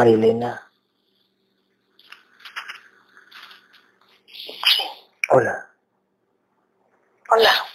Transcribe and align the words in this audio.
Marilena. 0.00 0.72
Sí. 4.26 4.82
Hola. 5.28 5.70
Hola. 7.28 7.66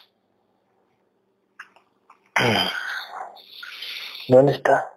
¿Dónde 4.27 4.53
está? 4.53 4.91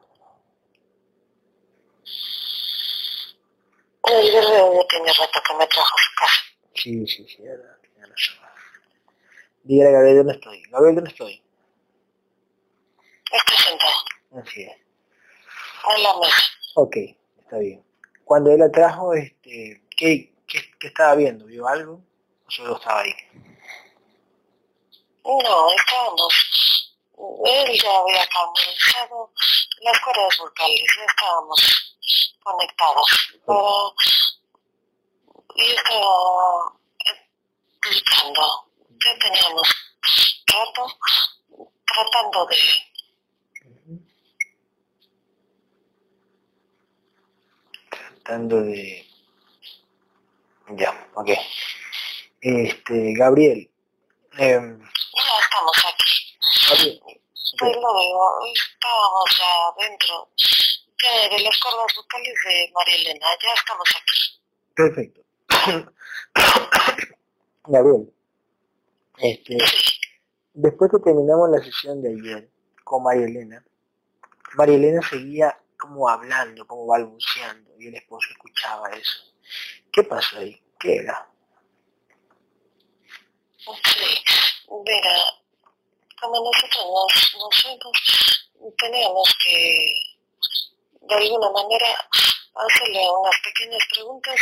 El 4.05 4.33
verde 4.33 4.49
ya 4.51 4.89
tiene 4.89 5.13
rato 5.13 5.43
que 5.47 5.55
me 5.59 5.67
trajo 5.67 5.97
su 5.99 6.15
casa. 6.17 6.41
Sí, 6.77 7.07
sí, 7.07 7.27
sí, 7.29 7.47
ahora 7.47 7.79
tiene 7.83 8.07
razón. 8.07 8.39
Dígale 9.65 9.91
a 9.91 9.93
Gabriel 9.93 10.17
dónde 10.17 10.33
estoy. 10.33 10.63
Gabriel, 10.71 10.95
¿dónde 10.95 11.11
estoy? 11.11 11.45
Estoy 13.31 13.57
sentado 13.59 13.93
Así 14.43 14.63
es. 14.63 14.73
en 15.95 16.03
la 16.03 16.19
mesa. 16.21 16.58
Ok, 16.81 16.97
está 17.41 17.59
bien. 17.59 17.85
Cuando 18.25 18.53
él 18.53 18.61
la 18.61 18.71
trajo, 18.71 19.13
este, 19.13 19.83
¿qué, 19.97 20.33
qué, 20.47 20.71
estaba 20.79 21.17
viendo? 21.17 21.45
¿Vio 21.47 21.67
algo? 21.67 21.95
¿O 22.47 22.51
solo 22.53 22.77
estaba 22.77 23.01
ahí? 23.01 23.13
No, 25.25 25.73
estábamos... 25.73 26.95
Él 27.47 27.81
ya 27.83 27.99
había 27.99 28.25
canalizado 28.29 29.33
las 29.81 30.01
cuerdas 30.05 30.39
vocales, 30.39 30.85
ya 30.97 31.05
estábamos 31.05 31.97
conectados. 32.45 33.09
Pero 33.45 33.95
yo 35.57 35.65
estaba 35.65 36.75
explicando, 37.81 38.71
ya 39.05 39.19
teníamos 39.19 39.69
rato 40.47 40.87
tratando 41.93 42.47
de 42.47 42.57
Tratando 48.29 48.61
de... 48.61 49.09
Ya, 50.77 51.09
ok. 51.15 51.31
Este, 52.43 53.15
Gabriel. 53.15 53.71
Ya 54.37 54.59
estamos 55.41 55.87
aquí. 55.89 56.37
Gabriel, 56.69 57.01
Pues 57.59 57.75
lo 57.75 57.99
digo, 57.99 58.39
estábamos 58.53 59.25
ya 59.39 59.73
dentro 59.83 60.29
de, 60.37 61.29
de 61.37 61.43
las 61.43 61.59
cuerdas 61.59 61.87
vocales 61.97 62.35
de 62.45 62.71
María 62.75 62.97
Elena, 62.97 63.27
ya 63.43 63.55
estamos 63.55 63.89
aquí. 63.97 64.39
Perfecto. 64.77 65.23
Gabriel, 67.65 68.13
este, 69.17 69.57
después 70.53 70.91
que 70.91 70.99
terminamos 70.99 71.49
la 71.49 71.65
sesión 71.65 72.03
de 72.03 72.11
ayer 72.11 72.51
con 72.85 73.05
María 73.05 73.25
Elena, 73.25 73.65
María 74.55 74.75
Elena 74.75 75.01
seguía 75.09 75.59
como 75.79 76.09
hablando, 76.09 76.67
como 76.67 76.87
balbuceando, 76.87 77.71
y 77.79 77.89
el 77.89 77.95
esposo 77.95 78.29
escuchaba 78.31 78.91
eso. 78.91 79.35
¿Qué 79.93 80.03
pasó 80.03 80.39
ahí? 80.39 80.61
¿Qué 80.79 80.97
era? 80.97 81.29
Sí, 83.59 84.25
mira, 84.85 85.15
como 86.21 86.45
nosotros 86.45 86.85
nos, 86.85 87.37
nos 87.39 87.63
fuimos, 87.63 88.75
teníamos 88.77 89.35
que, 89.45 89.95
de 91.03 91.15
alguna 91.15 91.51
manera, 91.51 91.87
hacerle 92.55 93.09
unas 93.11 93.37
pequeñas 93.43 93.83
preguntas 93.93 94.41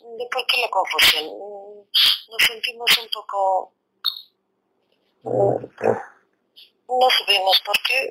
de 0.00 0.26
por 0.30 0.46
qué 0.46 0.58
la 0.58 0.70
confusión. 0.70 1.24
Nos 1.26 2.42
sentimos 2.46 2.98
un 2.98 3.08
poco 3.10 3.72
no 6.88 7.10
supimos 7.10 7.60
por 7.60 7.82
qué 7.82 8.10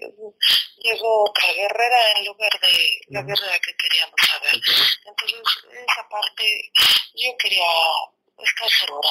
llegó 0.78 1.24
otra 1.30 1.52
guerrera 1.54 2.12
en 2.18 2.26
lugar 2.26 2.52
de 2.62 3.02
la 3.10 3.22
guerrera 3.22 3.60
que 3.60 3.76
queríamos 3.76 4.16
saber. 4.28 4.56
Entonces, 5.06 5.42
esa 5.72 6.10
parte 6.10 6.72
yo 7.16 7.38
quería 7.38 7.66
estar 8.38 8.70
segura, 8.70 9.10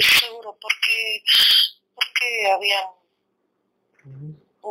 seguro 0.00 0.56
porque, 0.60 1.22
porque 1.94 2.50
habían 2.52 2.86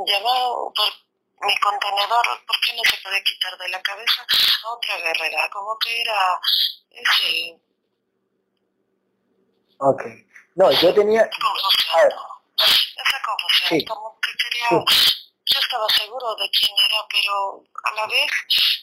llamado 0.07 0.73
por 0.73 1.47
mi 1.47 1.57
contenedor, 1.57 2.25
porque 2.47 2.73
no 2.75 2.81
se 2.89 2.97
puede 3.03 3.23
quitar 3.23 3.57
de 3.57 3.69
la 3.69 3.81
cabeza 3.81 4.25
a 4.63 4.73
otra 4.73 4.97
guerrera, 4.97 5.49
como 5.49 5.77
que 5.79 6.01
era 6.01 6.39
ese 6.91 7.59
Ok. 9.77 10.03
No, 10.55 10.71
yo 10.71 10.93
tenía... 10.93 11.21
A 11.21 12.03
ver, 12.03 12.13
confusión. 12.13 12.34
Esa 12.95 13.21
confusión, 13.23 13.79
Sí. 13.79 13.85
como 13.85 14.19
que 14.21 14.31
quería, 14.37 14.67
yo 14.71 15.59
estaba 15.59 15.87
seguro 15.89 16.35
de 16.35 16.49
quién 16.49 16.71
era, 16.89 16.97
pero 17.11 17.63
a 17.83 17.91
la 17.95 18.07
vez 18.07 18.31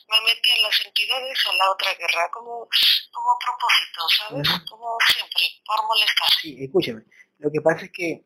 me 0.09 0.21
metí 0.21 0.51
en 0.57 0.63
las 0.63 0.81
entidades 0.85 1.39
a 1.51 1.53
la 1.55 1.71
otra 1.71 1.95
guerra, 1.95 2.31
como, 2.31 2.69
como 3.11 3.39
propósito, 3.39 4.09
¿sabes? 4.19 4.49
Como 4.69 4.97
siempre, 5.13 5.43
por 5.65 5.87
molestar. 5.87 6.29
sí, 6.41 6.57
escúcheme. 6.65 7.03
Lo 7.39 7.51
que 7.51 7.61
pasa 7.61 7.85
es 7.87 7.91
que... 7.93 8.25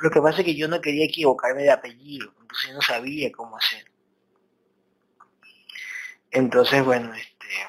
Lo 0.00 0.10
que 0.10 0.20
pasa 0.20 0.40
es 0.40 0.44
que 0.44 0.56
yo 0.56 0.66
no 0.66 0.80
quería 0.80 1.04
equivocarme 1.04 1.62
de 1.62 1.70
apellido, 1.70 2.34
entonces 2.40 2.74
no 2.74 2.82
sabía 2.82 3.30
cómo 3.30 3.56
hacer. 3.56 3.84
Entonces, 6.32 6.84
bueno, 6.84 7.14
este... 7.14 7.68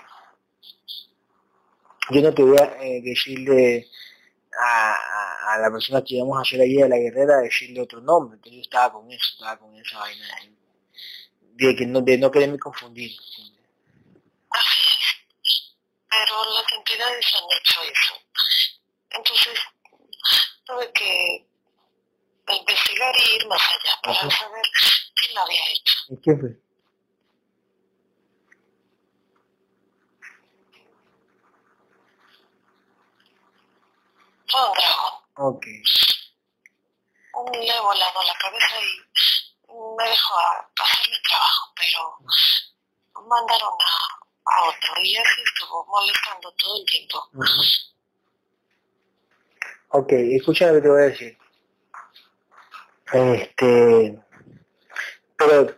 Yo 2.10 2.22
no 2.22 2.34
quería 2.36 2.78
eh, 2.82 3.02
decirle 3.04 3.88
a, 4.62 5.54
a- 5.54 5.58
la 5.60 5.72
persona 5.72 6.04
que 6.04 6.16
íbamos 6.16 6.38
a 6.38 6.42
hacer 6.42 6.62
allí 6.62 6.76
de 6.76 6.90
la 6.90 6.98
guerrera, 6.98 7.38
decirle 7.38 7.82
otro 7.82 8.02
nombre, 8.02 8.36
entonces 8.36 8.56
yo 8.58 8.62
estaba 8.62 8.92
con 8.94 9.12
eso, 9.12 9.26
estaba 9.34 9.58
con 9.58 9.76
esa 9.76 10.00
vaina 10.00 10.26
de, 10.42 11.66
de 11.68 11.76
que 11.76 11.86
no, 11.86 12.02
de 12.02 12.18
no 12.18 12.30
quererme 12.32 12.60
confundir. 12.60 13.12
Así 14.50 14.80
es. 14.82 15.76
Pero 16.10 16.36
las 16.54 16.72
entidades 16.74 17.26
han 17.36 17.44
hecho 17.60 17.82
eso. 17.84 18.16
Entonces, 19.12 19.60
tuve 20.66 20.92
que 20.94 21.48
investigar 22.50 23.16
y 23.18 23.36
ir 23.36 23.48
más 23.48 23.62
allá 23.62 23.96
para 24.04 24.20
Ajá. 24.20 24.30
saber 24.32 24.62
quién 25.16 25.36
lo 25.36 25.42
había 25.42 25.62
hecho. 25.72 25.94
¿Y 26.10 26.18
qué 26.22 26.36
fue? 26.38 26.65
Dragón. 34.48 35.14
Ok. 35.38 35.66
le 37.54 37.68
he 37.68 37.82
volado 37.82 38.24
la 38.24 38.38
cabeza 38.38 38.76
y 38.82 39.74
me 39.98 40.10
dejó 40.10 40.36
a 40.40 40.70
hacer 40.84 41.10
mi 41.10 41.22
trabajo, 41.22 41.74
pero 41.76 42.18
mandaron 43.28 43.74
a, 43.74 44.52
a 44.52 44.70
otro 44.70 45.02
y 45.04 45.18
así 45.18 45.42
estuvo 45.42 45.86
molestando 45.88 46.52
todo 46.54 46.78
el 46.80 46.86
tiempo. 46.86 47.30
Ujú. 47.34 47.62
Ok, 49.90 50.12
escucha 50.12 50.68
lo 50.68 50.74
que 50.76 50.82
te 50.82 50.90
voy 50.90 51.02
a 51.02 51.06
decir. 51.06 51.38
Este, 53.14 54.20
pero, 55.38 55.76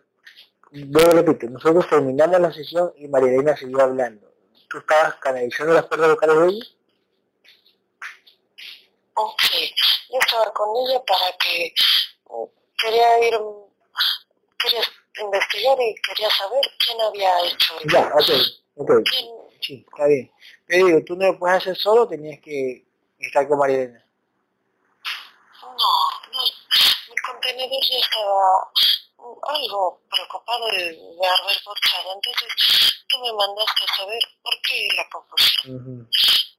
yo 0.72 1.00
repito, 1.12 1.48
nosotros 1.50 1.88
terminamos 1.90 2.40
la 2.40 2.52
sesión 2.52 2.94
y 2.98 3.08
María 3.08 3.34
Elena 3.34 3.56
siguió 3.56 3.82
hablando. 3.82 4.28
¿Tú 4.70 4.80
estabas 4.80 5.16
canalizando 5.16 5.74
las 5.74 5.86
cuerdas 5.86 6.10
vocales 6.10 6.38
de 6.40 6.48
ella? 6.48 6.66
Sí, 9.50 9.74
yo 10.12 10.20
estaba 10.20 10.54
con 10.54 10.70
ella 10.78 11.02
para 11.06 11.36
que 11.38 11.74
mm, 12.30 12.44
quería 12.78 13.28
ir, 13.28 13.40
quería 14.60 14.82
investigar 15.22 15.78
y 15.82 15.96
quería 16.02 16.30
saber 16.30 16.62
quién 16.78 17.02
había 17.02 17.32
hecho 17.46 17.80
eso. 17.80 17.88
Ya, 17.92 18.12
ok, 18.14 18.30
ok, 18.76 18.92
¿Quién? 19.10 19.26
sí, 19.62 19.86
está 19.90 20.06
bien. 20.06 20.32
Pero 20.68 20.86
digo, 20.86 21.00
tú 21.06 21.16
no 21.16 21.32
lo 21.32 21.40
puedes 21.40 21.58
hacer 21.58 21.76
solo, 21.76 22.08
tenías 22.08 22.40
que 22.42 22.86
estar 23.20 23.48
con 23.48 23.58
María 23.60 23.78
Elena. 23.78 24.06
No, 25.64 25.74
no, 26.32 26.44
mi 27.10 27.16
contenedor 27.26 27.84
ya 27.90 27.98
estaba 27.98 28.72
mm, 29.18 29.40
algo 29.44 30.02
preocupado 30.10 30.68
de, 30.68 30.84
de 30.94 31.28
haber 31.28 31.58
borrado, 31.66 32.14
entonces 32.14 32.48
tú 33.08 33.20
me 33.20 33.34
mandaste 33.34 33.84
a 33.84 33.96
saber 33.98 34.20
por 34.44 34.54
qué 34.62 34.88
la 34.96 35.10
confusión. 35.10 36.10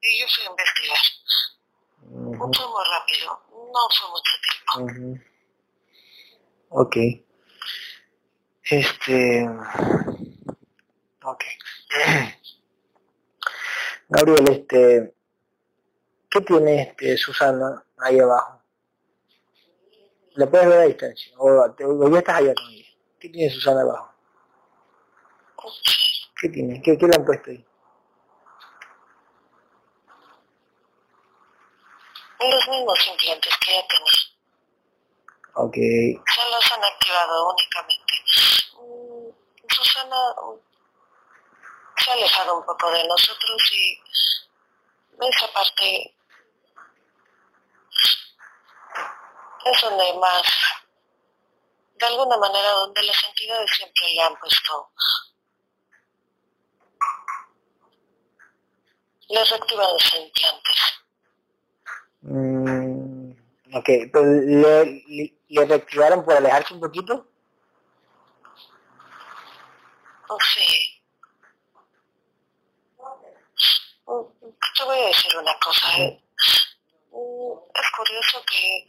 Y 0.00 0.20
yo 0.20 0.26
fui 0.28 0.44
a 0.44 0.50
investigar. 0.50 0.98
Ujú, 2.10 2.52
Fue 2.52 2.66
muy 2.66 2.84
rápido, 2.90 3.40
no 3.50 3.88
fue 3.90 4.08
mucho 4.10 4.32
tiempo. 4.42 4.70
ujú. 4.92 5.08
Ok. 6.70 6.96
Este... 8.64 9.48
Ok. 11.24 11.44
Gabriel, 14.08 14.48
este... 14.50 15.14
¿Qué 16.30 16.40
tiene 16.42 16.82
este 16.82 17.16
Susana 17.16 17.84
ahí 17.98 18.18
abajo? 18.20 18.60
¿La 20.34 20.46
puedes 20.50 20.68
ver 20.68 20.80
a 20.80 20.84
distancia? 20.84 21.32
¿O, 21.38 21.70
te- 21.72 21.84
o 21.84 22.08
ya 22.10 22.18
estás 22.18 22.36
allá 22.36 22.54
con 22.54 22.68
ella? 22.70 22.84
¿Qué 23.18 23.28
tiene 23.30 23.50
Susana 23.52 23.80
abajo? 23.80 24.12
¿Qué 26.40 26.48
tiene? 26.50 26.80
¿Qué, 26.82 26.96
qué 26.98 27.06
le 27.06 27.16
han 27.16 27.24
puesto 27.24 27.50
ahí? 27.50 27.64
Los 32.40 32.68
mismos 32.68 33.06
implantes 33.06 33.56
que 33.58 33.72
ya 33.72 33.86
tenía. 33.86 34.38
Ok. 35.54 35.74
Se 35.74 36.50
los 36.50 36.72
han 36.72 36.84
activado 36.84 37.50
únicamente. 37.50 38.14
Mm, 38.74 39.30
Susana, 39.68 40.34
mm, 40.42 40.58
se 41.96 42.10
ha 42.10 42.14
alejado 42.14 42.58
un 42.58 42.64
poco 42.64 42.90
de 42.92 43.04
nosotros 43.04 43.72
y 43.72 44.00
esa 45.20 45.52
parte 45.52 46.14
es 49.64 49.80
donde 49.82 50.12
más, 50.14 50.42
de 51.94 52.06
alguna 52.06 52.36
manera, 52.36 52.70
donde 52.70 53.02
las 53.02 53.24
entidades 53.24 53.70
siempre 53.76 54.08
le 54.10 54.22
han 54.22 54.36
puesto, 54.36 54.90
les 59.28 59.50
reactivan 59.50 59.92
los 59.92 60.14
implantes. 60.14 60.98
Mm, 62.22 63.30
ok, 63.74 63.88
pero 64.12 64.24
¿le, 64.24 65.04
le, 65.48 65.64
reactivaron 65.64 66.24
por 66.24 66.34
alejarse 66.34 66.74
un 66.74 66.80
poquito? 66.80 67.26
Oh, 70.28 70.38
sí. 70.40 71.02
Te 74.76 74.84
voy 74.84 74.98
a 74.98 75.06
decir 75.06 75.36
una 75.36 75.58
cosa. 75.58 75.98
¿eh? 75.98 76.22
Mm, 77.12 77.52
es 77.74 77.90
curioso 77.96 78.42
que 78.46 78.86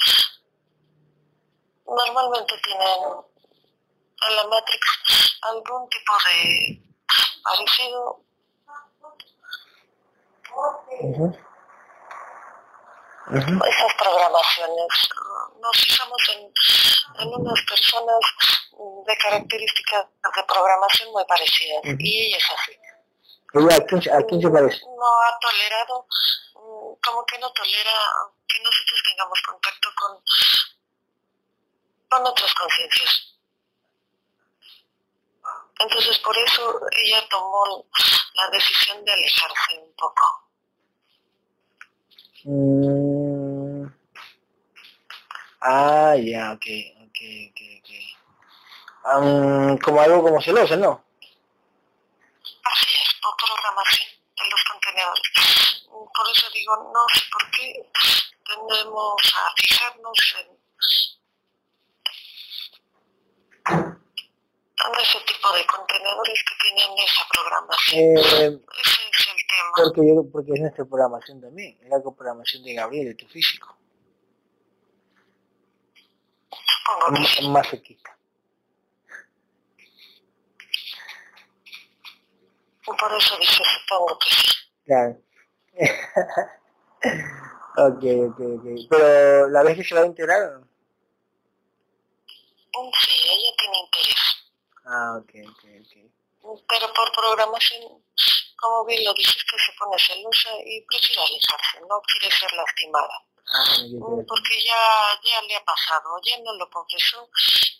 normalmente 1.85 2.53
tienen 2.63 3.29
en 4.27 4.35
la 4.35 4.43
Matrix 4.47 5.39
algún 5.41 5.89
tipo 5.89 6.13
de 6.25 6.81
parecido. 7.43 8.21
Esas 13.29 13.93
programaciones. 13.97 14.87
Nos 15.61 15.77
fijamos 15.77 16.21
en, 16.35 16.51
en 17.19 17.27
unas 17.27 17.61
personas 17.61 18.19
de 19.05 19.17
características 19.17 20.05
de 20.35 20.43
programación 20.43 21.11
muy 21.11 21.23
parecidas. 21.25 21.81
Y 21.99 22.27
ella 22.27 22.37
es 22.37 22.51
así. 22.51 22.71
¿A 24.11 24.21
quién, 24.27 24.41
se 24.41 24.49
parece? 24.49 24.81
No 24.85 25.21
ha 25.21 25.39
tolerado, 25.39 26.05
mm, 26.55 27.01
como 27.03 27.25
que 27.25 27.39
no 27.39 27.51
tolera 27.51 27.93
que 28.47 28.59
nosotros 28.59 29.01
tengamos 29.07 29.39
contacto 29.47 29.89
con 29.95 30.21
con 32.09 32.25
otras 32.25 32.53
conciencias. 32.55 33.35
Entonces 35.79 36.17
por 36.19 36.37
eso 36.37 36.79
ella 37.03 37.27
tomó 37.29 37.85
la 38.33 38.49
decisión 38.49 39.03
de 39.05 39.13
alejarse 39.13 39.77
un 39.79 39.95
poco. 39.95 40.48
Mm. 42.45 43.85
Ah, 45.61 46.15
ya, 46.15 46.53
ok, 46.53 46.65
ok, 47.03 47.19
ok, 47.49 47.59
ok. 47.79 47.89
como 49.83 49.99
algo 50.01 50.23
como 50.23 50.41
celoso, 50.41 50.77
¿no? 50.77 51.03
Así 52.63 52.87
es, 52.95 53.13
por 53.21 53.35
programación 53.35 54.07
de 54.37 54.49
los 54.49 54.63
contenedores. 54.71 55.31
Por 55.89 56.29
eso 56.31 56.49
digo, 56.53 56.77
no 56.93 57.05
sé 57.13 57.21
por 57.31 57.51
qué 57.51 57.85
tendemos 58.45 59.21
a 59.35 59.51
fijarnos 59.57 60.35
en 60.37 60.47
ese 65.01 65.19
tipo 65.21 65.51
de 65.51 65.65
contenedores 65.65 66.43
que 66.43 66.55
tienen 66.63 66.97
esa 66.99 67.27
programación. 67.31 67.99
Eh, 67.99 68.59
ese 68.81 69.01
tema. 69.49 69.71
Porque, 69.75 70.07
yo, 70.07 70.23
porque 70.31 70.53
es 70.53 70.61
nuestra 70.61 70.85
programación 70.85 71.41
también, 71.41 71.77
es 71.81 71.89
la 71.89 71.99
programación 72.01 72.63
de 72.63 72.73
Gabriel, 72.73 73.07
de 73.09 73.15
tu 73.15 73.27
físico. 73.27 73.75
Supongo 76.49 77.17
que 77.17 77.25
sí. 77.27 77.49
Más 77.49 77.67
cerquita. 77.69 78.17
Por 82.85 83.13
eso 83.13 83.37
dije, 83.39 83.63
supongo 83.63 84.17
que 84.19 84.29
sí. 84.29 84.43
Claro. 84.85 85.17
ok, 87.77 88.03
ok, 88.29 88.39
ok. 88.57 88.65
Pero 88.89 89.49
la 89.49 89.63
vez 89.63 89.75
que 89.77 89.83
se 89.83 89.95
va 89.95 90.01
a 90.01 90.05
integrar, 90.05 90.61
Sí, 93.01 93.11
ella 93.25 93.51
tiene 93.57 93.77
interés. 93.79 94.21
Ah, 94.85 95.17
ok, 95.19 95.31
ok, 95.49 95.63
ok. 95.81 95.93
Pero 96.67 96.93
por 96.93 97.11
programación, 97.11 98.01
como 98.59 98.85
bien 98.85 99.03
lo 99.03 99.13
dices, 99.13 99.43
que 99.43 99.57
se 99.57 99.71
pone 99.77 99.97
celosa 99.97 100.49
y 100.65 100.81
prefiere 100.81 101.21
alejarse, 101.21 101.79
no 101.87 102.01
quiere 102.01 102.35
ser 102.35 102.51
lastimada. 102.53 103.23
Ah, 103.51 103.65
porque 104.27 104.61
ya, 104.63 105.19
ya 105.23 105.41
le 105.41 105.55
ha 105.55 105.63
pasado, 105.65 106.21
ya 106.23 106.37
no 106.39 106.53
lo 106.53 106.69
confesó 106.69 107.27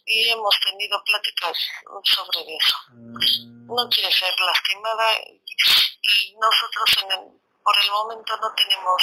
y 0.06 0.30
hemos 0.30 0.56
tenido 0.62 1.04
pláticas 1.04 1.58
sobre 2.04 2.56
eso. 2.56 2.78
Mm. 2.90 3.68
No 3.68 3.88
quiere 3.90 4.12
ser 4.12 4.34
lastimada 4.40 5.20
y 5.22 6.36
nosotros 6.40 6.90
en 7.04 7.40
por 7.64 7.76
el 7.84 7.92
momento 7.92 8.36
no 8.38 8.52
tenemos 8.56 9.02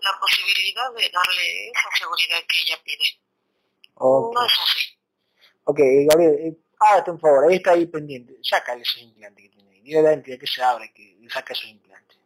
la 0.00 0.18
posibilidad 0.18 0.92
de 0.92 1.08
darle 1.10 1.68
esa 1.68 1.88
seguridad 1.98 2.38
que 2.48 2.62
ella 2.62 2.78
pide. 2.82 3.20
No 4.00 4.44
es 4.44 4.52
así. 4.52 4.98
Ok, 5.64 5.78
Gabriel, 6.10 6.34
eh, 6.40 6.56
hágate 6.80 7.12
un 7.12 7.20
favor, 7.20 7.48
ahí 7.48 7.56
está 7.56 7.72
ahí 7.72 7.86
pendiente, 7.86 8.34
sácale 8.42 8.82
esos 8.82 9.02
implantes 9.02 9.44
que 9.44 9.56
tiene 9.56 9.71
a 9.98 10.02
la 10.02 10.12
entidad 10.12 10.38
que 10.38 10.46
se 10.46 10.62
abre, 10.62 10.92
que 10.92 11.16
saque 11.28 11.52
esos 11.52 11.68
implantes. 11.68 12.18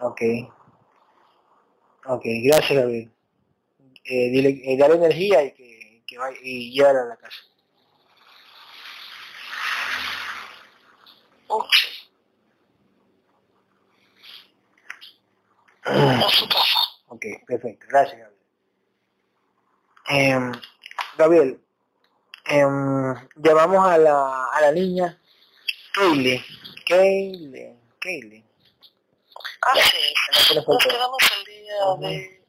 Ok. 0.00 0.20
Ok, 2.06 2.22
gracias 2.24 2.78
Gabriel. 2.78 3.12
Eh, 4.04 4.30
dile, 4.30 4.60
eh, 4.64 4.76
dale 4.78 4.94
energía 4.94 5.44
y 5.44 5.52
que, 5.52 6.02
que 6.06 6.18
vaya 6.18 6.38
y 6.42 6.72
llévala 6.72 7.02
a 7.02 7.06
la 7.06 7.16
casa. 7.16 7.42
Ok, 17.08 17.24
perfecto. 17.46 17.86
Gracias, 17.88 18.18
Gabriel. 18.20 18.38
Eh, 20.10 20.60
Gabriel, 21.16 21.60
eh, 22.46 22.64
llamamos 23.36 23.86
a 23.86 23.98
la, 23.98 24.46
a 24.52 24.60
la 24.60 24.72
niña 24.72 25.18
Kaylee. 25.92 26.44
Kaylee. 26.86 27.76
Kaylee. 27.98 28.44
Ah, 29.62 29.74
sí. 29.74 30.54
Nos 30.54 30.84
quedamos 30.84 31.18
el 31.36 31.44
día 31.44 31.74
uh 31.84 31.96
-huh. 31.96 32.00
de, 32.00 32.44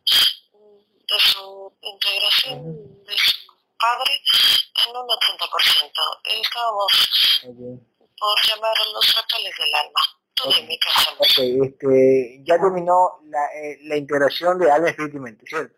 de 1.09 1.19
su 1.19 1.73
integración 1.81 3.03
de 3.05 3.17
su 3.17 3.47
padre 3.77 4.21
en 4.85 4.95
un 4.95 5.07
80%. 5.07 5.91
Estábamos 6.23 6.91
okay. 7.43 7.79
por 8.19 8.35
llamar 8.47 8.77
los 8.93 9.05
fractales 9.11 9.55
del 9.57 9.75
alma. 9.75 10.18
Okay, 10.45 11.59
este, 11.63 12.41
ya 12.43 12.59
terminó 12.59 13.19
la, 13.25 13.45
eh, 13.55 13.79
la 13.83 13.97
integración 13.97 14.57
de 14.57 14.71
Alien 14.71 14.95
Fitment, 14.95 15.41
¿cierto? 15.45 15.75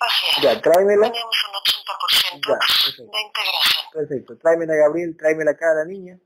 Así 0.00 0.26
es. 0.36 0.42
Ya, 0.42 0.60
tráemela. 0.60 1.10
Tenemos 1.12 1.36
un 1.48 2.40
80% 2.40 2.48
ya, 2.48 2.58
perfecto. 2.58 3.02
de 3.02 3.20
integración. 3.20 3.84
Perfecto, 3.92 4.38
tráemela 4.38 4.74
Gabriel, 4.74 5.16
tráemela 5.16 5.50
acá 5.52 5.70
a 5.72 5.74
la 5.74 5.84
niña. 5.84 6.18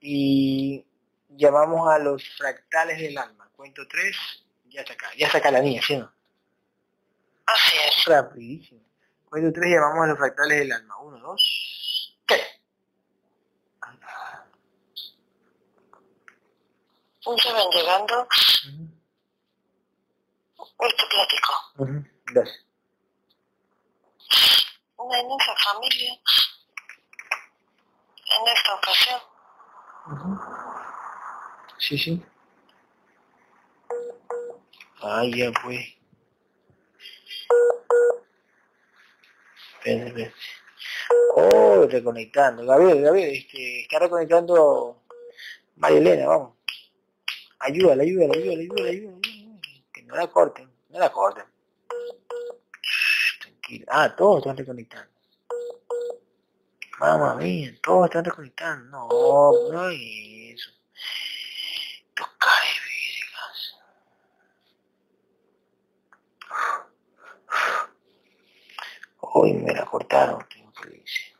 Y 0.00 0.86
llamamos 1.28 1.88
a 1.92 1.98
los 1.98 2.22
fractales 2.36 2.98
del 2.98 3.18
alma. 3.18 3.50
Cuento 3.56 3.86
3, 3.88 4.16
ya 4.70 4.82
está 4.82 4.92
acá, 4.94 5.08
ya 5.18 5.26
está 5.26 5.38
acá 5.38 5.50
la 5.50 5.60
niña, 5.60 5.82
¿sí 5.82 5.96
no? 5.96 6.10
Así 7.46 7.76
es. 7.88 8.04
Rapidísimo. 8.04 8.80
Cuento 9.28 9.52
3 9.52 9.72
llamamos 9.72 10.04
a 10.04 10.06
los 10.08 10.18
fractales 10.18 10.58
del 10.60 10.72
alma. 10.72 10.98
1, 10.98 11.18
2. 11.18 11.87
Se 17.36 17.52
van 17.52 17.70
llegando. 17.70 18.20
Uh 18.20 18.26
-huh. 20.56 20.96
te 20.96 21.04
platico. 21.06 21.52
Uh 21.76 21.86
-huh. 21.86 22.10
Gracias. 22.26 22.64
Una 24.96 25.18
inmensa 25.20 25.54
familia 25.64 26.12
en 28.36 28.48
esta 28.54 28.74
ocasión. 28.74 29.20
Uh 30.06 30.12
-huh. 30.12 30.38
Sí, 31.78 31.98
sí. 31.98 32.22
Ay, 35.00 35.32
ya 35.36 35.52
pues. 35.62 35.98
Espera. 39.84 40.32
Oh, 41.34 41.86
reconectando. 41.88 42.64
Gabriel, 42.66 43.02
Gabriel, 43.02 43.34
este, 43.34 43.82
está 43.82 43.98
reconectando 44.00 45.02
María 45.76 45.98
Elena, 45.98 46.26
vamos. 46.26 46.57
Ayúdala, 47.60 48.02
ayúdala, 48.02 48.34
ayúdala, 48.34 48.60
ayúdala, 48.60 48.88
ayúdala. 48.88 49.18
Que 49.92 50.02
no 50.02 50.16
la 50.16 50.26
corten, 50.28 50.70
no 50.90 50.98
la 50.98 51.10
corten. 51.10 51.44
Tranquilo. 53.40 53.86
Ah, 53.88 54.14
todos 54.14 54.38
están 54.38 54.56
reconectando. 54.56 55.10
Mamma 57.00 57.34
mía, 57.36 57.74
todos 57.82 58.06
están 58.06 58.24
reconectando. 58.24 58.90
No, 58.90 59.72
no 59.72 59.88
es 59.90 60.00
eso. 60.54 60.70
Tocar 62.14 62.62
Hoy 69.20 69.52
me 69.52 69.72
la 69.72 69.84
cortaron, 69.84 70.44
tengo 70.48 70.72
que 70.72 70.88
decir. 70.88 71.36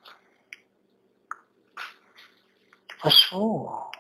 ¿Qué 2.87 2.95
pasó? 3.03 3.91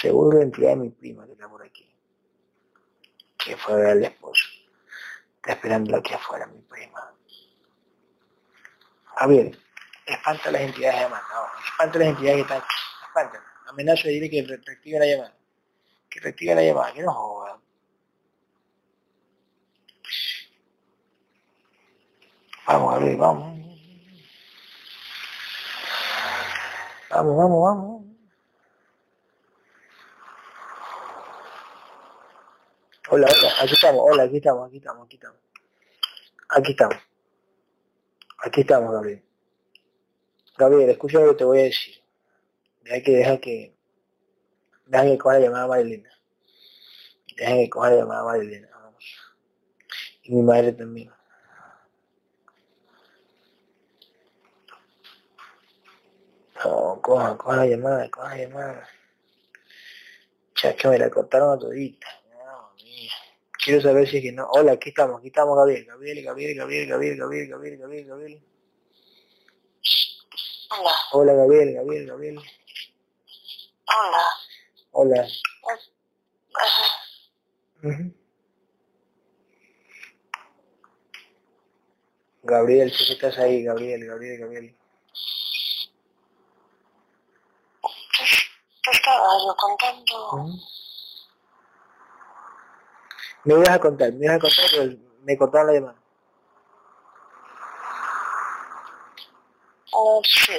Seguro 0.00 0.38
la 0.38 0.44
entidad 0.44 0.70
de 0.70 0.76
mi 0.76 0.88
prima 0.88 1.26
que 1.26 1.32
está 1.32 1.46
por 1.48 1.62
aquí. 1.62 1.86
Que 3.36 3.56
fue 3.56 3.74
a 3.74 3.76
ver 3.76 3.86
al 3.88 4.04
esposo. 4.04 4.46
Está 5.36 5.52
esperando 5.52 5.96
aquí 5.96 6.14
afuera 6.14 6.46
mi 6.46 6.60
prima. 6.62 7.12
Javier, 9.16 9.58
espanta 10.06 10.50
las 10.50 10.62
entidades 10.62 11.00
llamadas. 11.00 11.24
No, 11.34 11.64
espanta 11.66 11.98
las 11.98 12.08
entidades 12.08 12.36
que 12.36 12.42
están. 12.42 12.62
Espanta. 13.08 13.44
Amenazo 13.68 14.08
de 14.08 14.14
decirle 14.14 14.30
que 14.30 14.56
reactive 14.64 14.98
la 14.98 15.06
llamada. 15.06 15.36
Que 16.08 16.20
reactive 16.20 16.54
la 16.54 16.62
llamada, 16.62 16.92
que 16.94 17.02
no 17.02 17.12
joda. 17.12 17.60
Vamos, 22.66 22.94
Gabriel, 22.94 23.16
vamos. 23.18 23.58
Vamos, 27.10 27.36
vamos, 27.36 27.62
vamos. 27.62 28.19
Hola, 33.12 33.26
hola, 33.26 33.52
aquí 33.60 33.74
estamos, 33.74 34.02
hola, 34.08 34.22
aquí 34.22 34.36
estamos, 34.36 34.68
aquí 34.68 34.76
estamos, 34.76 35.04
aquí 35.04 35.16
estamos. 35.16 35.40
Aquí 36.48 36.70
estamos. 36.70 36.96
Aquí 38.38 38.60
estamos, 38.60 38.92
Gabriel. 38.92 39.24
Gabriel, 40.56 40.90
escucha 40.90 41.18
lo 41.18 41.30
que 41.30 41.38
te 41.38 41.44
voy 41.44 41.58
a 41.58 41.62
decir. 41.64 42.04
Deja 42.82 43.02
que 43.02 43.10
deja 43.10 43.38
que 43.40 43.76
deja 44.86 45.04
que 45.06 45.18
coja 45.18 45.34
la 45.34 45.40
llamada 45.40 45.64
a 45.64 45.66
Marilena. 45.66 46.10
Deja 47.36 47.54
que 47.54 47.68
coja 47.68 47.90
la 47.90 47.96
llamada 47.96 48.20
a 48.20 48.24
Marilena. 48.26 48.68
Vamos. 48.80 49.04
Y 50.22 50.32
mi 50.32 50.42
madre 50.42 50.72
también. 50.72 51.10
No, 56.64 57.00
coja, 57.02 57.36
coja 57.36 57.56
la 57.56 57.66
llamada, 57.66 58.08
coja 58.08 58.36
la 58.36 58.36
llamada. 58.36 58.88
Ya 60.62 60.76
que 60.76 60.86
me 60.86 60.96
la 60.96 61.10
cortaron 61.10 61.56
a 61.56 61.58
todita. 61.58 62.19
Quiero 63.62 63.82
saber 63.82 64.08
si 64.08 64.16
es 64.18 64.22
que 64.22 64.32
no. 64.32 64.48
Hola, 64.52 64.72
aquí 64.72 64.88
estamos, 64.88 65.18
aquí 65.18 65.28
estamos, 65.28 65.56
Gabriel. 65.56 65.84
Gabriel, 65.84 66.24
Gabriel, 66.24 66.56
Gabriel, 66.56 66.88
Gabriel, 66.88 67.18
Gabriel, 67.18 67.48
Gabriel, 67.48 67.78
Gabriel, 67.78 68.06
Gabriel. 68.06 68.42
Hola. 70.70 70.94
Hola, 71.12 71.32
Gabriel, 71.34 71.74
Gabriel, 71.74 72.06
Gabriel. 72.06 72.40
Hola. 73.86 74.24
Hola. 74.92 75.28
Gabriel, 82.42 82.90
si 82.92 83.12
estás 83.12 83.38
ahí, 83.38 83.62
Gabriel, 83.62 84.06
Gabriel, 84.06 84.40
Gabriel. 84.40 84.76
¿Qué, 87.82 88.24
qué 88.82 88.90
estaba 88.90 89.28
yo 89.44 89.54
contando? 89.56 90.69
Me 93.44 93.54
ibas 93.54 93.68
a 93.70 93.78
contar, 93.78 94.12
me 94.12 94.26
ibas 94.26 94.36
a 94.36 94.40
contar, 94.40 94.64
pero 94.70 94.92
me 95.22 95.36
cortaron 95.38 95.66
la 95.68 95.72
llamada. 95.74 95.96
Oh, 99.92 100.22
sí. 100.24 100.52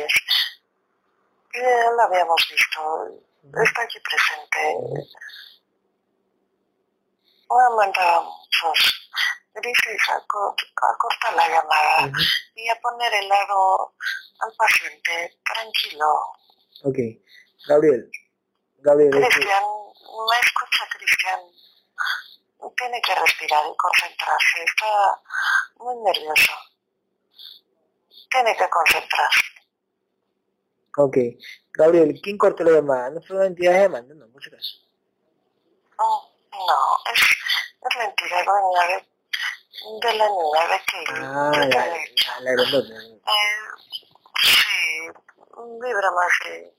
Ya 1.54 1.92
la 1.98 2.04
habíamos 2.06 2.42
visto. 2.50 3.22
Está 3.64 3.82
aquí 3.84 4.00
presente. 4.00 5.08
Me 7.50 7.64
ha 7.66 7.70
mandado 7.76 8.24
muchos. 8.24 8.98
Dices 9.54 10.10
a, 10.10 10.20
co- 10.28 10.56
a 10.56 10.98
cortar 10.98 11.34
la 11.36 11.48
llamada 11.50 12.06
Ujú. 12.08 12.22
y 12.56 12.70
a 12.70 12.76
poner 12.82 13.14
el 13.14 13.28
lado 13.28 13.94
al 14.40 14.54
paciente 14.56 15.38
tranquilo. 15.44 16.06
Ok. 16.84 16.98
Gabriel, 17.68 18.10
Gabriel, 18.78 19.14
es 19.14 19.20
que- 19.22 19.30
Cristian, 19.36 19.64
¿me 19.64 20.40
escucha 20.40 20.88
Cristian? 20.98 21.40
Tiene 22.78 23.02
que 23.02 23.16
respirar 23.16 23.64
y 23.66 23.76
concentrarse. 23.78 24.64
Está 24.64 25.22
muy 25.78 25.96
nervioso. 25.98 26.54
Tiene 28.30 28.56
que 28.56 28.70
concentrarse. 28.70 29.44
ok. 30.98 31.18
Gabriel, 31.74 32.20
¿quién 32.22 32.38
cortó 32.38 32.64
la 32.64 32.72
llamada? 32.72 33.10
¿No 33.12 33.22
fue 33.22 33.38
una 33.38 33.46
entidad 33.48 33.82
llamando? 33.82 34.14
No, 34.16 34.28
por 34.32 34.44
si 34.44 34.50
acaso. 34.50 34.78
No, 35.98 36.32
no, 36.52 37.12
es, 37.14 37.22
es 37.22 37.96
la 37.96 38.06
entidad 38.06 38.46
dueña 38.46 38.88
de, 38.88 40.08
de 40.08 40.14
la 40.18 40.28
niña 40.28 40.68
de 40.68 40.82
que 40.86 41.04
Ah, 41.08 41.52
de 41.52 41.68
la, 41.70 41.86
la, 42.42 42.52
la 42.52 43.04
eh, 43.04 43.62
sí, 44.44 45.10
vibra 45.80 46.12
más 46.12 46.32
de 46.46 46.74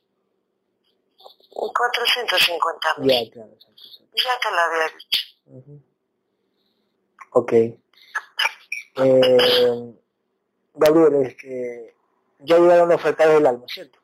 450 1.55 2.95
mil. 2.99 3.11
Ya, 3.11 3.33
claro. 3.33 3.51
Ya 4.15 4.39
te 4.41 4.51
lo 4.51 4.61
había 4.61 4.89
dicho. 4.89 5.22
Ujú. 5.47 5.83
Ok. 7.33 7.53
Eh, 8.97 9.95
Gabriel, 10.75 11.27
es 11.27 11.35
que 11.37 11.95
ya 12.41 12.59
llegaron 12.59 12.89
los 12.89 13.01
fractales 13.01 13.35
del 13.35 13.47
alma, 13.47 13.65
¿cierto? 13.69 13.99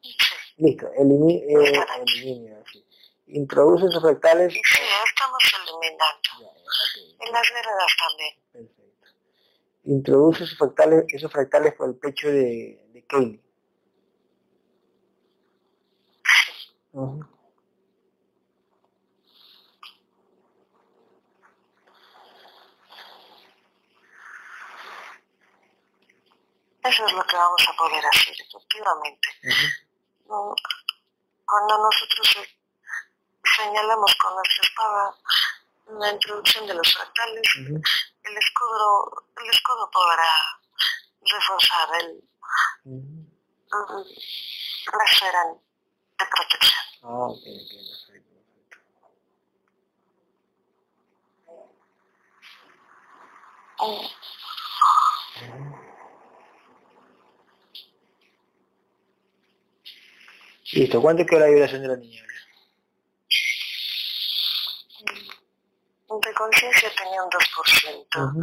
Sí, 0.00 0.16
Listo, 0.58 0.90
elimi 0.96 1.36
eh, 1.36 1.84
elimina, 2.00 2.62
sí. 2.72 2.84
Introduce 3.28 3.86
esos 3.86 4.02
fractales. 4.02 4.52
y 4.52 4.56
sí, 4.56 4.82
estamos 5.06 5.38
eliminando. 5.62 6.20
Ya, 6.40 6.46
ya, 6.46 6.48
ok, 6.50 7.26
En 7.26 7.32
las 7.32 7.48
veredas 7.52 7.92
también. 8.08 8.34
perfecto. 8.52 9.08
Introduce 9.84 10.44
esos 10.44 10.58
fractales, 10.58 11.04
esos 11.08 11.30
fractales 11.30 11.74
por 11.74 11.88
el 11.88 11.96
pecho 11.96 12.28
de, 12.28 12.80
de 12.92 13.04
Kaylee. 13.04 13.40
Eso 26.82 27.06
es 27.06 27.12
lo 27.12 27.24
que 27.26 27.36
vamos 27.36 27.62
a 27.68 27.72
poder 27.76 28.04
hacer, 28.06 28.34
efectivamente. 28.40 29.28
Cuando 30.26 31.78
nosotros 31.78 32.36
eh, 32.36 32.58
señalamos 33.56 34.14
con 34.16 34.34
nuestra 34.34 34.62
espada 34.62 35.14
la 35.98 36.12
introducción 36.12 36.66
de 36.66 36.74
los 36.74 36.94
fractales, 36.94 37.48
el 37.56 38.36
escudo, 38.36 39.24
el 39.42 39.50
escudo 39.50 39.90
podrá 39.90 40.30
reforzar 41.22 41.88
el, 42.00 42.22
Ujú. 42.84 43.26
mm, 43.72 44.04
la 44.98 45.04
esfera 45.04 45.44
de 46.18 46.26
protección. 46.26 46.84
Ah, 47.02 47.26
ok, 47.28 47.38
ok, 47.38 47.70
perfecto, 48.06 48.34
perfecto. 48.68 48.78
Mm, 53.80 54.06
Listo, 60.72 61.00
¿cuánto 61.00 61.24
quedó 61.24 61.40
la 61.40 61.46
vibración 61.46 61.82
de 61.82 61.88
la 61.88 61.96
niña? 61.96 62.22
De 66.10 66.34
conciencia 66.34 66.90
tenía 66.96 67.22
un 67.22 67.30
2%. 67.30 68.30
Ujú. 68.30 68.40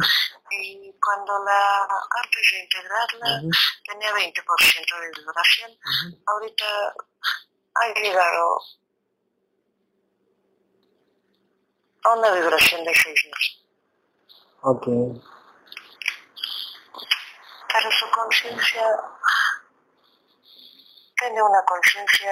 Y 0.62 0.92
cuando 1.04 1.44
la, 1.44 1.82
antes 1.82 2.50
de 2.52 2.62
integrarla, 2.62 3.40
Ujú. 3.42 3.50
tenía 3.84 4.12
20% 4.12 5.00
de 5.00 5.10
vibración. 5.20 5.70
Ahorita 6.26 6.94
ha 7.74 8.00
llegado 8.00 8.60
a 12.04 12.14
una 12.14 12.30
vibración 12.32 12.84
de 12.84 12.94
6 12.94 13.20
Ok, 14.62 14.86
Pero 17.72 17.90
su 17.92 18.10
conciencia 18.10 18.82
tiene 21.18 21.42
una 21.42 21.62
conciencia 21.64 22.30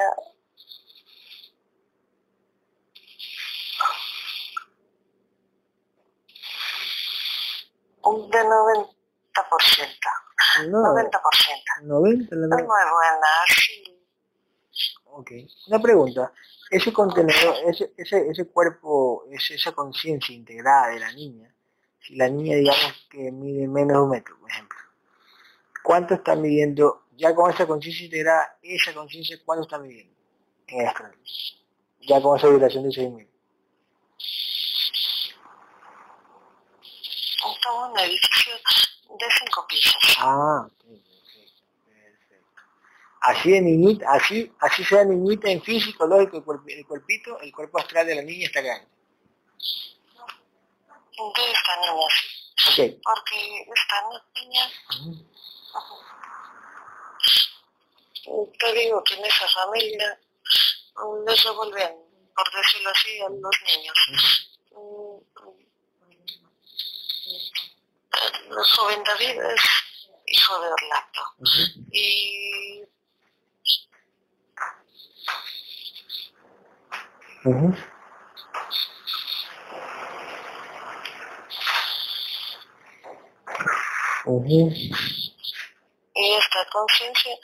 de 8.31 8.45
90%. 8.45 8.91
no, 10.69 10.83
90%. 10.95 11.83
90 11.83 12.37
la 12.37 12.57
Es 12.57 12.63
muy 12.63 12.67
buena, 12.67 13.29
sí. 13.49 14.01
Ok, 15.07 15.31
una 15.69 15.79
pregunta. 15.81 16.33
Ese 16.71 16.93
contenedor, 16.93 17.55
ese, 17.67 17.93
ese, 17.97 18.29
ese 18.29 18.47
cuerpo, 18.49 19.25
ese- 19.31 19.55
esa 19.55 19.73
conciencia 19.73 20.35
integrada 20.35 20.89
de 20.89 20.99
la 21.01 21.13
niña, 21.13 21.55
si 22.01 22.17
la 22.17 22.29
niña 22.29 22.57
digamos 22.57 23.07
que 23.11 23.31
mide 23.31 23.69
menos 23.69 23.97
de 23.97 24.03
un 24.03 24.11
metro, 24.11 24.39
por 24.41 24.51
ejemplo, 24.51 24.79
¿cuánto 25.83 26.15
está 26.15 26.35
midiendo, 26.35 27.04
ya 27.17 27.35
con 27.35 27.51
esa 27.51 27.67
conciencia 27.67 28.05
integrada, 28.05 28.59
esa 28.63 28.93
conciencia, 28.95 29.39
cuánto 29.45 29.65
está 29.65 29.79
midiendo 29.79 30.15
en 30.67 30.81
el 30.81 30.87
astral? 30.87 31.15
Ya 32.01 32.21
con 32.21 32.39
esa 32.39 32.49
vibración 32.49 32.85
de 32.85 32.91
6.000. 32.91 33.29
estamos 37.53 37.87
en 37.87 37.93
un 37.93 37.99
edificio 37.99 38.55
de 38.55 39.27
cinco 39.39 39.67
pisos. 39.69 40.17
Ah, 40.19 40.67
perfecto, 40.79 41.11
perfecto. 41.85 42.63
Así 43.21 43.51
de 43.53 43.61
niñita, 43.61 44.07
así, 44.13 44.53
así 44.61 44.85
sea 44.85 45.05
niñita 45.05 45.51
en 45.51 45.63
físico, 45.63 46.07
lógico, 46.07 46.39
el, 46.39 46.45
cuerp, 46.45 46.69
el 46.69 46.87
cuerpito, 46.87 47.41
el 47.41 47.53
cuerpo 47.53 47.79
astral 47.79 48.07
de 48.07 48.15
la 48.17 48.23
niña 48.23 48.47
está 48.47 48.61
grande. 48.61 48.89
De 51.17 51.53
esta 51.53 51.77
niña, 51.81 51.93
sí. 52.57 52.83
Ok. 52.83 53.01
Porque 53.03 53.67
esta 53.73 53.97
niña, 54.35 54.65
te 58.59 58.73
digo 58.73 59.03
que 59.05 59.15
en 59.15 59.25
esa 59.25 59.49
familia 59.49 60.19
mm, 60.97 61.29
les 61.29 61.45
revolvían, 61.45 61.93
por 62.35 62.53
decirlo 62.53 62.91
así, 62.91 63.21
a 63.21 63.29
los 63.29 63.57
niños. 63.67 63.99
Mm, 64.73 65.19
El 68.51 68.65
joven 68.77 69.03
David 69.05 69.41
es 69.43 69.63
hijo 70.27 70.61
de 70.61 70.69
Orlando. 70.73 71.23
Y 71.93 72.83
Ujú. 77.45 77.75
Ujú. 84.27 84.71
y 86.15 86.33
esta 86.35 86.67
conciencia 86.73 87.37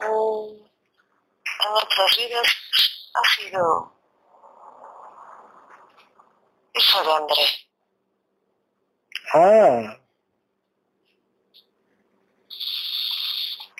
en 0.00 1.72
otras 1.72 2.16
vidas 2.16 2.46
ha 3.14 3.36
sido 3.36 3.92
hijo 6.74 7.02
de 7.02 7.12
André. 7.12 7.64
Ah. 9.32 10.00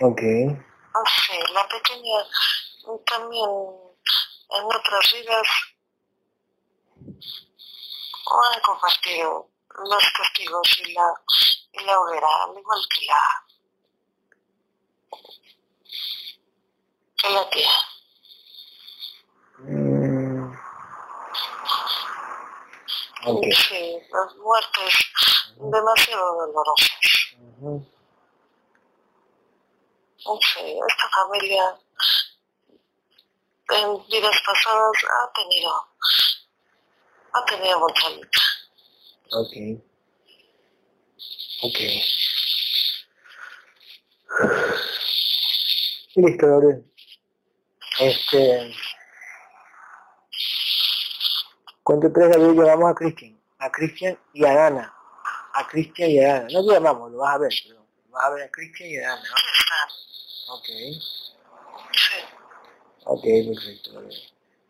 Ok. 0.00 0.20
Ah, 0.94 1.02
sí, 1.26 1.38
la 1.52 1.68
pequeña 1.68 2.24
también 3.06 3.50
en 4.50 4.64
otras 4.64 5.12
vidas 5.12 5.48
han 8.26 8.60
compartido 8.60 9.50
los 9.68 10.12
testigos 10.16 10.78
y 10.78 10.92
la, 10.92 11.14
y 11.72 11.84
la 11.84 12.00
hoguera, 12.00 12.44
al 12.44 12.58
igual 12.58 12.80
que 12.94 13.06
la, 13.06 13.46
que 17.24 17.32
la 17.32 17.50
tía. 17.50 17.70
Mm. 19.58 20.52
Ok. 23.26 23.44
Sí, 23.68 23.98
las 24.12 24.36
muertes 24.36 24.94
demasiado 25.56 26.34
dolorosas. 26.34 26.90
Ujú. 27.38 27.86
Sí, 30.42 30.78
esta 30.88 31.08
familia 31.10 31.78
en 33.70 34.06
vidas 34.08 34.36
pasadas 34.46 35.04
ha 35.04 35.32
tenido, 35.32 35.72
ha 37.32 37.44
tenido 37.44 37.80
mucha 37.80 38.10
lucha. 38.10 38.42
Ok. 39.32 39.82
Ok. 41.62 41.78
Listo, 46.16 46.46
Gabriel. 46.46 46.93
Este. 48.00 48.74
Cuento 51.82 52.12
tres, 52.12 52.28
Gabriel, 52.28 52.54
llamamos 52.56 52.90
a 52.90 52.94
Cristian. 52.94 53.38
A 53.58 53.70
Cristian 53.70 54.18
y 54.32 54.44
a 54.44 54.54
Dana. 54.54 54.94
A 55.52 55.66
Cristian 55.68 56.10
y 56.10 56.18
a 56.18 56.34
Dana. 56.34 56.48
No 56.52 56.66
te 56.66 56.72
llamamos, 56.72 57.12
lo 57.12 57.18
vas 57.18 57.34
a 57.34 57.38
ver, 57.38 57.52
pero 57.68 57.86
vas 58.10 58.24
a 58.24 58.30
ver 58.30 58.44
a 58.44 58.50
Cristian 58.50 58.90
y 58.90 58.96
a 58.96 59.08
Dana. 59.08 59.22
¿no? 59.22 60.54
Ok. 60.54 60.68
Ok, 63.04 63.22
perfecto. 63.22 64.02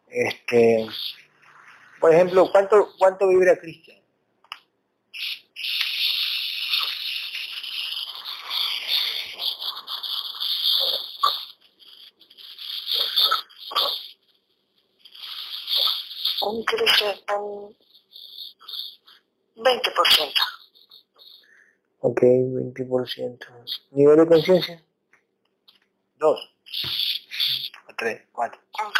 Este. 0.09 0.89
Por 2.01 2.13
ejemplo, 2.13 2.51
¿cuánto, 2.51 2.91
cuánto 2.99 3.29
vibra 3.29 3.57
Cristian? 3.57 4.04
Un 16.47 16.63
crece 16.65 17.25
en 17.29 17.75
20%. 19.57 20.35
Ok, 22.01 22.21
20%. 22.21 23.39
¿Nivel 23.93 24.17
de 24.19 24.27
conciencia? 24.27 24.83
Dos. 26.17 26.55
O 27.89 27.95
tres, 27.97 28.23
cuatro. 28.31 28.61
Un 28.79 28.93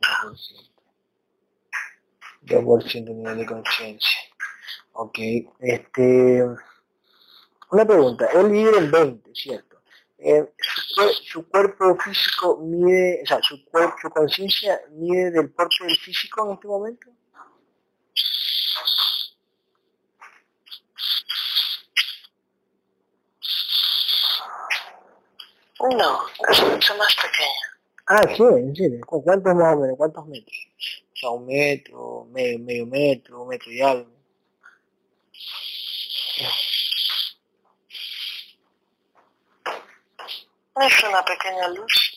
2%. 0.00 0.68
2% 2.42 3.14
nivel 3.14 3.38
de 3.38 3.46
conciencia. 3.46 4.18
Ok, 4.94 5.18
este... 5.60 6.42
Una 7.70 7.84
pregunta, 7.84 8.26
él 8.34 8.50
vive 8.50 8.78
en 8.78 8.90
20, 8.90 9.30
¿cierto? 9.34 9.80
Eh, 10.18 10.52
su, 10.98 11.04
cuer- 11.04 11.24
su 11.32 11.48
cuerpo 11.48 11.96
físico 11.96 12.58
mide, 12.58 13.20
o 13.22 13.26
sea, 13.26 13.40
su 13.42 13.64
cuerpo, 13.66 13.96
su 14.02 14.10
conciencia 14.10 14.80
mide 14.92 15.30
del 15.30 15.50
porte 15.50 15.84
del 15.84 15.96
físico 15.96 16.46
en 16.46 16.54
este 16.54 16.68
momento? 16.68 17.10
No, 25.80 26.26
es 26.50 26.62
mucho 26.62 26.96
más 26.96 27.14
pequeña. 27.16 27.66
Ah, 28.06 28.22
sí, 28.36 28.42
en 28.42 28.74
serio. 28.76 29.00
¿Cu- 29.06 29.22
¿Cuántos 29.22 29.54
más 29.54 29.76
o 29.76 29.80
menos? 29.80 29.96
¿Cuántos 29.96 30.26
metros? 30.26 30.56
O 31.14 31.16
sea, 31.16 31.30
un 31.30 31.46
metro, 31.46 32.26
medio, 32.32 32.58
medio 32.60 32.86
metro, 32.86 33.42
un 33.42 33.48
metro 33.48 33.70
y 33.72 33.80
algo. 33.80 34.10
Es 40.80 41.04
una 41.04 41.24
pequeña 41.24 41.68
luz. 41.68 42.14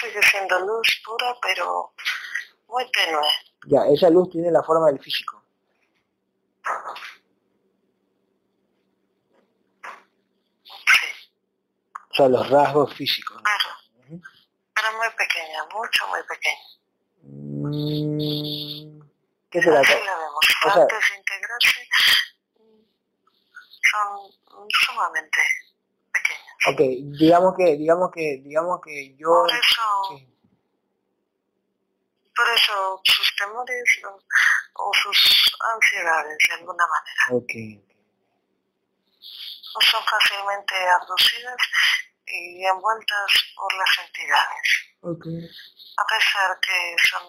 Sigue 0.00 0.22
siendo 0.22 0.58
luz 0.60 1.02
pura, 1.04 1.36
pero 1.42 1.92
muy 2.68 2.90
tenue. 2.92 3.26
Ya, 3.66 3.86
esa 3.86 4.10
luz 4.10 4.30
tiene 4.30 4.50
la 4.50 4.62
forma 4.62 4.86
del 4.88 5.00
físico. 5.00 5.42
Sí, 10.64 11.06
O 12.10 12.14
sea, 12.14 12.28
los 12.28 12.48
rasgos 12.50 12.94
físicos. 12.94 13.40
pero, 13.42 14.06
Ujú. 14.16 14.22
pero 14.74 14.92
muy 14.96 15.08
pequeña, 15.16 15.64
mucho, 15.72 16.06
muy 16.08 16.20
pequeña. 16.24 16.66
Mm, 17.22 19.02
¿Qué 19.50 19.62
será? 19.62 19.80
Así 19.80 19.92
la 20.04 20.16
vemos. 20.16 20.46
O 20.66 20.70
sea- 20.72 20.82
Antes 20.82 20.98
de 21.10 21.16
integrarse, 21.18 21.88
mm, 22.58 22.84
son 23.90 24.30
sumamente. 24.86 25.40
Ok, 26.68 26.78
digamos 27.18 27.54
que, 27.56 27.76
digamos 27.76 28.10
que, 28.12 28.38
digamos 28.44 28.80
que 28.84 29.16
yo... 29.16 29.26
Por 29.28 29.50
eso, 29.50 29.82
Sí. 30.10 30.28
por 32.36 32.48
eso 32.50 33.00
sus 33.04 33.36
temores 33.36 33.82
o, 34.06 34.18
o 34.84 34.94
sus 34.94 35.56
ansiedades, 35.74 36.36
de 36.48 36.54
alguna 36.54 36.84
manera, 36.86 37.36
Ok. 37.36 37.52
son 39.90 40.04
fácilmente 40.04 40.74
abducidas 41.00 41.56
y 42.26 42.64
envueltas 42.64 43.32
por 43.56 43.74
las 43.74 43.98
entidades. 44.06 44.68
Ok. 45.02 45.26
a 45.98 46.04
pesar 46.06 46.58
que 46.60 46.96
son 47.10 47.26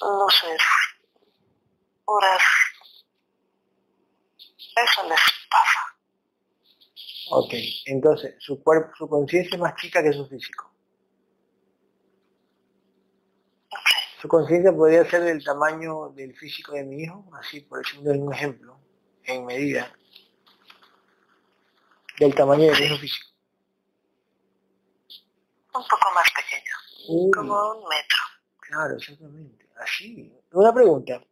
luces 0.00 0.62
puras, 2.04 2.42
eso 4.76 5.02
les 5.08 5.20
pasa. 5.50 5.87
Ok, 7.30 7.54
entonces, 7.86 8.34
su 8.38 8.62
cuerpo, 8.62 8.90
su 8.96 9.08
conciencia 9.08 9.54
es 9.54 9.60
más 9.60 9.74
chica 9.76 10.02
que 10.02 10.12
su 10.12 10.26
físico. 10.26 10.72
Su 14.20 14.26
conciencia 14.28 14.72
podría 14.72 15.08
ser 15.08 15.22
del 15.22 15.44
tamaño 15.44 16.08
del 16.10 16.34
físico 16.36 16.72
de 16.72 16.84
mi 16.84 17.02
hijo, 17.02 17.24
así 17.38 17.60
por 17.60 17.78
decirlo 17.78 18.12
un 18.12 18.34
ejemplo, 18.34 18.78
en 19.24 19.46
medida 19.46 19.92
del 22.18 22.34
tamaño 22.34 22.64
de 22.64 22.72
mi 22.72 22.86
hijo 22.86 22.96
físico. 22.96 23.28
un 25.74 25.84
poco 25.84 26.08
más 26.12 26.26
pequeño, 26.34 26.72
Uy, 27.10 27.30
como 27.30 27.54
un 27.74 27.88
metro. 27.88 28.18
claro, 28.58 28.96
exactamente. 28.96 29.68
Así. 29.76 30.32
Una 30.52 30.74
pregunta. 30.74 31.22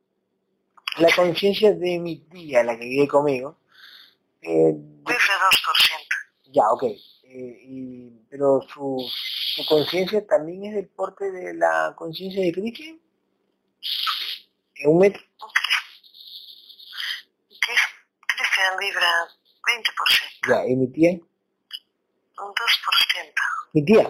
La 0.98 1.08
conciencia 1.16 1.74
de 1.74 1.98
mi 1.98 2.18
tía, 2.28 2.62
la 2.62 2.78
que 2.78 2.84
vive 2.86 3.08
conmigo, 3.08 3.58
eh, 4.46 4.72
2%. 5.02 5.12
Ya, 6.52 6.62
ok. 6.70 6.84
Eh, 6.84 6.98
y, 7.24 8.10
pero 8.30 8.60
su, 8.72 9.04
su 9.10 9.66
conciencia 9.66 10.24
también 10.24 10.64
es 10.66 10.74
del 10.76 10.88
porte 10.88 11.32
de 11.32 11.54
la 11.54 11.94
conciencia 11.96 12.40
de 12.40 12.52
Cristo. 12.52 12.82
¿Es 14.76 14.86
un 14.86 14.98
metro? 14.98 15.20
Cristian 18.28 18.78
libra 18.80 19.28
20%. 19.64 20.48
Ya, 20.48 20.66
¿y 20.68 20.76
mi 20.76 20.92
tía? 20.92 21.10
Un 21.10 22.54
2%. 22.54 22.54
¿Mi 23.72 23.84
tía? 23.84 24.02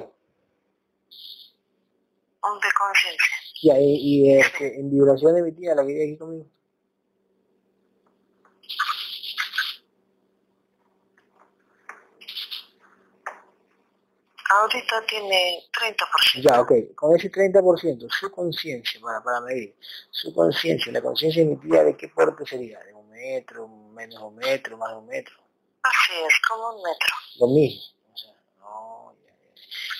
Un 2.42 2.60
de 2.60 2.68
conciencia. 2.78 3.36
Ya, 3.62 3.80
y, 3.80 3.96
y 3.96 4.38
este, 4.38 4.78
en 4.78 4.90
vibración 4.90 5.34
de 5.34 5.42
mi 5.42 5.52
tía, 5.52 5.74
la 5.74 5.82
que 5.82 5.88
vive 5.88 6.04
aquí 6.04 6.18
conmigo. 6.18 6.46
Ahorita 14.48 15.04
tiene 15.06 15.64
30%. 15.72 16.42
Ya, 16.42 16.60
ok. 16.60 16.94
Con 16.94 17.16
ese 17.16 17.30
30%, 17.30 18.08
su 18.08 18.30
conciencia, 18.30 19.00
para, 19.00 19.22
para 19.22 19.40
medir, 19.40 19.74
su 20.10 20.32
conciencia, 20.32 20.92
la 20.92 21.02
conciencia 21.02 21.42
de 21.42 21.50
mi 21.50 21.56
tía, 21.56 21.82
¿de 21.82 21.96
qué 21.96 22.08
porte 22.08 22.46
sería? 22.46 22.78
¿De 22.80 22.94
un 22.94 23.10
metro, 23.10 23.66
menos 23.68 24.22
un 24.22 24.36
metro, 24.36 24.76
más 24.76 24.90
de 24.92 24.98
un 24.98 25.06
metro? 25.06 25.34
Así 25.82 26.12
es, 26.26 26.34
como 26.48 26.76
un 26.76 26.82
metro. 26.82 27.14
Lo 27.40 27.46
mismo. 27.48 27.82
O 28.12 28.16
sea, 28.16 28.32
no, 28.60 29.14
ya, 29.24 29.32
ya. 29.32 29.52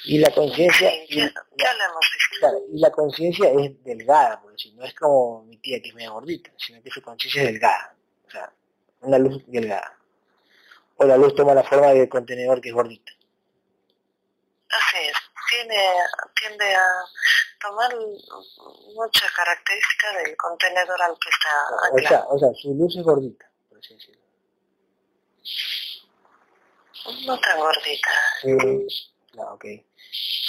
Y 0.04 0.18
la 0.18 0.30
conciencia... 0.30 0.90
Sí, 1.08 1.16
ya, 1.18 1.74
lo 1.74 1.84
hemos 1.84 2.06
visto. 2.14 2.38
Claro, 2.38 2.58
y 2.72 2.78
la 2.78 2.90
conciencia 2.90 3.50
es 3.50 3.82
delgada, 3.82 4.40
por 4.40 4.52
decir, 4.52 4.74
no 4.74 4.84
es 4.84 4.94
como 4.94 5.42
mi 5.44 5.56
tía 5.58 5.80
que 5.80 5.88
es 5.88 5.94
media 5.94 6.10
gordita, 6.10 6.52
sino 6.56 6.80
que 6.82 6.90
su 6.90 7.02
conciencia 7.02 7.42
es 7.42 7.48
delgada, 7.48 7.96
o 8.26 8.30
sea, 8.30 8.52
una 9.00 9.18
luz 9.18 9.42
delgada. 9.46 9.98
O 10.98 11.04
la 11.04 11.16
luz 11.16 11.34
toma 11.34 11.54
la 11.54 11.64
forma 11.64 11.88
del 11.88 12.08
contenedor 12.08 12.60
que 12.60 12.68
es 12.68 12.74
gordita. 12.74 13.12
Así 14.70 14.96
es. 14.98 15.16
Tiene, 15.48 15.94
tiende 16.34 16.74
a 16.74 16.86
tomar 17.60 17.94
mucha 18.94 19.26
característica 19.34 20.12
del 20.18 20.36
contenedor 20.36 21.00
al 21.02 21.16
que 21.18 21.30
está 21.30 21.48
O 21.92 21.98
sea, 22.08 22.24
o 22.28 22.38
sea, 22.38 22.48
su 22.60 22.74
luz 22.74 22.96
es 22.96 23.04
gordita, 23.04 23.48
por 23.68 23.78
así 23.78 23.94
decirlo. 23.94 24.22
No 27.26 27.38
tan 27.38 27.58
gordita. 27.58 28.10
Eh, 28.42 28.86
claro, 29.30 29.54
ok. 29.54 29.64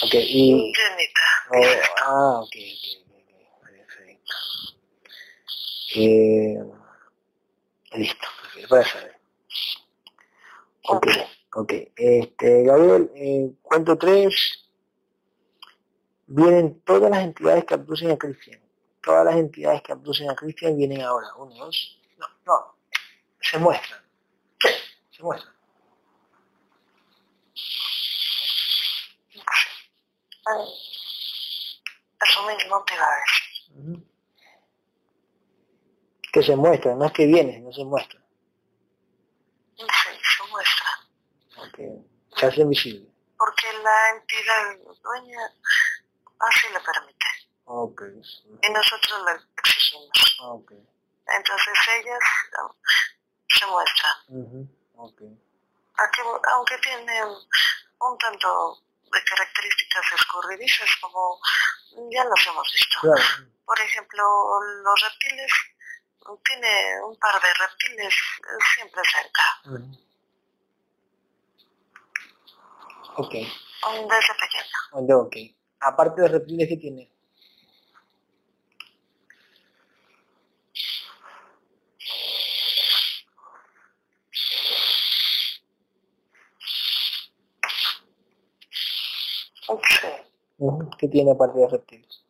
Ok, 0.02 0.14
y... 0.14 0.52
Llenita. 0.52 1.20
oh, 1.50 1.64
ah, 2.02 2.40
ok, 2.40 2.56
ok, 3.10 3.32
ok, 3.56 3.70
perfecto. 3.86 4.34
Eh, 5.94 6.58
listo, 7.92 8.28
perfecto, 8.42 8.68
para 8.68 8.84
saber. 8.84 9.20
Ok, 10.88 11.06
ok. 11.54 11.72
Este, 11.96 12.62
Gabriel, 12.64 13.10
eh, 13.14 13.50
cuento 13.62 13.96
tres. 13.96 14.64
Vienen 16.26 16.80
todas 16.82 17.10
las 17.10 17.24
entidades 17.24 17.64
que 17.64 17.74
abducen 17.74 18.10
a 18.10 18.18
Cristian. 18.18 18.60
Todas 19.02 19.24
las 19.24 19.36
entidades 19.36 19.82
que 19.82 19.92
abducen 19.92 20.28
a 20.30 20.36
Cristian 20.36 20.76
vienen 20.76 21.00
ahora. 21.02 21.34
Uno, 21.36 21.54
dos. 21.54 22.00
No, 22.18 22.26
no. 22.46 22.76
Se 23.40 23.58
muestran. 23.58 24.00
Se 25.10 25.22
muestran. 25.22 25.54
Ay, 30.46 30.64
Eso 32.26 32.46
mismo 32.46 32.84
te 32.84 32.96
va 32.96 33.04
a 33.04 33.16
decir. 33.16 33.92
Ujú. 33.94 34.04
Que 36.32 36.42
se 36.42 36.56
muestran, 36.56 36.98
no 36.98 37.06
es 37.06 37.12
que 37.12 37.26
vienen, 37.26 37.64
no 37.64 37.72
se 37.72 37.84
muestran. 37.84 38.22
Sí, 39.76 39.84
se 39.86 40.50
muestra. 40.50 41.67
Ok. 41.78 42.38
Se 42.38 42.46
hacen 42.46 42.68
visibles. 42.68 43.08
Porque 43.36 43.72
la 43.82 44.10
entidad 44.10 44.76
dueña 45.02 45.38
así 46.40 46.66
le 46.72 46.80
permite. 46.80 47.26
Y 48.62 48.70
nosotros 48.72 49.24
le 49.26 49.32
exigimos. 49.56 50.10
Entonces 51.26 51.74
ellas 52.00 52.18
se 53.48 53.66
muestran. 53.66 54.68
Aquí, 55.96 56.20
aunque 56.52 56.78
tienen 56.78 57.24
un 58.00 58.18
tanto 58.18 58.78
de 59.12 59.24
características 59.24 60.04
escurridizas 60.14 60.88
como 61.00 61.40
ya 62.10 62.24
los 62.24 62.46
hemos 62.46 62.72
visto. 62.72 63.00
Claro. 63.00 63.50
Por 63.64 63.80
ejemplo, 63.80 64.24
los 64.82 65.00
reptiles, 65.02 65.52
tiene 66.44 67.02
un 67.02 67.18
par 67.18 67.40
de 67.40 67.54
reptiles 67.54 68.14
eh, 68.14 68.64
siempre 68.74 69.02
cerca. 69.12 69.42
Ok. 73.18 73.32
desde 73.32 74.34
pequeño. 74.38 74.78
Ok, 74.92 75.26
ok. 75.26 75.36
Aparte 75.80 76.22
de 76.22 76.28
reptiles 76.28 76.68
que 76.68 76.76
tiene. 76.76 77.10
Ujú. 90.58 90.90
¿Qué 90.98 91.08
tiene 91.08 91.32
aparte 91.32 91.58
de 91.58 91.68
reptiles? 91.68 92.24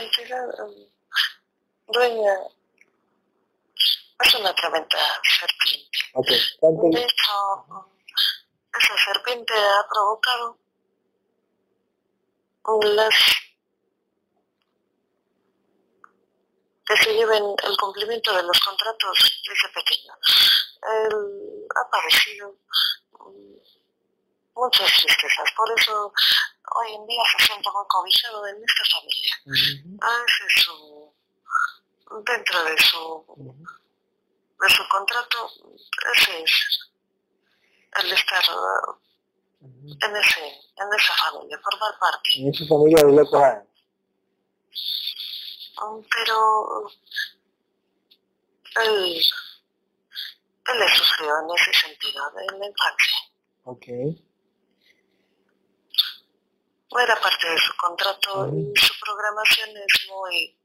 Entidad 0.00 0.48
um, 0.64 0.86
dueña 1.92 2.34
es 4.24 4.34
una 4.34 4.54
tremenda 4.54 4.98
serpiente. 5.22 5.98
Ok. 6.14 6.28
¿Cuánto? 6.60 6.82
De 6.90 7.02
hecho, 7.02 7.32
um, 7.68 7.97
esa 8.74 9.12
serpiente 9.12 9.54
ha 9.54 9.86
provocado 9.88 10.58
las 12.82 13.14
que 16.86 16.96
se 16.96 17.14
lleven 17.14 17.44
el 17.64 17.76
cumplimiento 17.76 18.34
de 18.34 18.42
los 18.42 18.60
contratos 18.60 19.42
desde 19.46 19.68
pequeño. 19.74 20.12
Él 20.82 21.66
ha 21.76 21.90
padecido 21.90 22.54
mm, 23.12 23.56
muchas 24.54 24.92
tristezas, 24.92 25.52
por 25.56 25.68
eso 25.78 26.12
hoy 26.76 26.94
en 26.94 27.06
día 27.06 27.22
se 27.36 27.46
siente 27.46 27.68
muy 27.70 27.84
cobijado 27.88 28.46
en 28.46 28.56
esta 28.56 28.98
familia. 28.98 29.34
Ese 29.46 30.44
es 30.46 30.64
su, 30.64 31.14
dentro 32.24 32.64
de 32.64 32.78
su, 32.78 33.54
de 34.60 34.70
su 34.70 34.88
contrato, 34.88 35.50
ese 36.14 36.42
es 36.42 36.90
el 38.04 38.12
estar 38.12 38.42
uh, 38.50 38.96
en, 39.60 40.16
ese, 40.16 40.40
en 40.40 40.88
esa 40.96 41.14
familia, 41.14 41.58
formar 41.62 41.98
parte. 41.98 42.30
En 42.36 42.48
esa 42.48 42.66
familia 42.66 43.04
de 43.04 43.12
locos. 43.12 43.42
Um, 45.80 46.04
Pero 46.10 46.88
él, 48.82 49.20
él 50.66 50.78
le 50.78 50.88
sufrió 50.88 51.30
en 51.40 51.50
ese 51.56 51.72
sentido, 51.72 52.32
en 52.50 52.58
la 52.58 52.66
infancia. 52.66 53.18
Ok. 53.64 53.86
No 56.90 57.00
era 57.00 57.20
parte 57.20 57.48
de 57.48 57.58
su 57.58 57.76
contrato 57.76 58.48
y 58.48 58.80
su 58.80 58.94
programación 59.04 59.70
es 59.76 60.08
muy, 60.08 60.58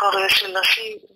por 0.00 0.22
decirlo 0.22 0.58
así, 0.60 1.15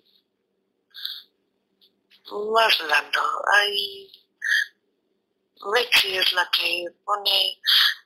más 2.31 2.77
blando. 2.79 3.19
Hay 3.53 4.11
Betsy 5.73 6.17
es 6.17 6.33
la 6.33 6.49
que 6.51 6.87
pone 7.05 7.59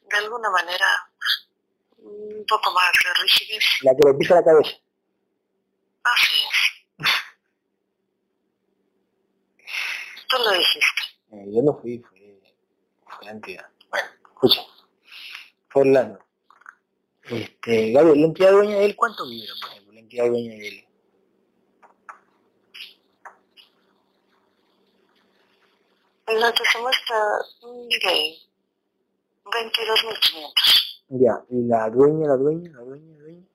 de 0.10 0.18
alguna 0.18 0.50
manera 0.50 0.86
un 1.98 2.46
poco 2.48 2.72
más 2.72 2.92
de 3.04 3.14
rigidez. 3.24 3.64
La 3.82 3.96
que 3.96 4.04
le 4.06 4.14
pisa 4.16 4.36
la 4.36 4.44
cabeza. 4.44 4.72
Así 6.04 6.36
es. 6.44 7.08
Tú 10.30 10.38
lo 10.38 10.52
dijiste. 10.52 11.02
Eh, 11.32 11.46
yo 11.48 11.62
no 11.62 11.80
fui, 11.80 12.00
fue, 12.00 12.42
fue 13.06 13.26
la 13.26 13.32
entidad. 13.32 13.70
Bueno, 13.90 14.08
escucha. 14.34 14.62
Fue 15.70 15.82
Orlando. 15.82 16.20
Este, 17.24 17.92
Gabriel, 17.92 18.22
la 18.22 18.28
entidad 18.28 18.52
dueña 18.52 18.78
de 18.78 18.86
él, 18.86 18.96
¿cuánto 18.96 19.28
vibra, 19.28 19.54
por 19.60 19.72
ejemplo? 19.72 19.94
La 19.94 20.00
entidad 20.00 20.28
dueña 20.28 20.54
de 20.54 20.68
él. 20.68 20.85
La 26.28 26.52
que 26.54 26.66
se 26.66 26.80
muestra 26.80 27.18
de 27.62 28.38
22.500. 29.46 30.54
Ya, 31.10 31.44
y 31.50 31.68
la 31.68 31.90
dueña, 31.90 32.28
la 32.30 32.36
dueña, 32.38 32.72
la 32.72 32.82
dueña, 32.82 33.12
la 33.18 33.24
dueña. 33.24 33.46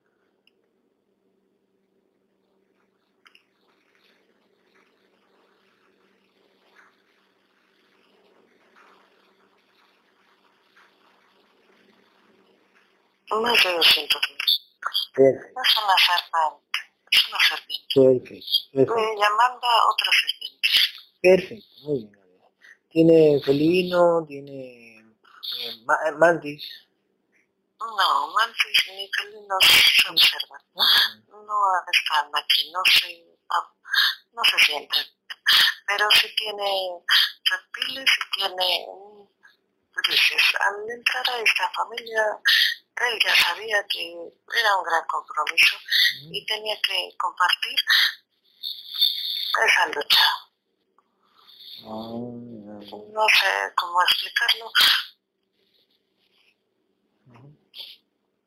Más 13.31 13.63
de 13.63 13.69
200.000. 13.77 14.07
Perfecto, 15.13 15.61
Es 15.61 15.77
una 15.83 15.97
serpiente. 15.97 16.79
Es 17.11 17.27
una 17.29 17.39
serpiente. 17.47 17.87
perfecto, 17.93 18.45
perfecto. 18.73 18.97
Eh, 18.97 19.15
llamando 19.17 19.67
a 19.67 19.89
otras 19.91 20.15
serpientes. 20.21 20.71
Perfecto, 21.21 21.75
muy 21.83 21.99
bien. 21.99 22.20
Tiene 22.91 23.39
felino, 23.43 24.25
tiene 24.27 24.99
eh, 24.99 25.75
ma- 25.85 25.99
eh, 26.07 26.11
mantis. 26.11 26.63
No, 27.79 28.27
mantis 28.33 28.79
ni 28.95 29.09
felinos 29.17 29.63
se 29.65 30.09
observan. 30.09 30.61
No 31.27 31.57
están 31.91 32.29
aquí, 32.35 32.71
no 32.71 32.81
se, 32.85 33.25
no, 34.33 34.43
se 34.43 34.57
sienten. 34.65 35.05
Pero 35.87 36.09
si 36.11 36.35
tiene 36.35 36.71
reptiles, 37.49 38.09
si 38.09 38.31
tiene 38.37 38.85
grises. 39.95 40.43
Al 40.59 40.89
entrar 40.89 41.29
a 41.29 41.39
esta 41.39 41.69
familia, 41.71 42.23
él 42.97 43.19
ya 43.25 43.35
sabía 43.35 43.85
que 43.89 44.03
era 44.59 44.75
un 44.77 44.83
gran 44.83 45.05
compromiso 45.07 45.77
y 46.31 46.45
tenía 46.45 46.79
que 46.81 47.09
compartir 47.17 47.75
esa 49.65 49.87
lucha. 49.87 50.25
No 51.83 53.25
sé 53.29 53.73
cómo 53.75 54.01
explicarlo, 54.03 54.71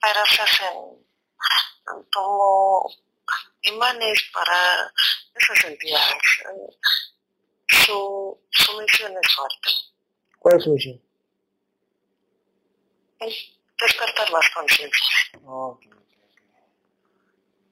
pero 0.01 0.27
se 0.27 0.43
hacen 0.43 1.07
como 2.13 2.91
imanes 3.63 4.31
para 4.33 4.93
esas 5.35 5.65
entidades. 5.65 6.23
Su, 7.69 8.41
su 8.51 8.81
misión 8.81 9.13
es 9.23 9.35
fuerte. 9.35 9.71
¿Cuál 10.39 10.57
es 10.57 10.65
su 10.65 10.71
misión? 10.71 11.01
despertar 13.81 14.31
más 14.31 14.51
conciencia. 14.51 15.07
Ok, 15.45 15.85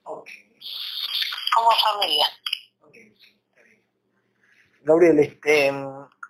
ok, 0.05 0.29
Como 1.55 1.71
familia. 1.71 2.27
Gabriel, 4.85 5.19
este, 5.21 5.73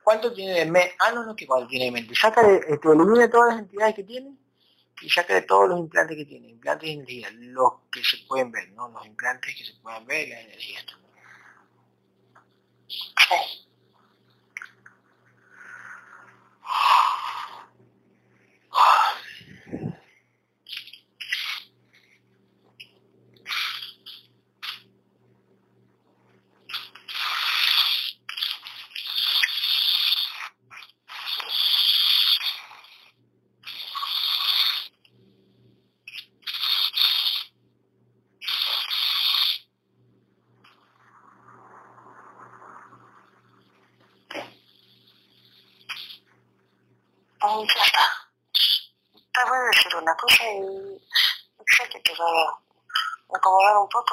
¿cuánto 0.05 0.33
tiene 0.33 0.53
de 0.53 0.67
mente? 0.67 0.95
Ah, 0.99 1.13
no, 1.13 1.25
no, 1.25 1.35
que 1.35 1.47
cuánto 1.47 1.69
tiene 1.69 1.87
de 1.87 1.91
mente. 1.91 2.15
Saca 2.15 2.47
de, 2.47 2.57
este, 2.69 2.89
elimina 2.89 3.31
todas 3.31 3.55
las 3.55 3.63
entidades 3.63 3.95
que 3.95 4.05
tiene 4.05 4.37
y 5.01 5.11
saca 5.11 5.35
de 5.35 5.43
todos 5.43 5.69
los 5.69 5.79
implantes 5.79 6.17
que 6.17 6.25
tiene. 6.25 6.49
Implantes 6.49 6.89
de 6.89 6.95
energía, 6.95 7.29
los 7.33 7.73
que 7.91 8.05
se 8.05 8.19
pueden 8.29 8.53
ver, 8.53 8.71
¿no? 8.73 8.89
Los 8.89 9.07
implantes 9.07 9.55
que 9.57 9.65
se 9.65 9.75
pueden 9.81 10.05
ver, 10.07 10.29
la 10.29 10.41
energía. 10.41 10.81
Sí. 12.89 13.63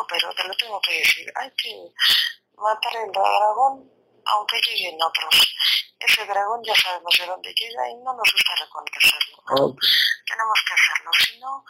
pero 0.10 0.34
te 0.34 0.43
lo 0.43 0.54
tengo 0.56 0.82
que 0.82 0.99
decir, 0.99 1.32
hay 1.36 1.52
que 1.52 1.91
matar 2.58 2.95
el 2.95 3.12
dragón 3.12 3.89
aunque 4.25 4.62
lleguen 4.62 5.02
otros. 5.02 5.56
Ese 5.99 6.25
dragón 6.25 6.63
ya 6.63 6.73
sabemos 6.99 7.15
de 7.19 7.25
dónde 7.25 7.53
llega 7.53 7.89
y 7.89 7.95
no 7.95 8.13
nos 8.13 8.31
gusta 8.31 8.51
reconocerlo. 8.59 9.75
Tenemos 10.25 10.59
que 10.67 10.73
hacerlo, 10.73 11.12
si 11.19 11.39
no, 11.39 11.63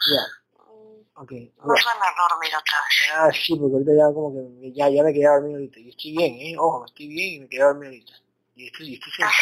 mm, 0.54 1.22
okay. 1.22 1.52
nos 1.58 1.84
van 1.84 1.98
a 2.02 2.28
dormir 2.28 2.50
otra 2.50 2.78
vez. 2.82 3.12
Ah, 3.14 3.30
sí, 3.32 3.56
porque 3.56 3.74
ahorita 3.74 3.92
ya 3.94 4.14
como 4.14 4.32
que 4.34 4.72
ya, 4.72 4.88
ya 4.88 5.02
me 5.02 5.12
quedé 5.12 5.26
dormido 5.26 5.54
ahorita. 5.54 5.78
Y 5.80 5.88
estoy 5.90 6.12
bien, 6.16 6.34
¿eh? 6.40 6.56
Ojo, 6.58 6.84
estoy 6.84 7.08
bien 7.08 7.34
y 7.34 7.40
me 7.40 7.48
quedé 7.48 7.62
dormido 7.62 7.90
ahorita. 7.90 8.12
Y 8.56 8.66
estoy, 8.66 8.94
estoy 8.94 9.12
sentado. 9.12 9.32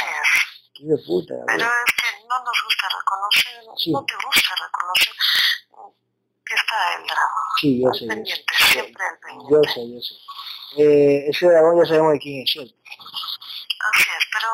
Qué 0.74 0.84
de 0.84 0.98
puta. 0.98 1.34
Pero 1.46 1.64
es 1.64 1.92
que 1.98 2.08
no 2.28 2.36
nos 2.44 2.58
gusta 2.64 2.86
reconocer, 2.86 3.64
no 3.66 4.04
te 4.04 4.14
gusta 4.14 4.50
reconocer 4.54 5.14
que 6.46 6.54
está 6.54 6.76
el 6.96 7.02
dragón. 7.04 7.48
Sí, 7.60 7.82
yo 7.82 7.92
sé. 7.92 8.06
Pendiente, 8.06 8.52
yo, 8.58 8.66
siempre 8.66 9.04
el 9.04 9.18
pendiente. 9.18 9.52
Yo 9.52 9.60
sé, 9.74 9.80
yo 9.90 10.00
sé. 10.00 10.14
Eh, 10.76 11.28
ese 11.28 11.46
dragón 11.46 11.82
ya 11.82 11.88
sabemos 11.88 12.12
de 12.12 12.18
quién 12.18 12.42
es, 12.42 12.50
¿cierto? 12.52 12.74
Así 13.80 14.10
es, 14.10 14.24
pero 14.32 14.48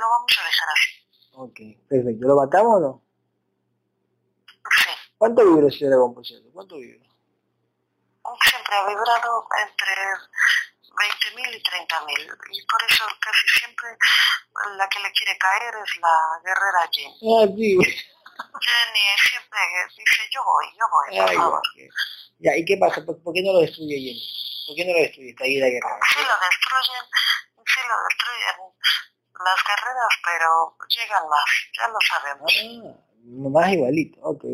lo 0.00 0.08
vamos 0.10 0.38
a 0.38 0.44
dejar 0.44 0.68
así. 0.70 0.90
Ok, 1.32 1.88
perfecto. 1.88 2.26
¿Lo 2.26 2.36
matamos 2.36 2.76
o 2.76 2.80
no? 2.80 3.02
Sí. 4.82 4.90
¿Cuánto 5.18 5.44
vibra 5.44 5.68
por 6.14 6.26
cierto? 6.26 6.48
¿Cuánto 6.52 6.76
vibra? 6.76 7.08
Siempre 8.50 8.74
ha 8.74 8.86
vibrado 8.86 9.48
entre 9.66 9.92
20.000 11.34 11.56
y 11.56 11.62
30.000. 11.62 12.38
Y 12.52 12.66
por 12.66 12.82
eso 12.88 13.04
casi 13.20 13.48
siempre 13.58 13.88
la 14.76 14.88
que 14.88 15.00
le 15.00 15.12
quiere 15.12 15.36
caer 15.38 15.74
es 15.82 15.96
la 16.00 16.40
guerrera 16.44 16.88
Jane. 16.92 17.16
Ah, 17.22 17.46
sí. 17.56 17.78
Jenny 18.40 19.04
siempre 19.28 19.60
dice, 19.96 20.22
yo 20.30 20.42
voy, 20.44 20.66
yo 20.78 20.86
voy, 20.90 21.18
por 21.18 21.30
Ay, 21.30 21.36
favor. 21.36 21.62
Ya, 22.38 22.56
¿y 22.56 22.64
qué 22.64 22.76
pasa? 22.78 23.04
¿Por, 23.04 23.22
por 23.22 23.34
qué 23.34 23.42
no 23.42 23.52
lo 23.52 23.60
destruye 23.60 23.96
Jenny? 24.00 24.26
¿Por 24.66 24.76
qué 24.76 24.84
no 24.84 24.92
lo 24.94 25.00
destruye? 25.00 25.30
Está 25.30 25.44
ahí 25.44 25.58
la 25.58 25.68
guerra. 25.68 25.98
Sí 26.12 26.18
lo 26.20 26.36
destruyen, 26.40 27.04
sí 27.66 27.80
lo 27.88 27.96
destruyen 28.04 29.00
las 29.44 29.60
guerreras, 29.64 30.14
pero 30.24 30.76
llegan 30.88 31.28
más, 31.28 31.50
ya 31.76 31.88
lo 31.88 31.98
sabemos. 32.00 32.52
Ah, 32.58 33.00
más 33.24 33.72
igualito, 33.72 34.20
ok. 34.22 34.44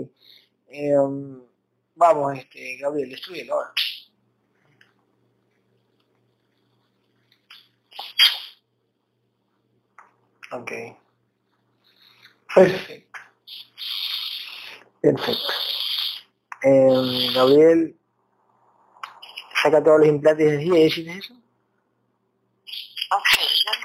Eh, 0.69 0.95
vamos, 1.95 2.39
este, 2.39 2.77
Gabriel, 2.77 3.11
destruyelo 3.11 3.55
ahora. 3.55 3.73
Ok. 10.53 10.73
Perfecto. 12.55 13.21
Perfecto. 15.01 15.53
Eh, 16.63 17.31
Gabriel, 17.35 17.97
saca 19.63 19.83
todos 19.83 20.01
los 20.01 20.09
implantes 20.09 20.63
y 20.63 20.71
decís 20.71 21.09
eso. 21.09 21.35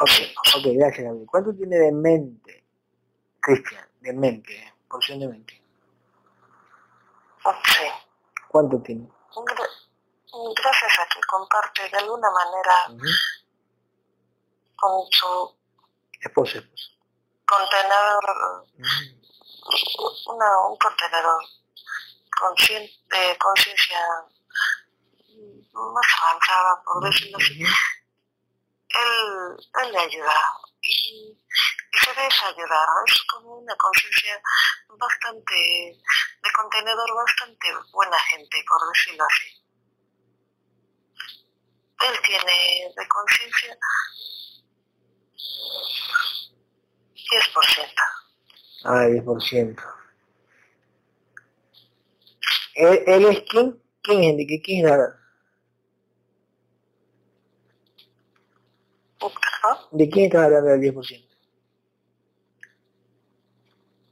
Ok, 0.02 0.10
ya 0.10 0.26
Ok, 0.40 0.56
ok, 0.56 0.66
gracias 0.76 1.04
Gabriel. 1.06 1.28
¿Cuánto 1.30 1.54
tiene 1.56 1.78
de 1.78 1.92
mente, 1.92 2.66
Cristian? 3.40 3.88
De 4.02 4.14
mente, 4.14 4.74
porción 4.90 5.20
de 5.20 5.28
mente. 5.28 5.64
Ok. 7.44 7.70
¿Cuánto 8.48 8.82
tiene? 8.82 9.08
Gra- 9.36 9.70
Gracias 10.56 11.00
a 11.00 11.06
que 11.14 11.20
comparte 11.28 11.90
de 11.90 11.98
alguna 11.98 12.30
manera 12.32 12.76
con 14.76 15.06
su 15.12 15.56
Esposa, 16.22 16.60
esposa. 16.60 16.90
contenedor, 17.46 18.66
una, 20.28 20.68
un 20.68 20.78
contenedor 20.78 21.44
de 23.10 23.38
conciencia 23.38 24.00
más 25.74 26.08
avanzada, 26.22 26.82
por 26.86 27.04
decirlo 27.04 27.38
así. 27.38 27.64
Él, 28.94 29.58
él 29.84 29.92
le 29.92 30.00
ayuda 30.00 30.36
y, 30.82 31.38
se 31.92 32.10
deja 32.10 32.48
ayudar. 32.48 32.88
Es 33.06 33.24
como 33.32 33.58
una 33.58 33.76
conciencia 33.76 34.42
bastante, 34.98 35.54
de 35.54 36.52
contenedor 36.56 37.16
bastante 37.16 37.68
buena 37.92 38.18
gente, 38.20 38.64
por 38.68 38.82
decirlo 38.94 39.26
así. 39.26 39.62
Él 42.08 42.20
tiene 42.26 42.92
de 42.96 43.08
conciencia 43.08 43.78
10%. 47.16 47.94
Ah, 48.86 49.06
10%. 49.06 50.02
¿Él, 52.74 53.04
él 53.06 53.26
es 53.26 53.44
quién? 53.50 53.82
¿Quién 54.02 54.24
es 54.24 54.30
Enrique? 54.32 54.62
¿Quién 54.64 54.88
es 54.88 55.21
¿De 59.92 60.10
quién 60.10 60.26
estás 60.26 60.46
hablando 60.46 60.72
del 60.72 60.82
10%? 60.82 61.24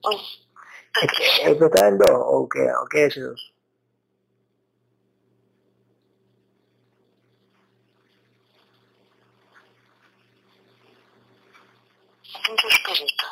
Mm. 0.03 0.15
¿Es 1.01 1.11
que 1.11 1.23
¿El 1.45 1.57
que 1.57 1.65
está 1.65 1.87
en 1.87 1.97
2 1.97 2.07
o 2.11 2.47
qué, 2.49 2.59
o 2.59 2.85
qué 2.89 3.05
es 3.05 3.17
ese 3.17 3.21
2? 3.21 3.53
Un 12.49 12.55
espíritu. 12.71 13.25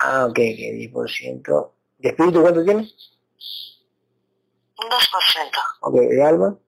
Ah, 0.00 0.26
ok, 0.26 0.34
que 0.34 0.90
10%. 0.92 1.72
¿De 1.98 2.08
espíritu 2.08 2.40
cuánto 2.42 2.64
tiene? 2.64 2.80
Un 2.80 2.88
2%. 4.88 5.62
Ok, 5.80 5.94
¿de 5.94 6.22
alma? 6.22 6.58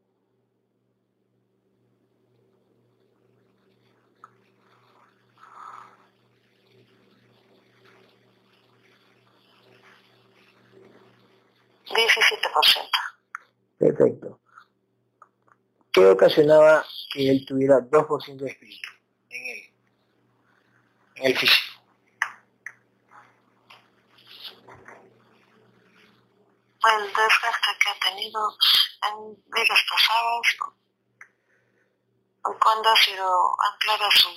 17%. 11.90 12.90
Perfecto. 13.79 14.40
¿Qué 15.92 16.07
ocasionaba 16.07 16.85
que 17.12 17.31
él 17.31 17.44
tuviera 17.46 17.79
2% 17.81 18.37
de 18.37 18.50
espíritu 18.50 18.88
en 19.31 19.46
él? 19.46 19.74
En 21.16 21.26
el 21.26 21.38
físico. 21.38 21.83
El 26.83 27.07
desgaste 27.09 27.70
que 27.83 27.90
ha 27.90 28.11
tenido 28.11 28.57
en 29.09 29.35
vidas 29.35 29.81
pasadas, 29.90 30.57
cuando 32.42 32.88
ha 32.88 32.96
sido 32.96 33.57
anclada 33.61 34.09
su 34.12 34.29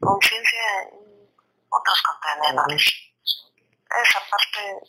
conciencia 0.00 0.82
en 0.92 1.30
otros 1.70 2.02
contenedores. 2.02 2.84
Esa 4.02 4.20
parte 4.30 4.80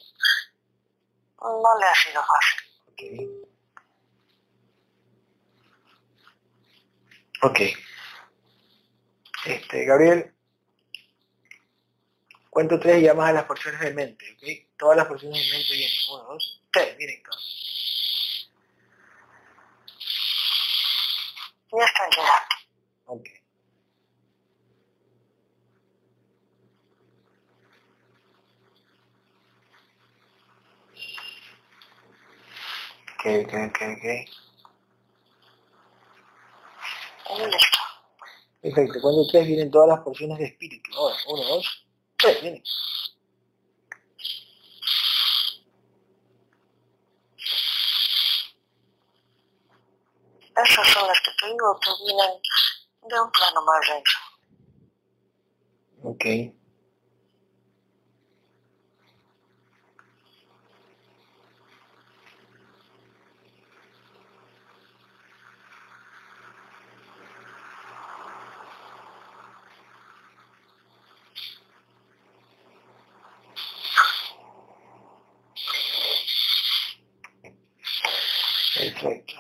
no 1.47 1.79
le 1.79 1.85
ha 1.85 1.95
sido 1.95 2.21
fácil. 2.23 3.47
Ok. 7.41 7.59
Este, 9.45 9.85
Gabriel, 9.85 10.33
cuento 12.49 12.79
tres 12.79 12.99
y 12.99 13.03
llamas 13.03 13.29
a 13.29 13.33
las 13.33 13.45
porciones 13.45 13.79
de 13.79 13.93
mente, 13.93 14.33
¿ok? 14.33 14.77
Todas 14.77 14.97
las 14.97 15.07
porciones 15.07 15.39
de 15.39 15.57
mente 15.57 15.73
vienen. 15.73 15.97
Uno, 16.11 16.23
dos, 16.23 16.63
tres, 16.71 16.97
vienen 16.97 17.23
todas. 17.23 17.43
Ya 21.71 21.85
están 21.85 22.09
llegando. 22.09 22.55
Ok. 23.05 23.36
Ok, 33.27 33.53
ok. 33.53 34.07
Listo. 37.37 37.79
Perfecto. 38.61 39.01
Cuando 39.01 39.27
tres 39.27 39.45
vienen 39.47 39.69
todas 39.69 39.89
las 39.89 39.99
porciones 39.99 40.37
de 40.37 40.45
espíritu. 40.45 40.89
Ahora, 40.95 41.15
uno, 41.27 41.43
dos, 41.43 41.87
tres, 42.15 42.41
vienen. 42.41 42.63
Esas 50.55 50.87
son 50.87 51.07
las 51.07 51.19
que 51.19 51.31
te 51.37 51.47
digo 51.47 51.79
que 51.81 51.89
vienen 52.05 52.41
de 53.09 53.19
un 53.19 53.31
plano 53.31 53.61
más 53.65 53.81
denso. 53.89 54.19
Ok. 56.03 56.25
Perfecto. 78.77 79.33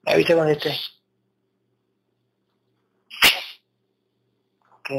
avisa 0.11 0.35
cuando 0.35 0.51
esté? 0.53 0.77
Ok. 4.79 4.89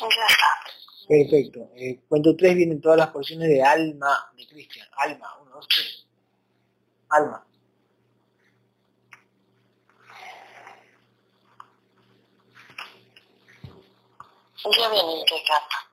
Ya 0.00 0.06
está. 0.28 0.50
Perfecto. 1.08 1.70
Eh, 1.76 2.00
cuento 2.08 2.36
tres 2.36 2.54
vienen 2.54 2.80
todas 2.80 2.98
las 2.98 3.08
porciones 3.10 3.48
de 3.48 3.62
alma 3.62 4.32
de 4.36 4.46
Cristian. 4.46 4.88
Alma, 4.96 5.38
uno, 5.42 5.50
dos, 5.52 5.68
tres. 5.68 6.06
Alma. 7.10 7.44
Ya 14.78 14.88
vienen 14.90 15.24
llegando. 15.24 15.90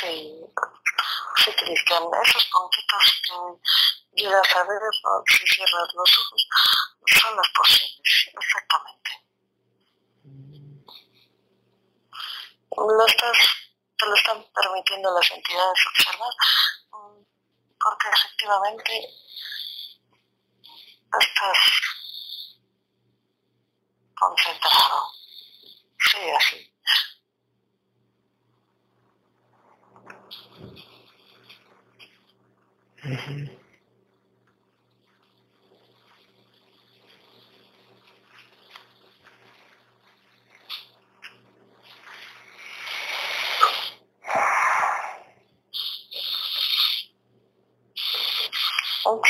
Sí, 0.00 0.44
sí, 1.76 1.84
Cristian, 1.84 2.02
esos 2.24 2.44
puntitos 2.46 3.22
que 3.26 4.22
llegas 4.22 4.56
a 4.56 4.64
ver 4.64 4.80
¿no? 5.04 5.22
si 5.26 5.46
cierras 5.46 5.94
los 5.94 6.18
ojos 6.18 6.48
son 7.06 7.36
las 7.36 7.48
porciones, 7.50 8.28
exactamente. 8.40 9.10
Lo 12.76 13.06
estás, 13.06 13.38
te 13.98 14.06
lo 14.06 14.14
están 14.14 14.44
permitiendo 14.54 15.12
las 15.12 15.30
entidades 15.30 15.86
observar, 15.90 16.32
porque 16.90 18.08
efectivamente 18.12 19.08
estás 21.20 21.58
concentrado. 24.14 25.12
Sí, 25.98 26.30
así. 26.30 26.71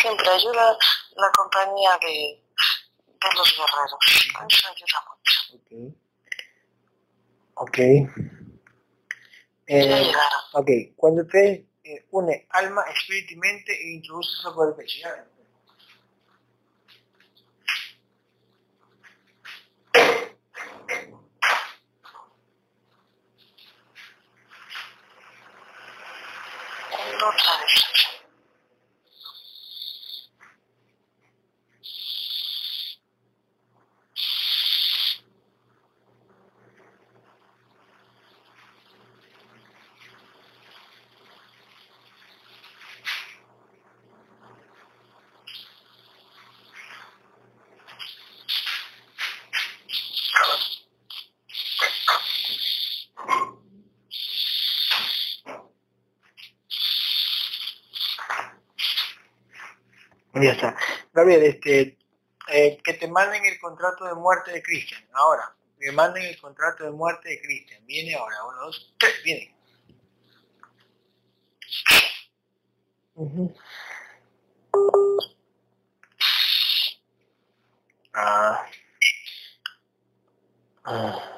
Siempre 0.00 0.28
ayuda 0.28 0.76
la 1.16 1.30
compañía 1.32 1.90
de, 2.00 2.42
de 3.06 3.36
los 3.36 3.56
guerreros. 3.56 3.98
Eso 4.48 4.68
ayuda 4.68 5.04
mucho. 5.08 5.38
Ok. 5.54 5.70
Ok. 7.54 7.78
Ya 9.68 9.76
Eh, 9.78 10.04
llegaron. 10.04 10.40
ok. 10.54 10.70
Cuando 10.96 11.22
usted 11.22 11.62
eh, 11.84 12.04
une 12.10 12.46
alma, 12.50 12.82
espíritu 12.82 13.34
y 13.34 13.36
mente 13.36 13.72
e 13.72 13.92
introduce 13.92 14.30
eso 14.38 14.54
por 14.54 14.68
el 14.68 14.74
pecho. 14.74 15.08
Otra 27.24 27.56
vez. 27.60 27.92
Ya 60.42 60.52
está. 60.52 60.76
Gabriel, 61.12 61.42
este, 61.44 61.98
eh, 62.48 62.78
que 62.82 62.94
te 62.94 63.06
manden 63.06 63.44
el 63.44 63.60
contrato 63.60 64.04
de 64.06 64.14
muerte 64.14 64.50
de 64.50 64.62
Cristian. 64.62 65.02
Ahora, 65.12 65.54
que 65.78 65.92
manden 65.92 66.24
el 66.24 66.40
contrato 66.40 66.84
de 66.84 66.90
muerte 66.90 67.28
de 67.28 67.40
Cristian. 67.40 67.84
Viene 67.86 68.14
ahora. 68.14 68.44
Uno, 68.44 68.56
dos, 68.66 68.94
tres, 68.98 69.22
viene. 69.22 69.54
Ah. 78.14 78.66
Ah. 80.84 81.32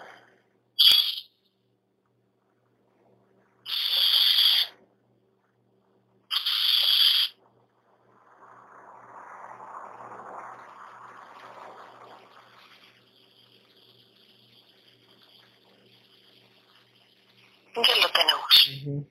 Ya 17.77 17.97
lo 17.97 18.09
tenemos. 18.13 19.05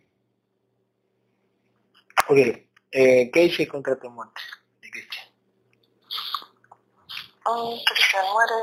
Ok, 2.34 2.40
eh, 2.40 3.30
¿qué 3.32 3.40
dice 3.42 3.62
el 3.62 3.70
contrato 3.70 4.08
de 4.08 4.10
muerte 4.10 4.42
de 4.82 4.90
Cristian? 4.90 5.28
Un 7.46 7.80
Cristian 7.86 8.26
muere 8.34 8.56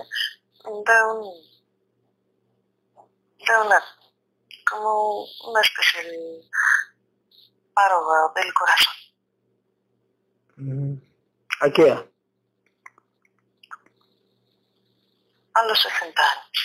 de 0.65 1.05
un... 1.05 1.23
de 3.47 3.61
una... 3.65 3.81
como 4.69 5.23
una 5.23 5.61
especie 5.61 6.03
de 6.03 6.43
paro 7.73 8.33
del 8.35 8.53
corazón. 8.55 8.97
¿A 11.61 11.71
qué 11.71 11.83
edad? 11.83 12.05
A 15.55 15.65
los 15.65 15.81
60 15.81 16.23
años. 16.33 16.59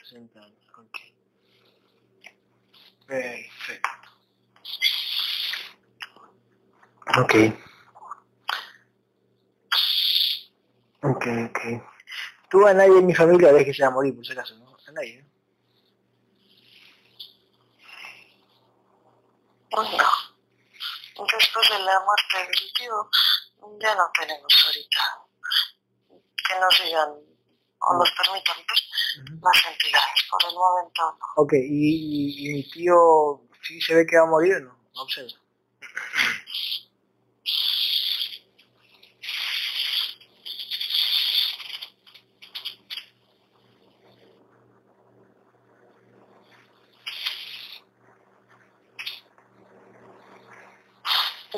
60 0.00 0.40
años, 0.40 0.66
ok. 0.78 0.98
Perfecto. 3.06 3.88
Ok. 7.18 7.34
Ok, 11.02 11.26
ok. 11.48 11.60
Tú 12.50 12.66
a 12.66 12.74
nadie 12.74 12.98
en 12.98 13.06
mi 13.06 13.14
familia 13.14 13.52
ves 13.52 13.64
que 13.64 13.74
se 13.74 13.84
a 13.84 13.90
morir, 13.90 14.14
por 14.14 14.26
si 14.26 14.32
acaso, 14.32 14.56
¿no? 14.56 14.76
A 14.86 14.92
nadie, 14.92 15.22
¿no? 15.22 15.36
No. 19.82 19.86
Después 21.32 21.68
de 21.68 21.78
la 21.78 22.00
muerte 22.00 22.38
del 22.38 22.72
tío, 22.76 23.10
ya 23.80 23.94
no 23.94 24.10
tenemos 24.18 24.52
ahorita 24.66 25.00
que 26.48 26.60
nos 26.60 26.82
digan 26.82 27.35
o 27.86 27.94
nos 27.94 28.10
permitan 28.10 28.56
ver 28.56 29.40
más 29.40 29.64
entidades. 29.70 30.20
Por 30.30 30.44
el 30.44 30.54
momento 30.54 31.02
no. 31.02 31.42
Ok, 31.42 31.52
¿y, 31.54 32.48
y, 32.48 32.54
mi 32.54 32.70
tío 32.70 33.42
sí 33.62 33.80
se 33.80 33.94
ve 33.94 34.06
que 34.06 34.16
va 34.16 34.24
a 34.24 34.26
morir 34.26 34.56
o 34.56 34.60
no? 34.60 34.76
No 34.94 35.02
observa. 35.02 35.38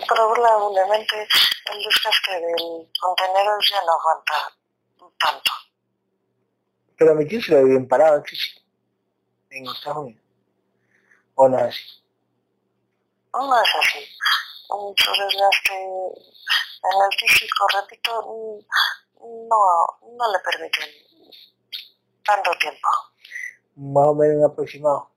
probablemente 0.09 1.29
el 1.73 1.83
desgaste 1.83 2.33
del 2.33 2.91
contenedor 3.01 3.59
ya 3.69 3.83
no 3.85 3.93
aguanta 3.93 4.53
tanto. 5.19 5.68
Pero 6.99 7.15
mi 7.15 7.27
tío 7.27 7.41
se 7.41 7.53
lo 7.53 7.65
bien 7.65 7.87
parado 7.87 8.17
en 8.17 8.25
físico, 8.25 8.61
en 9.51 9.67
Estados 9.67 9.99
Unidos. 9.99 10.23
¿O 11.37 11.49
no 11.49 11.59
es 11.59 11.65
así? 11.67 12.03
No 13.33 13.63
es 13.63 13.69
así. 13.81 14.01
Mucho 14.71 15.11
desgaste 15.13 15.75
en 15.75 17.03
el 17.05 17.19
físico, 17.19 17.67
repito, 17.81 18.11
no, 19.21 19.59
no 20.17 20.33
le 20.33 20.39
permiten 20.41 20.91
tanto 22.25 22.51
tiempo. 22.59 22.89
Más 23.77 24.09
o 24.09 24.15
menos 24.15 24.51
aproximado. 24.51 25.11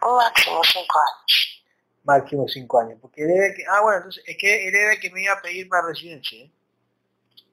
Máximo 0.00 0.62
cinco 0.64 0.98
años. 0.98 1.47
Máximo 2.08 2.48
cinco 2.48 2.80
años. 2.80 2.98
Porque 3.02 3.22
debe 3.22 3.54
que, 3.54 3.64
ah, 3.70 3.82
bueno, 3.82 3.98
entonces, 3.98 4.24
es 4.26 4.38
que 4.38 4.66
él 4.66 4.72
debe 4.72 4.98
que 4.98 5.10
me 5.10 5.22
iba 5.22 5.34
a 5.34 5.42
pedir 5.42 5.68
para 5.68 5.88
residencia, 5.88 6.42
¿eh? 6.42 6.50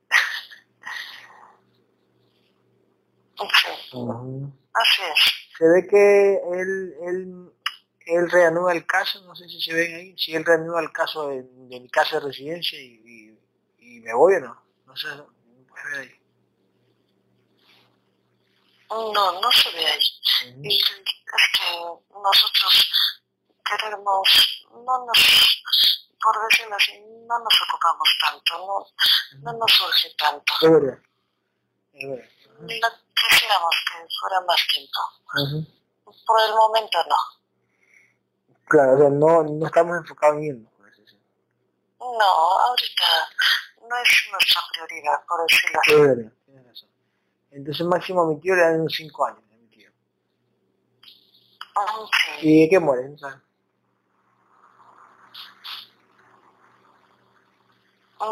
Sí. 3.38 3.98
Así 4.74 5.02
es. 5.02 5.58
Se 5.58 5.68
ve 5.68 5.88
que 5.88 6.36
él, 6.54 6.94
él, 7.06 7.52
él 8.06 8.32
reanuda 8.32 8.72
el 8.72 8.86
caso, 8.86 9.22
no 9.26 9.36
sé 9.36 9.50
si 9.50 9.60
se 9.60 9.74
ven 9.74 9.94
ahí, 9.94 10.18
si 10.18 10.34
él 10.34 10.46
reanuda 10.46 10.80
el 10.80 10.94
caso 10.94 11.28
de, 11.28 11.44
de 11.44 11.80
mi 11.82 11.90
casa 11.90 12.20
de 12.20 12.28
residencia 12.28 12.80
y, 12.80 13.02
y, 13.04 13.38
y, 13.80 14.00
me 14.00 14.14
voy 14.14 14.36
o 14.36 14.40
no. 14.40 14.64
No 14.86 14.96
sé, 14.96 15.08
no 15.10 15.28
puede 15.68 15.90
ver 15.92 16.00
ahí. 16.00 16.20
No, 18.90 19.42
no 19.42 19.52
se 19.52 19.70
ve 19.72 19.86
ahí. 19.86 20.00
Uh 20.00 20.62
-huh. 20.62 20.72
Y 20.72 20.78
es 20.78 20.84
que 20.86 21.66
nosotros 22.14 22.96
queremos, 23.66 24.68
no 24.72 25.06
nos, 25.06 25.64
por 26.22 26.50
decirlo 26.50 26.76
así, 26.76 27.00
no 27.00 27.40
nos 27.40 27.62
ocupamos 27.68 28.10
tanto, 28.22 28.58
no, 28.60 29.52
no 29.52 29.58
nos 29.60 29.72
surge 29.72 30.10
tanto. 30.18 30.54
Es 30.62 30.72
verdad. 30.72 31.00
Es 31.94 32.10
verdad. 32.10 32.30
No 32.60 32.88
quisiéramos 33.30 33.76
que 33.88 34.08
fuera 34.20 34.42
más 34.42 34.68
tiempo. 34.72 35.00
Uh 35.36 35.48
-huh. 35.50 36.26
Por 36.26 36.42
el 36.42 36.56
momento 36.56 36.98
no. 37.10 37.18
Claro, 38.68 38.96
o 38.96 38.98
sea, 38.98 39.10
no, 39.10 39.44
no 39.44 39.66
estamos 39.66 39.98
enfocados 39.98 40.38
en 40.38 40.44
irnos. 40.44 40.76
No, 42.00 42.60
ahorita 42.60 43.06
no 43.90 43.98
es 43.98 44.10
nuestra 44.32 44.62
prioridad, 44.72 45.26
por 45.28 45.42
decirlo 45.48 45.80
así. 45.82 45.92
Es 45.92 46.00
verdad, 46.00 46.32
tienes 46.46 46.68
razón. 46.68 46.90
Entonces 47.52 47.86
máximo 47.88 48.22
a 48.22 48.28
mi 48.28 48.40
tío 48.40 48.56
le 48.56 48.62
dan 48.62 48.82
unos 48.82 48.94
5 48.94 49.26
años. 49.26 49.40
A 49.40 49.56
mi 49.56 49.68
tío. 49.70 49.92
Okay. 51.74 52.40
¿Y 52.42 52.62
de 52.62 52.70
qué 52.70 52.80
muere? 52.80 53.10
¿No 53.10 53.18
sabes? 53.18 53.38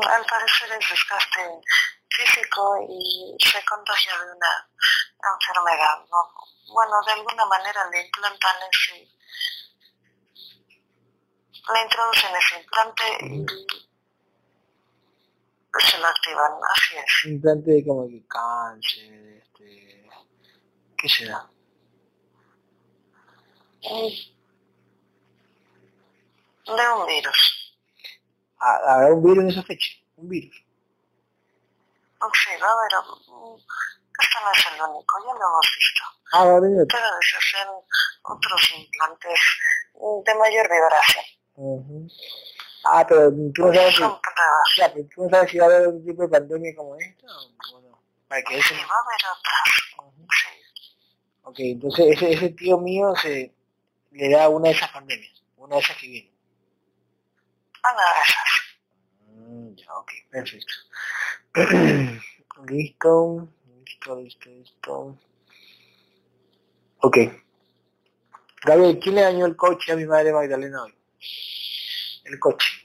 Al 0.02 0.26
parecer 0.26 0.72
es 0.72 0.90
desgaste 0.90 1.62
físico 2.10 2.78
y 2.90 3.36
se 3.40 3.64
contagia 3.66 4.18
de 4.18 4.32
una 4.32 4.70
enfermedad. 5.34 6.00
¿no? 6.10 6.34
Bueno, 6.74 7.02
de 7.06 7.12
alguna 7.14 7.46
manera 7.46 7.90
le 7.92 8.02
implantan 8.06 8.56
ese, 8.72 9.08
le 11.74 11.82
introducen 11.82 12.36
ese 12.36 12.60
implante 12.62 13.04
y 13.22 13.46
se 15.80 15.98
lo 15.98 16.08
activan, 16.08 16.52
así 16.72 16.98
es. 16.98 17.26
Implante 17.26 17.72
de 17.72 17.86
como 17.86 18.08
que 18.08 18.26
cáncer, 18.28 19.44
este, 19.44 20.10
¿qué 20.98 21.10
será? 21.10 21.50
De 26.66 26.94
un 26.94 27.06
virus. 27.06 27.63
¿Habrá 28.64 29.14
un 29.14 29.24
virus 29.24 29.44
en 29.44 29.50
esa 29.50 29.64
fecha? 29.64 29.94
Un 30.18 30.30
virus. 30.30 30.56
Sí, 32.34 32.50
va 32.62 32.68
a 32.68 32.72
haber, 32.72 32.92
este 34.22 34.38
no 34.42 34.52
es 34.52 34.66
el 34.68 34.82
único, 34.82 35.20
ya 35.20 35.34
lo 35.34 35.48
hemos 35.48 35.68
visto. 35.76 36.04
Ah, 36.32 36.46
va 36.46 36.56
a 36.56 36.60
venir. 36.62 36.86
Pero 36.88 37.08
se 37.20 37.38
hacen 37.38 37.70
otros 38.24 38.72
implantes 38.78 39.40
de 40.26 40.36
mayor 40.36 40.70
vibración. 40.72 41.26
Uh 41.56 41.82
-huh. 41.82 42.12
Ah, 42.86 43.06
pero 43.08 43.32
tú 43.54 43.66
no 43.66 43.74
sabes 43.74 43.96
si, 43.96 44.02
ya, 44.78 44.94
pero 44.94 45.08
tú 45.14 45.24
no 45.24 45.30
sabes 45.30 45.52
si 45.52 45.58
va 45.58 45.66
a 45.66 45.68
haber 45.68 45.88
un 45.90 46.06
tipo 46.06 46.22
de 46.22 46.30
pandemia 46.30 46.76
como 46.76 46.96
esta 46.96 47.28
o 47.74 47.82
no. 47.82 48.02
Para 48.28 48.42
que 48.44 48.62
sí, 48.62 48.74
va 48.74 48.96
a 48.96 49.04
haber 49.04 49.22
otras. 49.36 49.70
Uh 49.98 50.04
-huh. 50.04 50.28
sí. 50.40 50.50
Ok, 51.44 51.60
entonces 51.60 52.06
ese, 52.16 52.32
ese 52.32 52.50
tío 52.50 52.78
mío 52.78 53.14
se 53.22 53.54
le 54.12 54.30
da 54.30 54.48
una 54.48 54.70
de 54.70 54.76
esas 54.76 54.92
pandemias, 54.92 55.44
una 55.58 55.76
de 55.76 55.82
esas 55.82 55.98
que 55.98 56.08
viene. 56.08 56.32
Una 57.84 58.04
de 58.16 58.22
esas. 58.24 58.53
Ya, 59.76 59.94
ok, 59.96 60.12
perfecto. 60.30 60.74
listo, 62.68 63.48
listo, 63.86 64.22
listo, 64.22 64.50
listo. 64.50 65.18
Ok. 67.02 67.18
Gabriel, 68.66 69.00
¿quién 69.00 69.16
le 69.16 69.22
dañó 69.22 69.46
el 69.46 69.56
coche 69.56 69.92
a 69.92 69.96
mi 69.96 70.06
madre 70.06 70.32
Magdalena 70.32 70.84
hoy? 70.84 70.96
El 72.26 72.40
coche. 72.40 72.84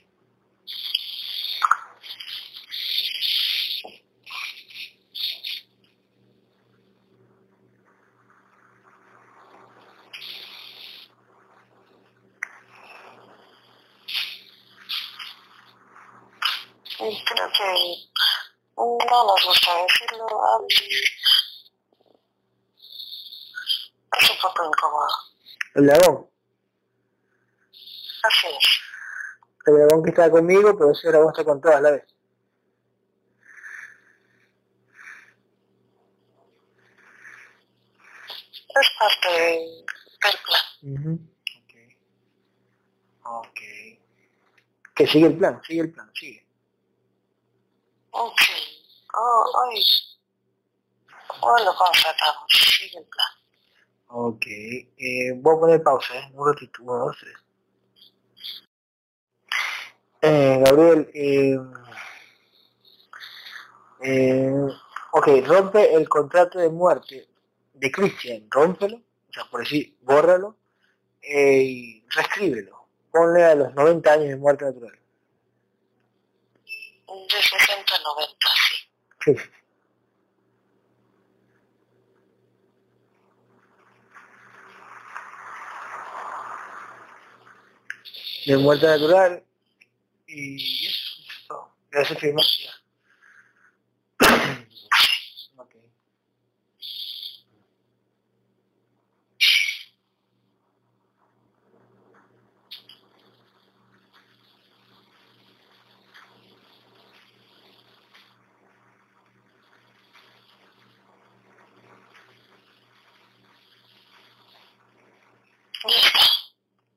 creo 16.99 17.49
que 17.51 18.09
no 19.05 19.25
nos 19.25 19.45
gusta 19.45 19.71
decirlo, 19.83 20.25
a 20.25 20.59
es 24.17 24.29
un 24.31 24.37
poco 24.41 24.65
incómodo. 24.65 25.07
¿El 25.75 25.85
dragón? 25.85 26.29
Así 28.23 28.47
es. 28.47 28.65
El 29.65 29.75
dragón 29.75 30.03
que 30.03 30.09
está 30.09 30.29
conmigo, 30.31 30.77
pero 30.77 30.91
ese 30.91 31.07
dragón 31.09 31.29
está 31.29 31.43
con 31.43 31.61
todas 31.61 31.77
a 31.77 31.81
la 31.81 31.91
vez. 31.91 32.03
Es 38.69 38.89
parte 38.97 39.29
del 39.29 39.85
plan. 40.45 40.63
Uh 40.81 40.97
-huh. 40.97 41.19
Ok. 41.61 41.73
Ok. 43.23 43.59
Que 44.95 45.07
sigue 45.07 45.27
el 45.27 45.37
plan, 45.37 45.61
sigue 45.63 45.81
el 45.81 45.91
plan, 45.91 46.11
sigue. 46.13 46.45
Ok. 48.11 48.41
Oh, 49.13 49.51
hoy. 49.55 49.83
Hoy 51.41 51.65
lo 51.65 51.75
constatamos, 51.75 52.43
sigue 52.49 52.99
el 52.99 53.05
plan. 53.05 53.27
Ok. 54.07 54.45
Eh, 54.45 55.33
voy 55.35 55.55
a 55.55 55.59
poner 55.59 55.83
pausa, 55.83 56.15
¿eh? 56.15 56.31
Un 56.33 56.47
ratito, 56.47 56.83
uno, 56.83 57.05
dos, 57.05 57.17
tres. 57.19 57.35
Eh, 60.21 60.61
Gabriel, 60.65 61.09
eh, 61.13 61.57
eh, 64.03 64.67
ok, 65.11 65.27
rompe 65.45 65.93
el 65.93 66.09
contrato 66.09 66.59
de 66.59 66.69
muerte 66.69 67.29
de 67.73 67.91
Christian, 67.91 68.47
rómpelo, 68.49 68.97
o 68.97 69.33
sea, 69.33 69.45
por 69.45 69.61
decir, 69.61 69.97
bórralo, 70.01 70.57
eh, 71.21 71.61
y 71.63 72.05
reescríbelo. 72.09 72.87
Ponle 73.11 73.43
a 73.43 73.55
los 73.55 73.73
90 73.73 74.11
años 74.11 74.27
de 74.27 74.35
muerte 74.35 74.65
natural. 74.65 74.99
De 77.07 77.41
60 77.41 77.95
a 77.95 77.99
90, 77.99 78.47
Sí. 79.23 79.35
De 88.45 88.57
muerte 88.57 88.87
natural 88.87 89.43
y 90.27 90.87
eso. 90.87 91.71
Gracias, 91.91 92.19
firmar. 92.19 92.45
ok. 95.61 95.75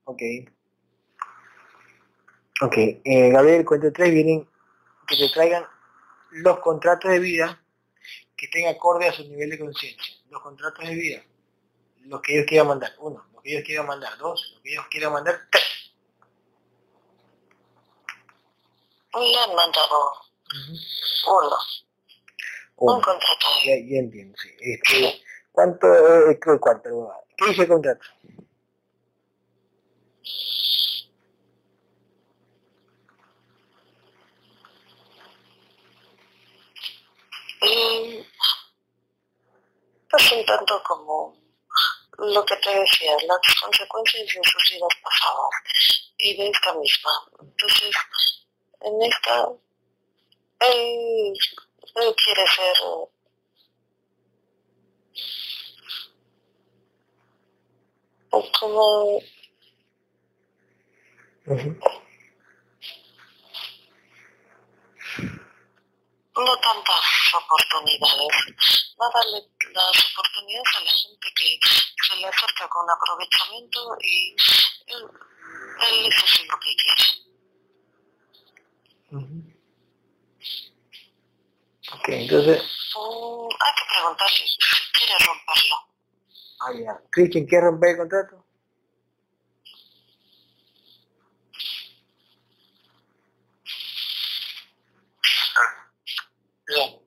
Listo. 0.05 0.12
Ok. 2.61 2.77
Eh, 2.77 3.29
Gabriel, 3.29 3.65
cuento 3.65 3.91
tres 3.91 4.11
vienen 4.11 4.47
que 5.07 5.17
te 5.17 5.29
traigan 5.29 5.65
los 6.31 6.59
contratos 6.59 7.11
de 7.11 7.19
vida 7.19 7.61
que 8.35 8.45
estén 8.45 8.67
acorde 8.67 9.07
a 9.07 9.13
su 9.13 9.23
nivel 9.23 9.49
de 9.49 9.59
conciencia. 9.59 10.15
Los 10.29 10.41
contratos 10.41 10.85
de 10.85 10.95
vida, 10.95 11.23
los 12.01 12.21
que 12.21 12.35
ellos 12.35 12.45
quieran 12.47 12.67
mandar. 12.67 12.93
Uno, 12.99 13.25
los 13.33 13.43
que 13.43 13.51
ellos 13.51 13.63
quieran 13.65 13.87
mandar. 13.87 14.17
Dos, 14.17 14.51
los 14.53 14.61
que 14.61 14.71
ellos 14.71 14.85
quieran 14.89 15.13
mandar. 15.13 15.39
Tres. 15.51 15.63
Le 19.13 19.37
han 19.37 19.55
mandado 19.55 20.11
uno, 21.27 21.57
un 22.77 23.01
contrato. 23.01 23.45
Ya, 23.63 23.75
ya 23.75 23.99
entiendo, 23.99 24.35
sí. 24.41 24.49
Este, 24.59 25.23
¿Cuánto, 25.51 25.87
eh, 26.31 26.39
cuánto? 26.59 27.11
¿Qué 27.37 27.45
dice 27.45 27.61
el 27.61 27.67
contrato? 27.67 28.05
Y 37.61 38.25
pues 40.09 40.31
un 40.31 40.45
tanto 40.45 40.83
como 40.83 41.35
lo 42.17 42.45
que 42.45 42.55
te 42.57 42.69
decía, 42.69 43.15
las 43.25 43.39
consecuencias 43.61 44.27
de 44.27 44.41
sus 44.43 44.69
vidas 44.71 44.89
pasadas 45.01 45.49
y 46.17 46.35
de 46.37 46.49
esta 46.49 46.73
misma. 46.75 47.11
Entonces, 47.41 47.95
en 48.81 49.01
esta, 49.01 49.49
él, 50.59 51.33
él 51.95 52.15
quiere 52.15 52.47
ser 52.47 52.77
eh, 52.85 53.09
no 66.35 66.59
tantas 66.59 67.05
oportunidades, 67.35 68.55
va 68.99 69.07
a 69.07 69.11
darle 69.13 69.43
las 69.73 70.11
oportunidades 70.13 70.75
a 70.77 70.83
la 70.83 70.91
gente 70.91 71.27
que 71.35 71.59
se 72.07 72.15
le 72.17 72.27
acerca 72.27 72.67
con 72.69 72.89
aprovechamiento 72.89 73.97
y 74.01 74.35
él, 74.87 75.03
él 75.89 76.05
es 76.07 76.47
lo 76.49 76.59
que 76.59 76.75
quiere. 76.75 77.05
Ok, 81.93 82.09
entonces, 82.09 82.61
Mm, 82.95 83.49
hay 83.59 83.73
que 83.75 83.83
preguntarle 83.93 84.47
si 84.47 84.91
quiere 84.93 85.13
romperlo. 85.25 85.75
ah, 86.61 86.71
ya. 86.73 87.01
Cristian, 87.11 87.45
¿quieres 87.45 87.65
romper 87.65 87.89
el 87.91 87.97
contrato? 87.97 88.45
Bien. 96.67 96.99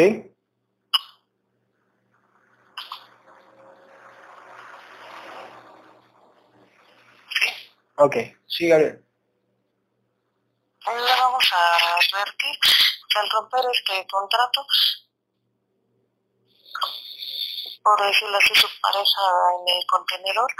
¿Sí? 0.00 0.34
Ok, 7.96 8.16
sí, 8.48 8.68
Gabriel. 8.68 9.04
Le 10.86 11.20
vamos 11.20 11.44
a 11.52 11.76
advertir 11.98 12.58
que 13.10 13.18
al 13.18 13.28
romper 13.28 13.60
este 13.74 14.06
contrato, 14.06 14.64
por 17.82 18.00
decirlo 18.00 18.38
así, 18.38 18.54
su 18.54 18.68
pareja 18.80 19.20
en 19.52 19.76
el 19.76 19.86
contenedor 19.86 20.50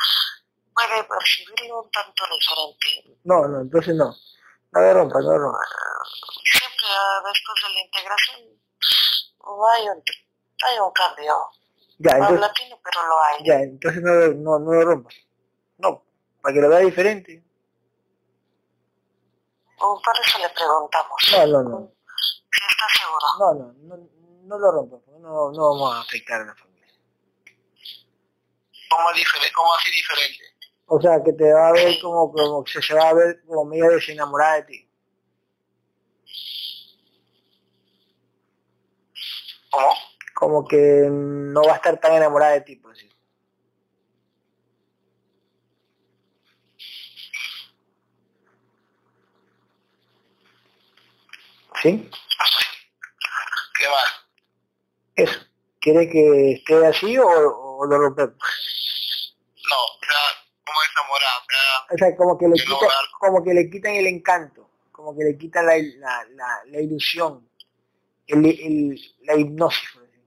puede 0.74 1.03
percibirlo 1.05 1.80
un 1.80 1.91
tanto 1.91 2.24
diferente. 2.26 3.18
No, 3.24 3.49
no, 3.49 3.62
entonces 3.62 3.95
no. 3.95 4.14
No 4.72 4.80
me 4.82 4.93
rompa, 4.93 5.18
no 5.20 5.38
rompa. 5.38 5.64
Siempre 6.45 6.86
ah, 6.91 7.22
después 7.24 7.62
de 7.64 7.70
la 7.72 7.80
integración 7.80 8.70
hay 9.43 9.88
un, 9.88 10.03
hay 10.66 10.78
un 10.78 10.91
cambio. 10.93 11.34
Ya, 11.99 12.12
entonces, 12.12 12.38
Paulatino, 12.38 12.80
pero 12.82 13.07
lo 13.07 13.22
hay. 13.22 13.45
ya, 13.45 13.55
entonces 13.61 14.03
no, 14.03 14.12
no, 14.12 14.59
no 14.59 14.72
lo 14.72 14.82
rompas. 14.82 15.14
No, 15.78 16.03
para 16.41 16.55
que 16.55 16.61
lo 16.61 16.68
vea 16.68 16.78
diferente. 16.80 17.43
Mm, 19.76 20.03
Por 20.03 20.20
eso 20.20 20.38
le 20.38 20.49
preguntamos. 20.51 21.16
No, 21.32 21.47
no, 21.47 21.62
no. 21.68 21.93
Si 22.51 22.64
está 22.70 22.86
seguro. 22.99 23.26
No, 23.38 23.55
no, 23.55 23.97
no, 23.97 24.09
no 24.45 24.59
lo 24.59 24.72
rompas. 24.72 25.01
No, 25.20 25.51
no 25.53 25.70
vamos 25.74 25.95
a 25.95 26.01
afectar 26.01 26.41
a 26.41 26.45
la 26.47 26.55
familia. 26.55 26.86
¿Cómo, 28.91 29.12
diferente, 29.12 29.53
¿Cómo 29.55 29.74
así 29.74 29.91
diferente? 29.91 30.45
O 30.86 31.01
sea, 31.01 31.22
que 31.22 31.32
te 31.32 31.53
va 31.53 31.68
a 31.68 31.72
ver 31.72 32.01
como, 32.01 32.32
como 32.32 32.64
que 32.64 32.82
se 32.82 32.95
va 32.95 33.11
a 33.11 33.14
ver 33.14 33.43
como 33.47 33.64
medio 33.64 33.91
desenamorada 33.91 34.55
de 34.57 34.62
ti. 34.64 34.89
¿Cómo? 39.71 39.93
Como 40.35 40.66
que 40.68 41.09
no 41.11 41.62
va 41.62 41.73
a 41.73 41.77
estar 41.77 41.99
tan 42.01 42.14
enamorada 42.14 42.53
de 42.53 42.61
ti, 42.62 42.77
por 42.77 42.93
decir. 42.95 43.11
¿Sí? 51.83 52.11
¿Qué 53.79 53.89
más? 53.89 54.27
Eso. 55.16 55.41
¿Quiere 55.81 56.11
que 56.11 56.53
esté 56.53 56.87
así 56.87 57.16
o, 57.16 57.27
o 57.27 57.87
lo 57.87 57.99
rompemos? 57.99 58.35
No, 59.71 59.77
o 59.85 59.99
sea, 60.05 60.45
¿cómo 60.66 60.83
es 60.83 60.91
enamorada? 60.93 61.39
O 61.39 61.45
sea, 61.49 61.95
O 61.95 61.99
sea, 61.99 62.16
como 62.16 62.39
que 62.39 62.49
le 62.49 62.55
quita, 62.55 62.87
como 63.18 63.45
que 63.45 63.55
le 63.55 63.71
quitan 63.71 63.95
el 63.95 64.07
encanto, 64.07 64.68
como 64.93 65.16
que 65.16 65.25
le 65.25 65.39
quitan 65.39 65.66
la, 65.66 65.77
la, 65.79 66.25
la, 66.31 66.61
la 66.66 66.81
ilusión, 66.81 67.49
el, 68.33 68.45
el- 68.47 69.16
la 69.22 69.35
hipnosis, 69.37 69.91
por 69.93 70.03
decir, 70.03 70.24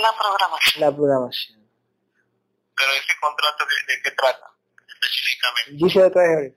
la 0.00 0.12
programación. 0.18 0.80
la 0.80 0.94
programación. 0.96 1.68
Pero 2.76 2.92
ese 2.92 3.12
contrato, 3.20 3.64
¿de, 3.66 3.94
de 3.94 4.02
qué 4.02 4.10
trata? 4.12 4.50
Específicamente. 4.88 5.70
Dice 5.72 6.02
otra 6.04 6.22
vez. 6.22 6.54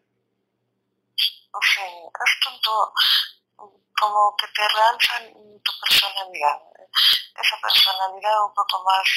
O 1.51 1.59
sea, 1.61 1.85
es 1.85 2.39
tanto 2.43 2.93
como 3.99 4.35
que 4.37 4.47
te 4.47 4.67
realzan 4.67 5.33
tu 5.63 5.71
personalidad. 5.81 6.57
Esa 7.39 7.57
personalidad 7.61 8.45
un 8.45 8.53
poco 8.53 8.83
más 8.83 9.07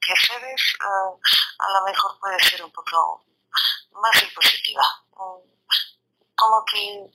que 0.00 0.14
cedes, 0.16 0.62
eh, 0.80 1.20
a 1.58 1.72
lo 1.72 1.84
mejor 1.86 2.18
puede 2.20 2.38
ser 2.40 2.62
un 2.64 2.70
poco 2.72 3.24
más 3.92 4.22
impositiva. 4.22 4.82
Mm, 5.12 5.50
Como 6.36 6.64
que 6.66 7.06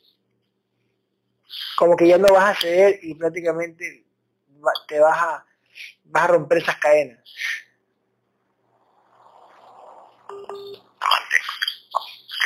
como 1.75 1.95
que 1.95 2.07
ya 2.07 2.17
no 2.17 2.33
vas 2.33 2.57
a 2.57 2.59
ceder 2.61 2.99
y 3.01 3.15
prácticamente 3.15 4.05
va- 4.65 4.73
te 4.87 4.99
vas 4.99 5.17
a, 5.21 5.45
vas 6.05 6.23
a 6.23 6.27
romper 6.27 6.59
esas 6.59 6.77
cadenas. 6.77 7.19
lo 10.29 11.07
mantengo. 11.07 11.53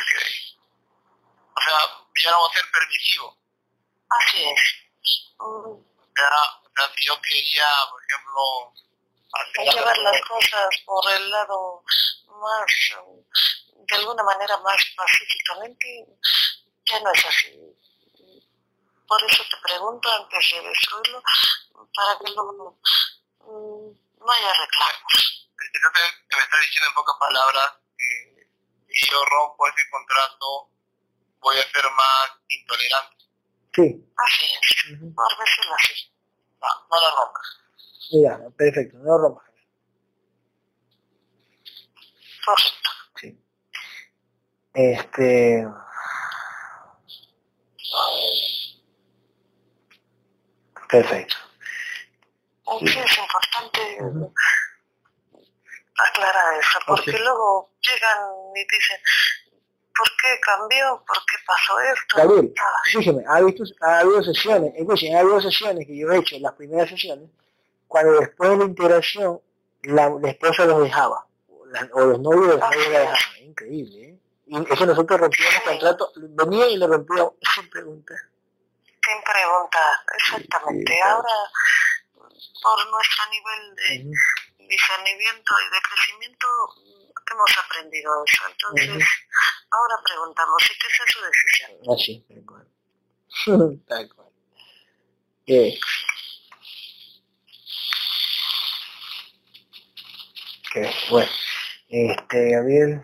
¿Qué 0.08 0.24
ahí? 0.24 0.58
O 1.56 1.60
sea, 1.60 1.78
ya 2.22 2.30
no 2.30 2.38
voy 2.40 2.50
a 2.50 2.52
ser 2.58 2.64
permisivo. 2.72 3.38
Así 4.10 4.44
es. 4.44 4.62
Ya, 6.16 6.30
ya, 6.78 6.94
si 6.96 7.04
yo 7.04 7.20
quería, 7.20 7.66
por 7.90 8.00
ejemplo, 8.04 8.72
hay 9.58 9.68
que 9.70 9.84
ver 9.84 9.98
las 9.98 10.20
cosas 10.22 10.68
por 10.86 11.12
el 11.12 11.30
lado 11.30 11.82
más, 12.40 12.66
de 13.88 13.96
alguna 13.96 14.22
manera 14.22 14.56
más 14.58 14.76
pacíficamente, 14.96 16.06
ya 16.86 17.00
no 17.00 17.12
es 17.12 17.26
así. 17.26 17.60
Por 19.06 19.22
eso 19.24 19.42
te 19.50 19.56
pregunto 19.68 20.08
antes 20.10 20.50
de 20.52 20.68
destruirlo, 20.68 21.22
para 21.94 22.18
que 22.18 22.34
no, 22.34 22.42
no 22.52 24.32
haya 24.32 24.52
reclamos. 24.52 25.48
Entonces, 25.74 26.12
me 26.30 26.42
está 26.42 26.58
diciendo 26.60 26.88
en 26.88 26.94
pocas 26.94 27.16
palabras 27.18 27.72
que 27.96 28.48
si 28.88 29.10
yo 29.10 29.24
rompo 29.24 29.66
ese 29.68 29.90
contrato, 29.90 30.70
voy 31.40 31.58
a 31.58 31.62
ser 31.62 31.84
más 31.90 32.30
intolerante. 32.48 33.24
Sí. 33.74 34.12
Así 34.16 34.46
es, 34.46 34.98
por 35.14 35.38
decirlo 35.38 35.74
así. 35.74 36.12
No, 36.60 36.68
no 36.90 37.00
lo 37.00 37.16
rompas. 37.16 37.48
Ya, 38.10 38.38
perfecto, 38.56 38.98
no 38.98 39.04
lo 39.04 39.18
rompas. 39.18 39.50
Correcto. 42.44 42.90
Sí. 43.16 43.38
Este... 44.74 45.66
Perfecto. 50.88 51.36
Sí, 52.80 52.86
es 52.86 53.18
importante 53.18 53.98
aclarar 55.96 56.58
eso, 56.58 56.78
porque 56.86 57.12
luego 57.12 57.70
llegan 57.80 58.18
y 58.54 58.60
dicen, 58.60 58.98
¿por 59.96 60.08
qué 60.20 60.40
cambió? 60.40 61.04
¿Por 61.06 61.18
qué 61.18 61.36
pasó 61.46 61.80
esto? 61.80 62.16
Gabriel, 62.16 62.54
ha, 63.28 63.40
visto, 63.42 63.64
ha 63.80 63.98
habido 64.00 64.22
sesiones, 64.22 64.72
escúcheme, 64.76 65.16
ha 65.16 65.20
habido 65.20 65.40
sesiones 65.40 65.86
que 65.86 65.96
yo 65.96 66.10
he 66.10 66.18
hecho, 66.18 66.36
las 66.40 66.52
primeras 66.54 66.88
sesiones, 66.88 67.28
cuando 67.86 68.20
después 68.20 68.50
de 68.50 68.56
la 68.56 68.64
integración 68.64 69.40
la, 69.82 70.12
esposa 70.24 70.64
los 70.64 70.82
dejaba, 70.82 71.26
o 71.92 72.00
los 72.00 72.20
novios 72.20 72.46
los 72.46 72.60
novios 72.60 72.88
la 72.90 72.98
dejaban. 73.00 73.18
Increíble, 73.40 74.08
¿eh? 74.08 74.18
Y 74.46 74.72
eso 74.72 74.86
nosotros 74.86 75.20
rompíamos 75.20 75.54
el 75.54 75.62
contrato, 75.62 76.12
venía 76.16 76.68
y 76.68 76.76
lo 76.76 76.86
rompíamos 76.86 77.34
sin 77.54 77.70
preguntar. 77.70 78.18
Sin 79.04 79.22
preguntar, 79.22 79.98
exactamente. 80.18 81.02
Ahora, 81.02 81.36
por 82.62 82.90
nuestro 82.90 83.24
nivel 83.30 83.74
de 83.76 84.66
discernimiento 84.66 85.54
y 85.60 85.74
de 85.74 85.80
crecimiento, 85.82 86.46
hemos 87.30 87.50
aprendido 87.64 88.24
eso. 88.24 88.44
Entonces, 88.50 89.08
ahora 89.70 89.96
preguntamos, 90.04 90.62
¿y 90.64 90.78
qué 90.78 90.86
es 90.86 91.12
su 91.12 91.20
decisión? 91.20 91.70
Así, 91.94 92.24
tal 92.28 92.44
cual. 92.46 93.82
tal 93.88 94.14
cual. 94.14 94.28
Eh, 95.46 95.78
bueno, 101.10 101.30
este, 101.88 102.50
Gabriel, 102.50 103.02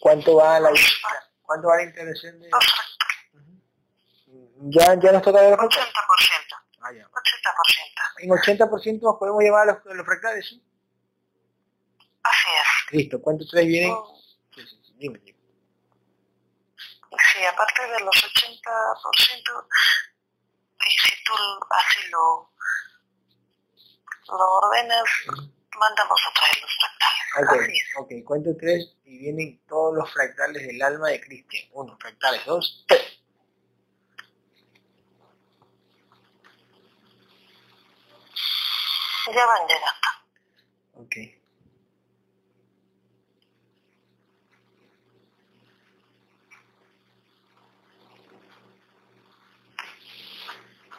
¿cuánto 0.00 0.36
va 0.36 0.58
la 0.58 0.70
cuánto 1.42 1.68
va 1.68 1.76
la 1.76 1.84
intervención 1.84 2.40
de 2.40 2.50
ya 4.60 4.94
ya 4.94 5.12
nos 5.12 5.22
toca 5.22 5.40
ver 5.40 5.58
80%. 5.58 5.66
Ah, 6.80 6.92
ya. 6.92 7.08
80%. 7.08 7.10
En 8.18 8.30
80% 8.30 9.00
nos 9.02 9.16
podemos 9.18 9.42
llevar 9.42 9.68
a 9.68 9.72
los, 9.72 9.84
los 9.84 10.06
fractales, 10.06 10.46
¿sí? 10.48 10.62
Así 12.22 12.48
es. 12.48 12.92
Listo, 12.92 13.20
¿cuántos 13.20 13.48
tres 13.50 13.66
vienen? 13.66 13.92
Oh. 13.92 14.16
Sí, 14.54 14.62
sí, 14.66 14.80
sí, 14.84 14.94
dime, 14.98 15.18
dime. 15.18 15.38
Sí, 17.32 17.44
aparte 17.44 17.82
de 17.82 18.00
los 18.00 18.14
80%, 18.14 19.66
y 20.78 20.98
si 20.98 21.24
tú 21.24 21.32
así 21.70 22.08
lo 22.10 22.50
lo 24.28 24.52
ordenas, 24.54 25.04
mandamos 25.78 26.20
a 26.26 26.32
traer 26.32 26.56
los 26.60 26.76
fractales. 26.76 27.82
Ok, 27.96 28.04
ok, 28.04 28.24
cuento 28.24 28.50
tres 28.58 28.96
y 29.04 29.18
vienen 29.18 29.60
todos 29.68 29.94
los 29.94 30.12
fractales 30.12 30.66
del 30.66 30.82
alma 30.82 31.10
de 31.10 31.20
Cristian. 31.20 31.68
Uno, 31.72 31.96
fractales, 32.00 32.44
dos, 32.44 32.84
tres. 32.88 33.15
Van 39.26 39.66
llegando. 39.66 39.74
Ok. 40.94 41.16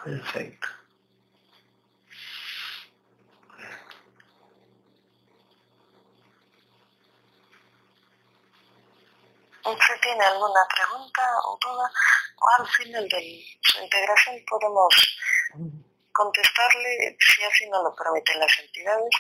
Perfecto. 0.03 0.67
¿Usted 9.65 9.99
tiene 10.01 10.23
alguna 10.25 10.61
pregunta 10.73 11.21
o 11.45 11.57
duda? 11.61 11.91
Al 12.57 12.67
final 12.67 13.07
de 13.09 13.45
su 13.61 13.81
integración 13.81 14.35
podemos 14.47 14.93
contestarle, 16.17 17.15
si 17.19 17.43
así 17.43 17.69
nos 17.69 17.83
lo 17.83 17.95
permiten 17.95 18.39
las 18.39 18.59
entidades, 18.59 19.13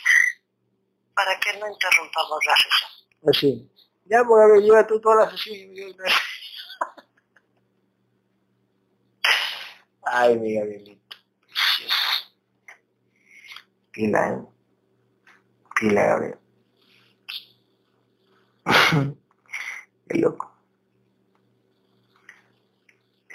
para 1.13 1.39
que 1.39 1.53
no 1.59 1.67
interrumpamos 1.67 2.45
la 2.45 2.55
sesión. 2.55 2.91
Así. 3.29 3.71
Ya, 4.05 4.23
pues 4.23 4.43
a 4.43 4.47
ver, 4.47 4.61
lleva 4.63 4.87
tú 4.87 4.99
toda 4.99 5.25
la 5.25 5.31
sesión. 5.31 5.95
Ay, 10.03 10.39
mi 10.39 10.55
Gabrielito. 10.55 11.17
Pila, 13.91 14.29
¿eh? 14.29 14.41
Pila, 15.75 16.03
Gabriel. 16.03 16.39
Qué 20.09 20.17
loco. 20.17 20.51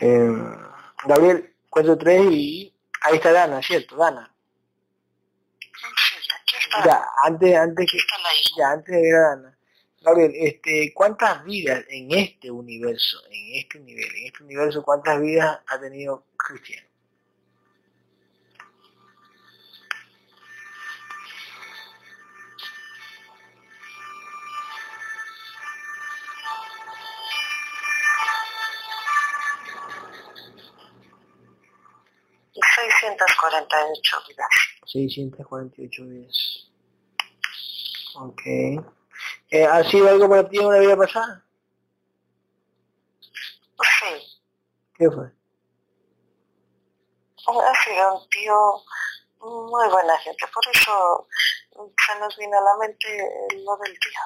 Eh, 0.01 0.31
Gabriel, 1.05 1.55
cuento 1.69 1.99
tres 1.99 2.25
y 2.31 2.72
ahí 3.03 3.17
está 3.17 3.33
Dana, 3.33 3.63
¿cierto? 3.63 3.97
Dana. 3.97 4.35
Ya, 6.85 7.05
antes, 7.25 7.57
antes 7.57 7.91
que, 7.91 7.99
ya, 8.57 8.71
antes 8.71 8.95
de 8.95 9.03
ver 9.03 9.15
a 9.15 9.29
Dana. 9.29 9.59
Gabriel, 10.01 10.33
este, 10.35 10.93
¿cuántas 10.95 11.45
vidas 11.45 11.85
en 11.89 12.13
este 12.13 12.51
universo, 12.51 13.19
en 13.31 13.61
este 13.61 13.79
nivel, 13.79 14.05
en 14.17 14.27
este 14.27 14.43
universo, 14.43 14.83
cuántas 14.83 15.21
vidas 15.21 15.61
ha 15.67 15.81
tenido 15.81 16.27
Cristian? 16.37 16.85
648 33.03 34.23
vidas. 34.29 34.49
648 34.87 36.05
vidas. 36.05 36.71
Ok. 38.15 38.43
Eh, 39.51 39.67
¿Ha 39.67 39.83
sido 39.85 40.09
algo 40.09 40.29
para 40.29 40.49
ti 40.49 40.59
en 40.59 40.67
una 40.67 40.79
vida 40.79 40.97
pasada? 40.97 41.45
Sí. 43.99 44.41
¿Qué 44.95 45.11
fue? 45.11 45.33
Ha 47.49 47.85
sido 47.85 48.19
un 48.19 48.29
tío 48.29 48.55
muy 49.41 49.89
buena 49.91 50.17
gente, 50.19 50.47
por 50.55 50.63
eso 50.73 51.27
se 51.73 52.19
nos 52.21 52.37
vino 52.37 52.57
a 52.57 52.61
la 52.61 52.77
mente 52.77 53.29
lo 53.65 53.77
del 53.79 53.99
tío, 53.99 54.21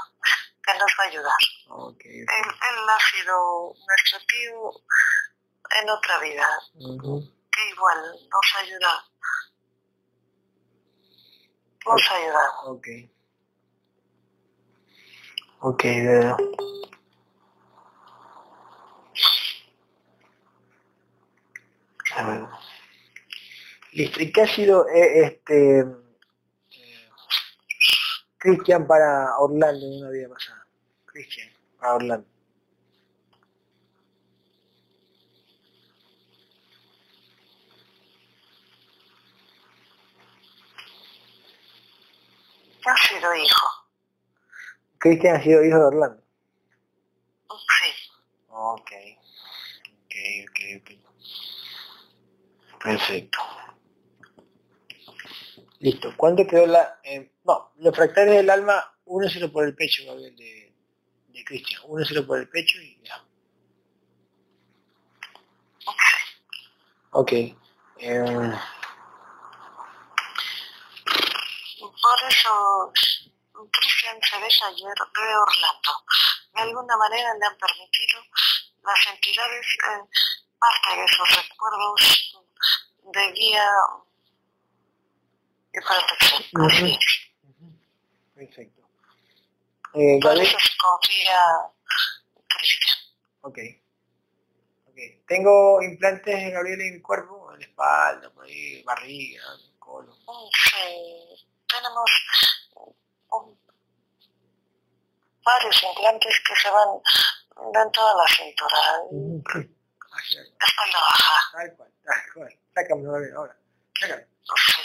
que 0.63 0.75
nos 0.75 0.91
va 0.99 1.05
a 1.05 1.07
ayudar. 1.07 1.39
Okay, 1.69 2.21
Él, 2.21 2.27
él, 2.29 2.89
ha 2.89 3.17
sido 3.17 3.75
nuestro 3.87 4.19
tío 4.29 4.71
en 5.81 5.89
otra 5.89 6.19
vida 6.21 6.47
que 7.57 7.71
igual 7.71 7.99
nos 8.31 8.55
ayuda. 8.63 9.05
Nos 11.87 12.11
ayuda. 12.11 12.51
Ok. 12.67 12.87
Ok, 15.61 15.83
veo. 15.83 16.37
Listo. 23.93 24.23
¿Y 24.23 24.33
qué 24.33 24.43
ha 24.43 24.47
sido 24.47 24.87
eh, 24.89 25.25
este 25.25 25.87
Cristian 28.39 28.87
para 28.87 29.39
Orlando 29.39 29.87
en 29.87 30.03
una 30.03 30.11
vida 30.11 30.29
pasada? 30.29 30.67
Cristian, 31.07 31.49
para 31.79 31.95
Orlando. 31.95 32.36
Ha 42.87 42.97
sido 43.09 43.35
hijo. 43.35 43.69
Cristian 44.99 45.37
ha 45.37 45.43
sido 45.43 45.65
hijo 45.65 45.79
de 45.79 45.85
Orlando. 45.85 46.23
Sí. 47.49 48.11
Ok. 48.49 48.93
Ok, 50.05 50.15
ok, 50.49 50.59
ok. 50.81 50.91
Perfecto. 52.83 53.39
Listo. 55.81 56.15
¿Cuánto 56.17 56.47
quedó 56.47 56.67
la...? 56.67 57.01
Eh, 57.03 57.33
no, 57.45 57.73
los 57.77 57.95
fractales 57.95 58.37
del 58.37 58.51
alma, 58.51 58.95
uno 59.05 59.29
se 59.29 59.41
lo 59.41 59.53
por 59.53 59.65
el 59.65 59.75
pecho, 59.75 60.03
Gabriel, 60.07 60.35
de, 60.37 60.75
de 61.29 61.45
Cristian. 61.45 61.83
Uno 61.87 62.05
se 62.05 62.15
lo 62.15 62.27
por 62.27 62.39
el 62.39 62.49
pecho 62.49 62.79
y 62.81 63.01
ya. 63.03 63.23
Ok. 67.11 67.33
Eh, 67.33 68.53
Por 72.07 72.29
eso 72.29 72.93
Cristian 73.73 74.17
se 74.23 74.39
ve 74.39 74.47
ayer 74.47 74.95
de 74.95 75.37
Orlando. 75.37 75.93
De 76.55 76.63
alguna 76.63 76.97
manera 76.97 77.35
le 77.35 77.47
han 77.47 77.59
permitido 77.59 78.21
las 78.85 79.07
entidades 79.13 79.67
eh, 79.67 80.05
parte 80.57 81.01
de 81.01 81.05
esos 81.05 81.29
recuerdos 81.37 82.35
de 83.13 83.33
guía 83.33 83.69
y 85.75 85.81
protección. 85.81 87.01
Perfecto. 88.37 88.83
Eh, 89.95 90.21
Por 90.23 90.41
eso 90.41 90.59
se 90.61 90.77
confía 90.79 91.41
Cristian. 92.57 92.99
ok. 93.41 93.59
Ok. 94.91 94.99
Tengo 95.27 95.83
implantes 95.83 96.37
de 96.37 96.51
Gabriel 96.53 96.81
en 96.83 96.95
mi 96.95 97.03
cuerpo, 97.03 97.53
en 97.53 97.59
la 97.59 97.67
espalda, 97.67 98.31
por 98.31 98.45
ahí, 98.45 98.83
barriga, 98.85 99.43
colon. 99.81 100.15
Sí, 100.53 101.47
tenemos 101.69 102.11
varios 105.45 105.83
implantes 105.83 106.41
que 106.47 106.55
se 106.57 106.71
van 106.71 106.89
dentro 107.73 108.09
de 108.09 108.15
la 108.15 108.27
cintura, 108.29 108.79
Así 110.13 110.39
es. 110.39 110.53
espalda 110.61 111.01
baja. 111.01 111.51
Tal 111.53 111.77
cual, 111.77 111.93
tal 112.05 112.23
cual. 112.35 112.59
Sácamelo 112.75 113.37
ahora. 113.39 113.57
Sácalo. 114.01 114.27
Sí. 114.57 114.83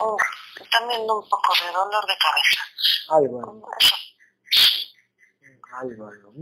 Mm, 0.00 0.16
También 0.70 1.00
un 1.02 1.28
poco 1.28 1.52
de 1.64 1.72
dolor 1.72 2.06
de 2.06 2.16
cabeza. 2.16 2.62
Algo, 3.08 3.66
Eso. 3.78 3.96
Sí. 4.50 4.92
algo, 5.72 6.06
algo. 6.08 6.32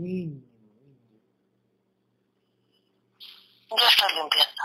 Ya 3.69 3.87
estoy 3.87 4.13
limpiando. 4.15 4.63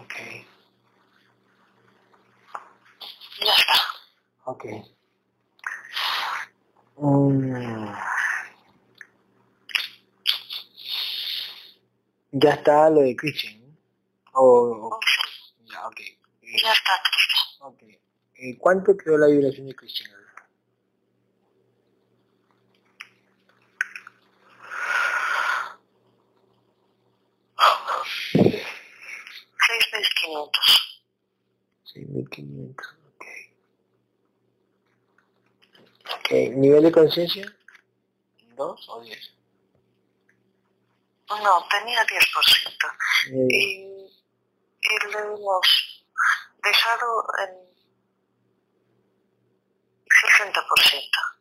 Ok. 0.00 0.02
Ok. 0.02 0.14
Ya 3.44 3.54
está. 3.54 3.74
Ok. 4.44 4.64
Mm. 6.96 7.94
Ya 12.32 12.50
está 12.54 12.90
lo 12.90 13.00
de 13.00 13.16
Christian. 13.16 13.60
¿no? 13.60 13.76
O, 14.34 14.88
o- 14.88 15.00
Sí, 15.02 15.64
ya, 15.72 15.86
ok. 15.88 16.00
Ya 16.62 16.72
está, 16.72 16.92
Cristian. 17.02 17.68
ok. 17.68 17.82
Eh, 18.36 18.56
¿Cuánto 18.58 18.96
quedó 18.96 19.18
la 19.18 19.26
vibración 19.26 19.66
de 19.66 19.74
Christian? 19.74 20.10
Seis 29.80 30.08
mil 32.08 32.28
quinientos. 32.30 32.76
6.500, 32.76 32.96
ok. 33.14 33.24
Ok, 36.18 36.30
¿nivel 36.56 36.82
de 36.84 36.92
conciencia? 36.92 37.56
¿Dos 38.56 38.88
o 38.88 39.00
diez? 39.00 39.32
No, 41.28 41.66
tenía 41.68 42.04
10%. 42.04 42.86
Eh, 43.28 43.46
Y, 43.48 43.84
y 44.82 44.98
le 45.12 45.18
hemos 45.18 46.04
dejado 46.62 47.24
en 47.44 47.50
60%. 50.08 51.39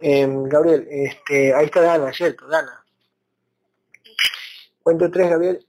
Em, 0.00 0.44
Gabriel, 0.48 0.86
este, 0.90 1.54
ahí 1.54 1.66
está 1.66 1.80
Dana, 1.80 2.12
¿cierto? 2.12 2.46
Dana. 2.46 2.84
Cuento 4.82 5.10
tres, 5.10 5.28
Gabriel. 5.30 5.66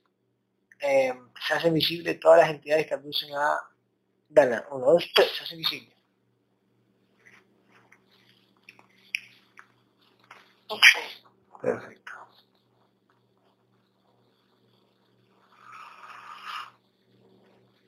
Em, 0.80 1.30
se 1.48 1.54
hacen 1.54 1.74
visibles 1.74 2.20
todas 2.20 2.40
las 2.42 2.50
entidades 2.50 2.86
que 2.86 2.94
abducen 2.94 3.34
a 3.34 3.60
Dana. 4.30 4.66
Uno, 4.72 4.92
dos, 4.94 5.10
tres, 5.16 5.32
se 5.36 5.44
hacen 5.44 5.58
visibles. 5.58 5.94
Perfecto. 11.62 12.07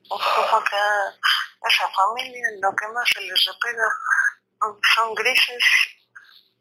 Poco 0.10 0.64
que 0.64 1.68
esa 1.68 1.88
familia 1.90 2.48
lo 2.62 2.76
que 2.76 2.88
más 2.88 3.08
se 3.14 3.22
les 3.22 3.46
repega 3.46 3.88
son 4.96 5.14
grises, 5.14 5.64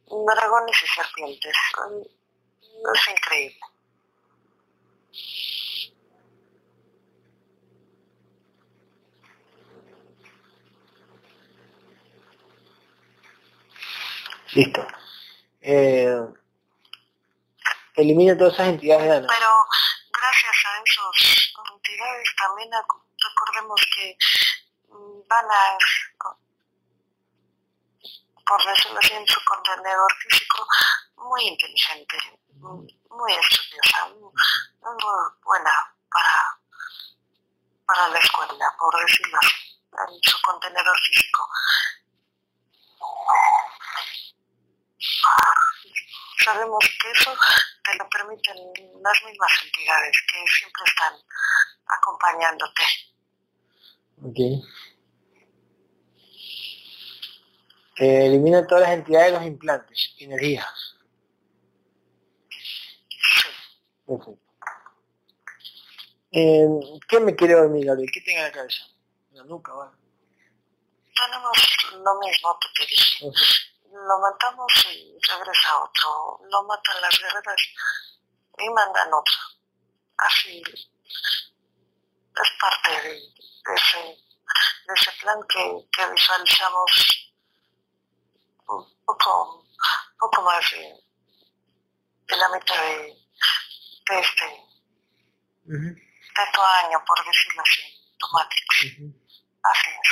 dragones 0.07 0.82
y 0.82 0.86
serpientes. 0.86 1.57
Es 2.94 3.09
increíble. 3.09 3.61
Listo. 14.53 14.86
Eh, 15.61 16.20
elimina 17.96 18.36
todas 18.36 18.55
esas 18.55 18.68
entidades 18.68 19.22
de. 19.22 19.28
Pero 19.28 19.51
gracias 20.12 20.57
a 20.64 20.82
esas 20.84 21.72
entidades 21.72 22.28
también 22.36 22.70
recordemos 23.39 23.80
que 23.95 24.16
mm, 24.89 25.28
van 25.28 25.47
a, 25.51 25.78
por 28.47 28.64
decirlo 28.66 28.99
así, 28.99 29.12
en 29.12 29.26
su 29.26 29.41
contenedor 29.45 30.12
físico, 30.16 30.66
muy 31.16 31.47
inteligente, 31.47 32.16
muy 32.55 33.32
estudiosa, 33.34 34.07
muy 34.09 34.32
buena 35.45 35.95
para, 36.11 36.59
para 37.86 38.09
la 38.09 38.18
escuela, 38.18 38.74
por 38.78 39.01
decirlo 39.01 39.39
así, 39.43 39.80
en 39.93 40.22
su 40.22 40.41
contenedor 40.43 40.99
físico. 41.01 41.49
Sabemos 46.45 46.84
que 47.01 47.11
eso 47.11 47.36
te 47.84 47.95
lo 47.97 48.09
permiten 48.09 48.57
las 49.03 49.22
mismas 49.24 49.53
entidades 49.62 50.16
que 50.30 50.45
siempre 50.49 50.82
están 50.86 51.14
acompañándote. 51.86 52.82
Ok. 54.22 54.38
Eh, 58.00 58.26
elimina 58.26 58.66
todas 58.66 58.82
las 58.82 58.92
entidades 58.92 59.32
de 59.32 59.38
los 59.38 59.46
implantes, 59.46 60.14
energías. 60.18 60.96
Perfecto. 64.06 64.38
Eh, 66.30 66.68
¿Qué 67.08 67.20
me 67.20 67.34
quiere 67.34 67.54
dormir, 67.54 67.86
Gabriel? 67.86 68.10
¿Qué 68.12 68.20
tenga 68.20 68.40
en 68.40 68.46
la 68.46 68.52
cabeza? 68.52 68.84
La 69.32 69.44
nuca, 69.44 69.72
¿vale? 69.72 69.96
Tenemos 71.14 71.58
lo 71.92 72.20
mismo 72.20 72.58
que 72.60 72.68
te 72.76 72.86
dije. 72.86 73.26
Lo 73.90 74.18
matamos 74.20 74.72
y 74.92 75.16
regresa 75.20 75.78
otro. 75.82 76.40
Lo 76.48 76.62
matan 76.64 77.00
las 77.00 77.18
guerreras 77.18 77.62
y 78.58 78.70
mandan 78.70 79.12
otro. 79.12 79.34
Así 80.18 80.62
es 82.42 82.50
parte 82.60 83.08
de, 83.08 83.20
de 83.68 83.74
ese, 83.74 83.98
de 83.98 84.94
ese 84.94 85.10
plan 85.20 85.38
que, 85.48 85.88
que 85.92 86.10
visualizamos 86.10 87.32
poco, 89.04 89.64
poco 90.18 90.42
más 90.42 90.64
de, 90.72 90.94
de 92.28 92.36
la 92.36 92.48
mitad 92.48 92.76
de, 92.76 93.16
de 94.10 94.20
este, 94.20 94.46
Ujú. 95.66 95.94
de 95.94 96.44
tu 96.52 96.60
año, 96.60 97.04
por 97.06 97.26
decirlo 97.26 97.62
así, 97.62 97.82
tu 98.18 98.26
matrix. 98.32 99.14
Así 99.62 99.90
es. 99.90 100.08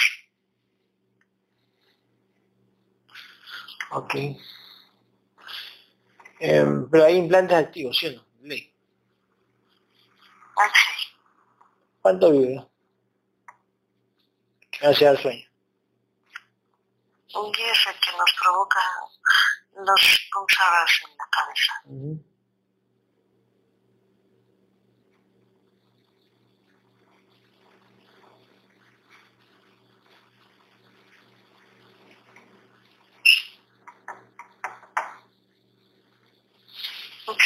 Ok. 3.90 4.14
Eh, 6.38 6.64
pero 6.90 7.04
hay 7.04 7.16
implantes 7.16 7.56
activos, 7.56 7.96
¿sí 7.96 8.06
o 8.08 8.12
no? 8.12 8.26
Ley. 8.42 8.74
Ah, 10.58 10.70
sí. 10.74 11.16
¿Cuánto 12.02 12.30
vive? 12.32 12.66
¿Qué 14.78 14.86
hace 14.86 15.06
al 15.06 15.18
sueño? 15.20 15.46
Un 17.34 17.52
día 17.52 17.72
es 17.72 17.86
el 17.86 18.00
que 18.00 18.12
nos 18.16 18.32
provoca 18.40 18.80
los 19.74 20.28
punzadas 20.32 20.90
en 21.04 21.16
la 21.16 21.28
cabeza. 21.30 21.72
Ujú. 21.86 22.24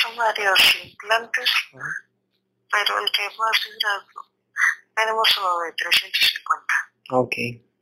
Son 0.03 0.16
varios 0.16 0.61
implantes, 0.85 1.51
Ujú. 1.72 1.83
pero 2.70 2.99
el 3.01 3.11
que 3.12 3.28
más 3.37 3.61
dura, 3.64 4.07
tenemos 4.95 5.37
uno 5.39 5.59
de 5.61 5.72
350. 5.72 6.89
Ok. 7.11 7.34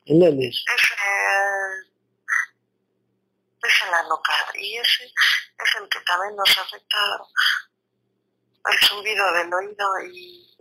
¿En 0.07 0.21
dónde 0.21 0.49
es? 0.49 0.65
Es, 0.75 0.83
eh, 0.91 1.89
es 3.63 3.83
en 3.85 3.91
la 3.91 4.03
nuca 4.05 4.33
y 4.55 4.77
ese 4.77 5.05
es 5.05 5.75
el 5.81 5.89
que 5.89 6.01
también 6.01 6.35
nos 6.35 6.59
afecta 6.59 6.99
el 8.73 8.79
zumbido 8.89 9.33
del 9.35 9.53
oído 9.53 10.01
y 10.11 10.57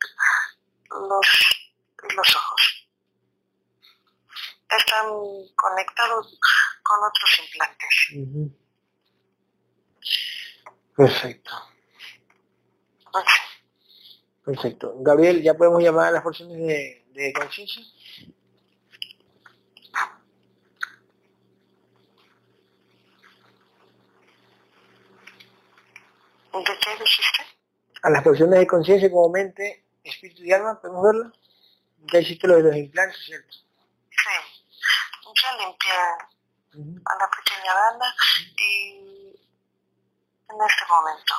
los, 0.89 1.27
y 2.09 2.13
los 2.13 2.35
ojos. 2.35 2.89
Están 4.69 5.05
conectados 5.55 6.37
con 6.83 6.99
otros 7.05 7.39
implantes. 7.39 8.53
Perfecto. 10.95 11.51
Perfecto. 14.43 14.93
Gabriel, 14.97 15.41
¿ya 15.41 15.53
podemos 15.53 15.81
llamar 15.81 16.07
a 16.07 16.11
las 16.11 16.23
porciones 16.23 16.57
de, 16.57 17.05
de 17.11 17.33
conciencia? 17.33 17.83
¿De 26.65 26.79
qué 26.79 26.91
dijiste? 26.99 27.45
A 28.03 28.09
las 28.09 28.23
porciones 28.23 28.59
de 28.59 28.67
conciencia 28.67 29.09
como 29.11 29.29
mente, 29.29 29.85
espíritu 30.03 30.43
y 30.43 30.51
alma, 30.53 30.79
¿podemos 30.79 31.03
verlo? 31.03 31.31
Ya 32.13 32.19
hiciste 32.19 32.47
lo 32.47 32.55
de 32.57 32.63
los 32.63 32.75
implantes, 32.75 33.17
¿cierto? 33.25 33.53
Sí. 33.53 34.63
Ya 35.43 35.57
limpié 35.57 35.91
a 35.91 37.15
la 37.19 37.29
pequeña 37.29 37.73
banda 37.73 38.15
y 38.57 39.35
en 40.49 40.57
este 40.69 40.83
momento 40.89 41.33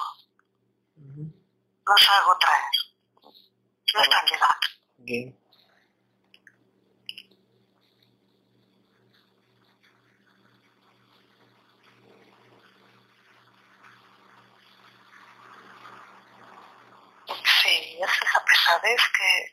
Ujú. 0.99 1.33
los 1.87 2.09
hago 2.11 2.39
traer. 2.39 3.35
Ya 3.95 4.03
están 4.03 4.25
llegando. 4.27 4.67
Ok. 5.01 5.48
Es 18.01 18.11
esa 18.23 18.45
pesadez 18.45 19.01
que 19.19 19.51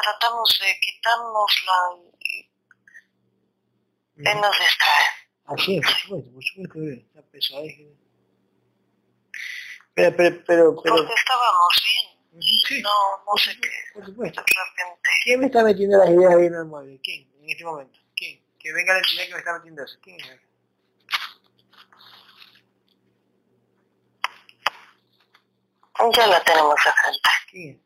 tratamos 0.00 0.58
de 0.60 0.80
quitárnosla 0.80 1.74
y, 2.20 2.50
y 4.16 4.34
nos 4.40 4.58
distrae. 4.58 5.06
Así 5.46 5.76
es, 5.78 5.84
por 5.86 5.94
supuesto, 5.98 6.32
por 6.32 6.42
supuesto. 6.44 6.78
Esa 7.12 7.22
pesadez. 7.30 7.76
que- 7.76 7.96
Pero, 9.94 10.16
pero, 10.16 10.44
pero, 10.46 10.82
pero... 10.82 10.96
Porque 10.96 11.14
estábamos 11.14 11.74
bien. 11.84 12.22
Sí, 12.66 12.80
No, 12.80 12.90
no 13.26 13.36
sé 13.36 13.60
qué. 13.60 13.68
por 13.92 14.06
supuesto. 14.06 14.42
¿Quién 15.24 15.40
me 15.40 15.46
está 15.46 15.62
metiendo 15.62 15.98
las 15.98 16.08
ideas 16.08 16.34
ahí 16.34 16.46
en 16.46 16.54
el 16.54 16.64
mueble? 16.64 16.98
¿Quién? 17.02 17.30
En 17.42 17.50
este 17.50 17.64
momento. 17.64 17.98
¿Quién? 18.16 18.42
Que 18.58 18.72
venga 18.72 18.94
a 18.94 18.96
decirme 18.96 19.26
que 19.26 19.32
me 19.34 19.38
está 19.40 19.52
metiendo 19.54 19.84
eso. 19.84 19.98
¿Quién 20.02 20.18
es? 20.20 20.40
Ya 26.16 26.26
la 26.26 26.42
tenemos 26.44 26.74
de 26.74 26.90
frente. 26.92 27.30
¿Quién 27.50 27.81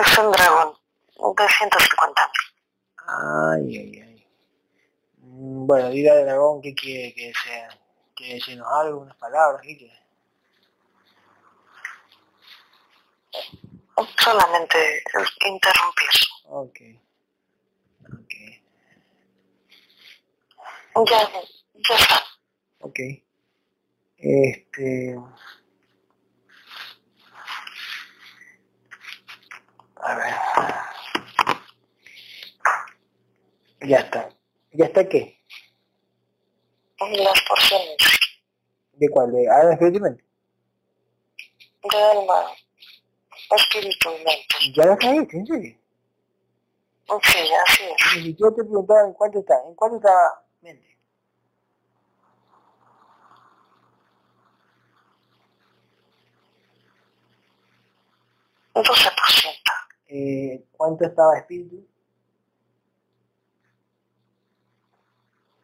es? 0.00 0.18
Un 0.18 0.30
dragón 0.32 0.74
de 1.36 1.48
150 1.48 2.32
Ay, 3.06 3.76
ay, 3.76 4.00
ay. 4.02 4.26
Mm, 5.18 5.66
Bueno, 5.66 5.88
dile 5.90 6.10
al 6.10 6.24
dragón 6.24 6.60
que 6.60 6.74
quiere 6.74 7.14
que 7.14 7.32
sea. 7.44 7.68
Que 8.14 8.34
decirnos 8.34 8.66
algo, 8.80 9.00
unas 9.00 9.16
palabras, 9.16 9.62
¿qué 9.62 9.76
quiere? 9.76 9.98
Solamente 14.18 15.02
interrumpir. 15.46 16.08
Ok. 16.46 16.80
Ok. 20.94 21.10
Ya, 21.10 21.30
ya 21.74 21.94
está. 21.94 22.24
Ok. 22.80 22.98
Este... 24.18 25.16
A 30.00 30.14
ver. 30.14 30.34
Ya 33.88 33.98
está. 33.98 34.28
¿Ya 34.72 34.86
está 34.86 35.08
qué? 35.08 35.38
Las 37.00 37.42
porciones 37.48 37.96
¿De 38.94 39.08
cuál? 39.08 39.30
¿De 39.32 39.48
Alma 39.48 39.72
Espiritualmente? 39.74 40.28
de 41.90 42.02
alma, 42.02 42.52
espíritu 43.56 44.10
y 44.10 44.24
mente. 44.24 44.72
¿Ya 44.74 44.84
la 44.86 44.96
caíste? 44.96 45.36
¿En 45.38 45.46
serio? 45.46 45.78
Sí, 47.22 47.38
así 47.66 47.82
es. 47.84 48.16
Y 48.26 48.34
yo 48.36 48.52
te 48.52 48.62
preguntaba 48.64 49.06
en 49.06 49.12
cuánto 49.14 49.38
está. 49.38 49.54
¿En 49.66 49.74
cuánto 49.74 49.96
está 49.96 50.44
mente? 50.60 50.98
Un 58.74 58.82
12%. 58.84 59.47
Eh, 60.08 60.64
¿Cuánto 60.72 61.04
estaba 61.04 61.36
espíritu? 61.38 61.86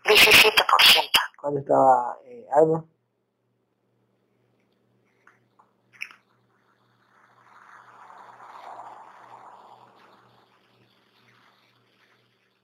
17%. 0.05 1.11
¿Cuánto 1.41 1.61
estaba 1.61 2.19
eh, 2.27 2.47
alma? 2.53 2.85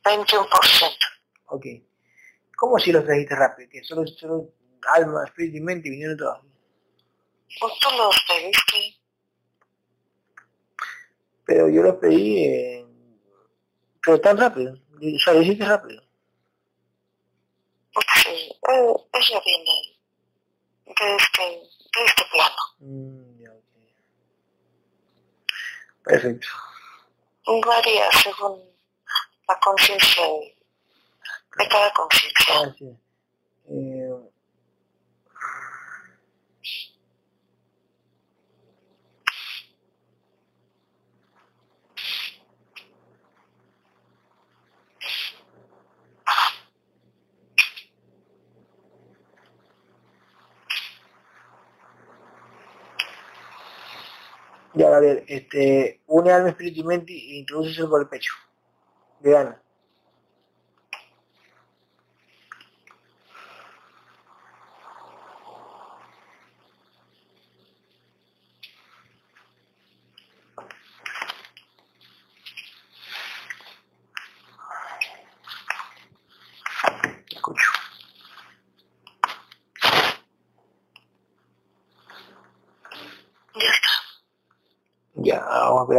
Veintiún 0.04 0.46
por 0.50 0.66
ciento. 0.66 1.06
Ok. 1.46 1.66
¿Cómo 2.56 2.78
si 2.78 2.92
los 2.92 3.04
trajiste 3.04 3.34
rápido? 3.34 3.70
Que 3.70 3.82
solo, 3.82 4.06
solo 4.06 4.50
alma, 4.94 5.24
espíritu 5.24 5.56
y 5.56 5.60
mente 5.60 5.88
vinieron 5.88 6.16
todos. 6.16 6.40
Pues 7.58 7.72
tú 7.80 7.88
los. 7.96 8.16
Pero 11.50 11.68
yo 11.68 11.82
los 11.82 11.96
pedí, 11.96 12.44
eh, 12.44 12.86
pero 14.00 14.20
tan 14.20 14.36
rápido. 14.38 14.78
Sea, 15.24 15.34
lo 15.34 15.42
hiciste 15.42 15.64
rápido. 15.64 16.00
Sí, 18.22 18.56
ella 18.62 19.42
viene 19.44 19.74
de 20.86 21.16
este, 21.16 21.42
de 21.42 22.04
este 22.06 22.22
plano. 22.30 22.62
Mm, 22.78 23.42
ya, 23.42 23.50
ok. 23.50 23.64
Perfecto. 26.04 26.46
Varía 27.66 28.08
según 28.22 28.62
la 29.48 29.58
conciencia 29.58 30.22
de 31.58 31.68
cada 31.68 31.92
conciencia. 31.94 32.60
Gracias. 32.62 32.96
Eh, 33.70 34.30
Ya, 54.74 54.88
Gabriel, 54.88 55.24
este, 55.26 56.00
une 56.06 56.30
alma, 56.30 56.50
espíritu 56.50 56.80
y 56.80 56.84
mente 56.84 57.12
y 57.12 57.38
introduce 57.38 57.84
por 57.86 58.02
el 58.02 58.08
pecho. 58.08 58.32
De 59.20 59.36
Ana. 59.36 59.60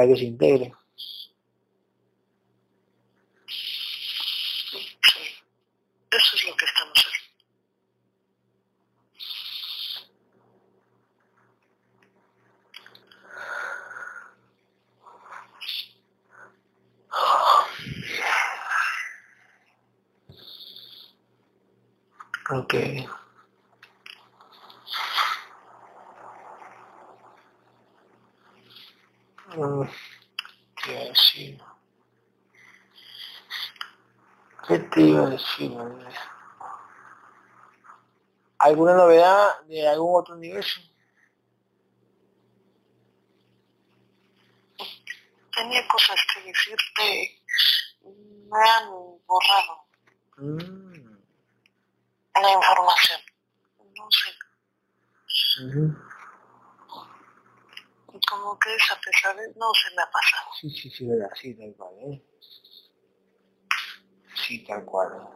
Vamos 0.01 0.13
a 0.13 0.13
esperar 0.13 0.13
que 0.13 0.15
se 0.17 0.25
integre. 0.25 0.73
Eso 6.11 6.35
es 6.35 6.45
lo 6.45 6.55
que 6.55 6.65
estamos 6.65 6.97
haciendo. 6.97 7.21
Ok. 22.49 22.73
Mm, 29.55 29.83
¿Qué 30.75 30.91
iba 30.91 31.01
a 31.01 31.05
decir? 31.05 31.61
¿Qué 34.67 34.79
te 34.79 35.01
iba 35.01 35.27
a 35.27 35.29
decir? 35.29 35.71
hombre? 35.71 36.07
¿Alguna 38.71 38.95
novedad 38.95 39.59
de 39.67 39.85
algún 39.85 40.17
otro 40.17 40.35
universo? 40.35 40.79
Tenía 45.53 45.85
cosas 45.89 46.15
que 46.33 46.41
decirte. 46.41 47.43
Me 48.03 48.69
han 48.69 48.89
borrado 49.27 49.85
Mm, 50.37 51.17
la 52.41 52.51
información. 52.53 53.21
No 53.93 54.07
sé. 54.09 55.65
ujú. 55.65 55.95
Como 58.29 58.57
que 58.57 58.73
esa 58.75 58.97
pesadez 59.01 59.53
no 59.57 59.65
se 59.73 59.95
me 59.95 60.01
ha 60.01 60.09
pasado. 60.09 60.49
Sí, 60.61 60.69
sí, 60.69 60.89
sí, 60.89 61.05
verdad, 61.05 61.29
sí, 61.35 61.53
tal 61.55 61.73
cual, 61.75 61.93
¿eh? 61.99 62.23
Sí, 64.47 64.63
tal 64.65 64.85
cual. 64.85 65.27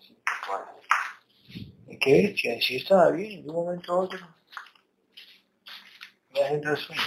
Sí, 0.00 0.16
tal 0.24 0.46
cual. 0.46 0.64
¿Y 2.06 2.32
qué? 2.32 2.36
Si 2.36 2.48
así 2.48 2.76
estaba 2.76 3.10
bien, 3.10 3.42
de 3.42 3.50
un 3.50 3.56
momento 3.56 3.92
a 3.92 3.96
otro. 4.00 4.18
Me 6.32 6.40
das 6.40 6.50
el 6.52 6.76
sueño. 6.78 7.02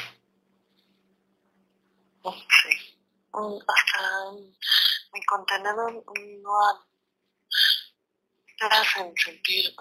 Sí. 2.24 2.97
Hasta 3.34 4.32
mi 5.14 5.24
contenedor 5.26 6.04
no 6.41 6.62
ha- 6.62 6.86
te 8.58 8.66
hacen 8.66 9.14
sentir 9.16 9.74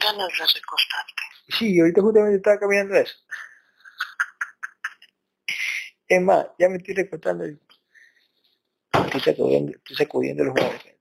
ganas 0.00 0.28
de 0.28 0.46
recostarte. 0.54 1.22
Sí, 1.48 1.78
ahorita 1.78 2.00
justamente 2.00 2.36
estaba 2.38 2.58
caminando 2.58 2.94
eso. 2.96 3.14
Es 6.08 6.20
más, 6.20 6.46
ya 6.58 6.68
me 6.68 6.76
estoy 6.78 6.94
estoy 9.06 9.20
sacudiendo, 9.20 9.72
estoy 9.76 9.96
sacudiendo 9.96 10.44
los 10.44 10.54
muebles. 10.54 10.82
gente. 10.82 11.00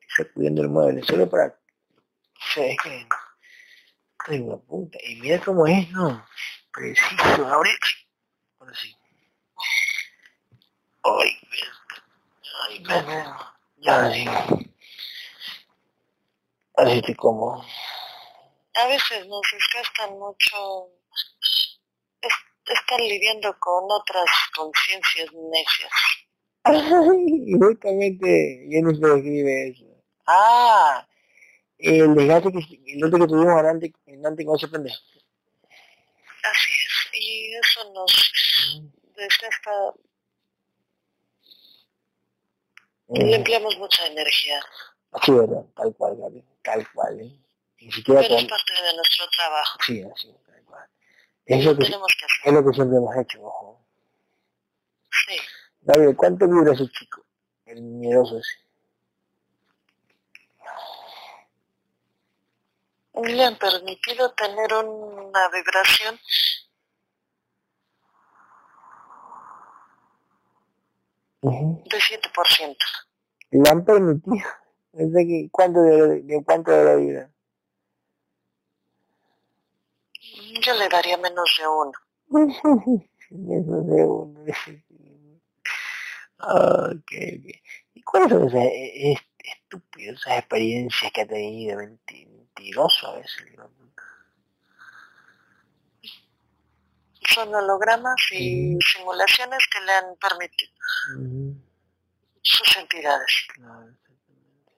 Estoy 0.00 0.03
sacudiendo 0.16 0.62
el 0.62 0.68
mueble, 0.68 1.02
solo 1.02 1.28
para... 1.28 1.46
O 1.46 2.54
sea, 2.54 2.66
es 2.66 2.76
que... 2.82 3.06
Ay, 4.26 4.40
una 4.40 4.56
puta. 4.56 4.98
Y 5.04 5.16
mira 5.16 5.40
cómo 5.44 5.66
es, 5.66 5.90
¿no? 5.92 6.24
Preciso, 6.72 7.46
ahora... 7.48 7.70
Ahora 8.58 8.74
sí. 8.74 8.94
Ay. 11.02 11.30
Ay, 12.68 12.80
mierda. 12.80 13.56
Ya, 13.78 14.10
sí. 14.12 14.24
Ahora 16.76 16.90
sí 16.90 16.96
estoy 16.98 17.14
cómodo. 17.14 17.64
A 18.76 18.86
veces 18.88 19.26
nos 19.28 19.42
desgastan 19.52 20.18
mucho 20.18 20.88
es- 22.22 22.72
estar 22.74 23.00
lidiando 23.00 23.56
con 23.60 23.84
otras 23.90 24.26
conciencias 24.56 25.28
necias. 25.32 25.92
Ay, 26.64 27.52
justamente, 27.60 28.66
yo 28.70 28.80
no 28.82 28.90
sé 28.94 29.16
escribe 29.18 29.68
eso. 29.68 29.84
Ah, 30.26 31.06
el 31.78 32.14
desgaste 32.14 32.50
que 32.52 32.80
el 32.92 33.04
otro 33.04 33.18
que 33.20 33.26
tuvimos 33.26 33.52
adelante, 33.54 33.92
adelante 34.06 34.44
con 34.44 34.56
ese 34.56 34.68
pendejo. 34.68 34.96
Así 36.42 36.72
es. 36.72 37.20
Y 37.20 37.54
eso 37.54 37.92
nos 37.92 38.32
desgasta, 39.16 39.70
le 43.08 43.32
Eh, 43.32 43.34
empleamos 43.36 43.76
mucha 43.78 44.06
energía. 44.06 44.60
sí, 45.22 45.32
verdad, 45.32 45.64
tal 45.76 45.94
cual, 45.94 46.16
Gaby, 46.16 46.42
tal 46.62 46.90
cual. 46.92 47.20
¿eh? 47.20 47.38
Ni 47.80 47.92
siquiera 47.92 48.20
Pero 48.22 48.36
es 48.36 48.44
parte 48.44 48.72
de 48.82 48.94
nuestro 48.96 49.28
trabajo. 49.36 49.78
Sí, 49.86 50.02
así, 50.02 50.34
tal 50.46 50.62
cual. 50.64 50.88
Es 51.46 51.64
lo, 51.64 51.76
que, 51.76 51.84
es 51.84 52.52
lo 52.52 52.64
que 52.64 52.72
siempre 52.74 52.96
hemos 52.96 53.16
hecho, 53.16 53.42
ojo. 53.42 53.86
Sí. 55.26 55.36
Gaby, 55.82 56.14
¿cuánto 56.14 56.46
vibra 56.48 56.72
ese 56.72 56.88
chico? 56.88 57.24
El 57.66 57.82
miedoso 57.82 58.38
ese. 58.38 58.63
Le 63.22 63.44
han 63.44 63.56
permitido 63.58 64.32
tener 64.34 64.74
una 64.74 65.48
vibración 65.50 66.18
Ujú. 71.42 71.82
de 71.88 72.00
7%. 72.00 72.76
Le 73.50 73.70
han 73.70 73.84
permitido. 73.84 74.36
Sé 74.92 75.26
qué- 75.26 75.48
¿Cuánto 75.50 75.80
de, 75.82 76.22
de 76.22 76.44
cuánto 76.44 76.70
de 76.70 76.84
la 76.84 76.94
vida? 76.96 77.30
Yo 80.60 80.74
le 80.74 80.88
daría 80.88 81.16
menos 81.18 81.48
de 81.58 81.68
uno. 81.68 81.92
Eso 83.30 83.82
de 83.82 84.04
uno. 84.04 84.40
Ok, 86.40 87.12
ok. 87.12 87.46
¿Y 87.94 88.02
cuáles 88.02 88.28
son 88.30 88.48
esas 88.48 88.64
eh, 88.64 89.12
est- 89.12 89.40
estúpidas 89.44 90.20
esas 90.20 90.38
experiencias 90.38 91.12
que 91.12 91.20
ha 91.22 91.26
tenido? 91.26 91.78
Menti- 91.78 92.28
Mentiroso 92.56 93.08
a 93.08 93.16
veces. 93.18 93.46
¿no? 93.56 93.68
Son 97.26 97.52
hologramas 97.54 98.20
y 98.30 98.78
simulaciones 98.80 99.58
que 99.72 99.80
le 99.80 99.92
han 99.92 100.16
permitido 100.16 100.72
Ujú, 101.18 101.56
sus 102.42 102.76
entidades. 102.76 103.46
claro, 103.54 103.88
exactamente. 103.88 104.72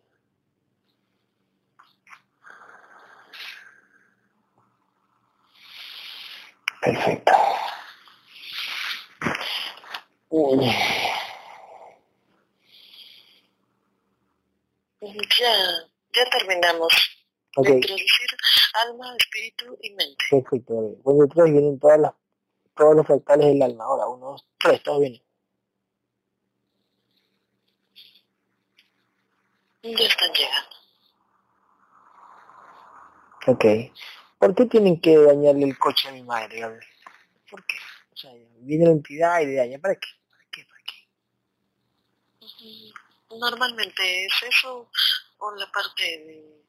Perfecto. 6.81 7.33
Uy. 10.31 10.71
Ya, 15.39 15.55
ya 16.15 16.31
terminamos 16.31 17.16
Ok, 17.57 17.67
de 17.67 17.75
introducir 17.77 18.31
alma, 18.85 19.17
espíritu 19.17 19.79
y 19.83 19.91
mente. 19.95 20.25
perfecto. 20.31 20.75
Pues 21.03 21.19
detrás 21.19 21.51
vienen 21.51 21.79
todas 21.79 21.99
las, 21.99 22.13
todos 22.75 22.97
los 22.97 23.07
fractales 23.07 23.47
del 23.47 23.63
alma. 23.63 23.85
Ahora, 23.85 24.07
uno, 24.09 24.27
dos, 24.33 24.47
tres, 24.59 24.83
todos 24.83 25.01
vienen. 25.01 25.23
Ya 29.83 30.07
están 30.07 30.33
llegando. 30.33 30.77
Ok. 33.47 33.65
¿Por 34.39 34.55
qué 34.55 34.67
tienen 34.67 35.01
que 35.01 35.17
dañarle 35.17 35.65
el 35.65 35.79
coche 35.79 36.09
a 36.09 36.13
mi 36.13 36.23
madre, 36.23 36.61
Gabriel? 36.61 36.85
¿Por 37.51 37.65
qué? 37.65 37.77
O 38.13 38.17
sea, 38.17 38.33
viene 38.59 38.85
la 38.85 38.91
entidad 38.91 39.41
y 39.41 39.47
le 39.47 39.55
daña. 39.55 39.79
¿Para 39.79 39.95
qué? 39.95 40.09
¿Para 40.29 40.45
qué? 40.51 40.65
¿Para 40.65 40.83
qué? 40.85 40.97
Normalmente 43.39 44.27
es 44.27 44.43
eso 44.43 44.91
o 45.39 45.55
la 45.55 45.71
parte 45.71 46.03
de, 46.03 46.66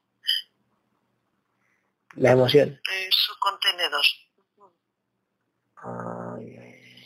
Las 2.18 2.32
emociones. 2.32 2.80
de 2.82 3.08
su 3.10 3.38
contenedor. 3.38 4.04
Ay, 5.76 6.56
ay. 6.56 7.04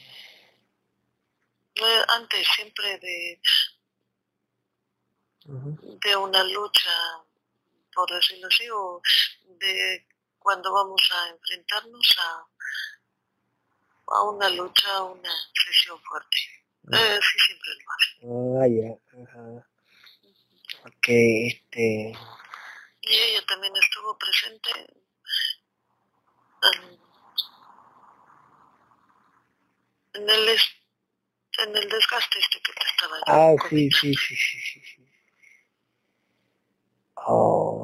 Eh, 1.74 2.04
Antes 2.08 2.46
siempre 2.54 2.98
de, 2.98 3.40
de 5.44 6.16
una 6.16 6.42
lucha, 6.44 6.90
por 7.94 8.10
decirlo 8.10 8.46
así, 8.48 8.68
o 8.70 9.00
de 9.58 10.06
cuando 10.38 10.72
vamos 10.72 11.02
a 11.12 11.28
enfrentarnos 11.30 12.16
a, 12.18 12.46
a 14.14 14.22
una 14.24 14.48
lucha, 14.50 14.96
a 14.96 15.02
una 15.04 15.30
sesión 15.64 16.00
fuerte. 16.02 16.38
Eh, 16.92 17.20
sí, 17.20 17.38
siempre 17.46 17.70
lo 17.78 17.90
hace. 17.92 18.10
Ah, 18.58 18.68
ya. 18.68 19.22
Ajá. 19.24 19.68
Ok, 20.84 21.08
este... 21.08 22.12
Y 23.02 23.14
ella 23.16 23.44
también 23.46 23.74
estuvo 23.76 24.16
presente 24.18 24.70
en, 26.62 27.00
en 30.14 30.30
el 30.30 30.58
en 31.58 31.76
el 31.76 31.88
desgaste 31.88 32.38
este 32.38 32.60
que 32.62 32.72
te 32.72 32.86
estaba 32.86 33.16
Ah, 33.26 33.54
sí, 33.68 33.90
sí, 33.90 34.14
sí, 34.14 34.36
sí. 34.36 34.60
sí. 34.60 35.08
Oh. 37.16 37.81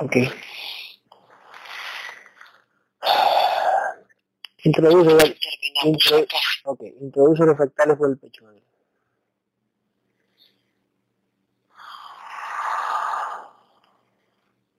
Ok. 0.00 0.16
Introduce, 4.62 5.14
la, 5.14 5.34
intro, 5.84 6.26
okay. 6.64 6.94
introduce 7.00 7.44
los 7.44 7.56
fractales 7.56 7.96
por 7.96 8.10
el 8.10 8.18
pecho. 8.18 8.44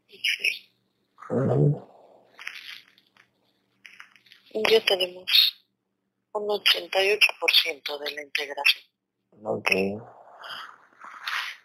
Sí. 0.08 0.72
Ya 4.70 4.86
tenemos 4.86 5.66
un 6.34 6.48
88% 6.48 8.00
de 8.00 8.12
la 8.12 8.22
integración. 8.22 8.86
Ok. 9.44 9.72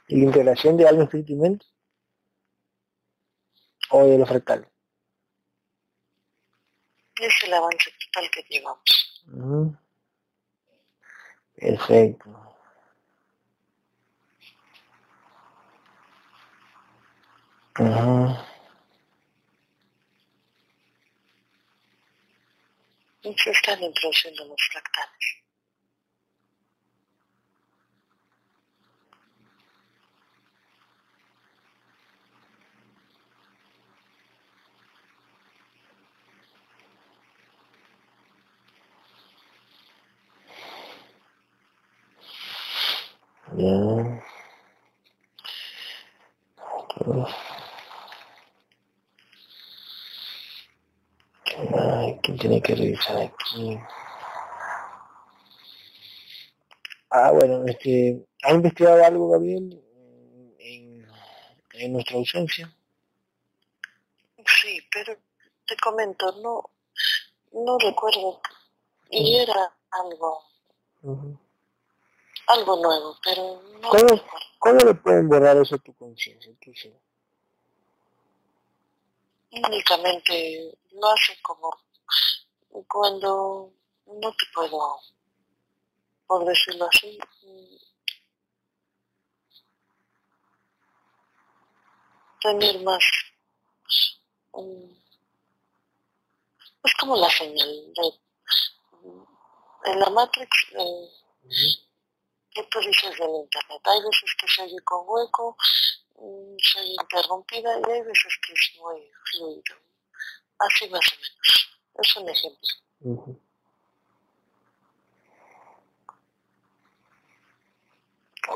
¿Y 0.09 0.17
la 0.17 0.25
integración 0.25 0.77
de 0.77 0.87
algo 0.89 1.09
Treatment? 1.09 1.63
O 3.91 4.05
de 4.05 4.19
los 4.19 4.29
fractales? 4.29 4.69
Es 7.21 7.35
el 7.45 7.55
avance 7.55 7.91
total 8.05 8.31
que 8.31 8.43
llevamos. 8.49 9.25
Uh 9.33 9.73
Perfecto. 11.57 12.29
Uh 17.79 18.35
Se 23.37 23.51
están 23.51 23.83
introduciendo 23.83 24.45
los 24.45 24.61
fractales. 24.71 25.46
Bien. 43.53 44.23
¿Quién 52.23 52.39
tiene 52.39 52.61
que 52.61 52.75
revisar 52.75 53.19
aquí? 53.19 53.79
Ah, 57.11 57.31
bueno, 57.31 57.65
este, 57.67 58.27
¿ha 58.43 58.53
investigado 58.53 59.05
algo, 59.05 59.31
Gabriel, 59.31 59.81
en, 60.59 61.07
en 61.75 61.93
nuestra 61.93 62.17
ausencia? 62.17 62.75
Sí, 64.45 64.81
pero 64.91 65.17
te 65.67 65.77
comento, 65.77 66.33
no, 66.43 66.71
no 67.53 67.79
recuerdo. 67.79 68.41
Y 69.11 69.37
era 69.39 69.73
algo 69.91 70.43
algo 72.47 72.77
nuevo, 72.77 73.17
pero 73.23 73.63
no 73.81 73.89
¿Cómo, 73.89 74.23
¿Cómo 74.59 74.79
le 74.79 74.95
pueden 74.95 75.29
borrar 75.29 75.57
eso 75.57 75.77
a 75.77 75.79
tu 75.79 75.95
conciencia? 75.95 76.53
Únicamente 79.51 80.79
lo 80.93 81.09
hace 81.09 81.41
como 81.43 81.71
cuando 82.89 83.73
no 84.07 84.33
te 84.33 84.45
puedo, 84.55 85.01
por 86.27 86.45
decirlo 86.45 86.89
así, 86.93 87.19
tener 92.41 92.83
más 92.83 93.03
es 96.85 96.95
como 97.01 97.17
la 97.17 97.29
señal 97.31 97.69
de 97.95 98.27
en 99.91 100.01
la 100.01 100.11
Matrix 100.11 100.49
eh, 100.73 101.09
¿Qué 101.49 101.86
tú 102.65 102.81
dices 102.81 103.17
del 103.19 103.31
Internet? 103.31 103.81
Hay 103.85 104.01
veces 104.03 104.35
que 104.41 104.49
se 104.49 104.63
oye 104.63 104.79
con 104.85 105.05
hueco, 105.07 105.57
mm, 106.17 106.57
se 106.59 106.81
oye 106.81 106.97
interrumpida 107.01 107.79
y 107.81 107.91
hay 107.91 108.03
veces 108.03 108.39
que 108.47 108.53
es 108.53 108.81
muy 108.81 109.11
fluido. 109.31 109.77
Así 110.59 110.89
más 110.89 111.07
o 111.13 111.17
menos. 111.17 111.79
Es 111.99 112.17
un 112.17 112.29
ejemplo. 112.29 113.41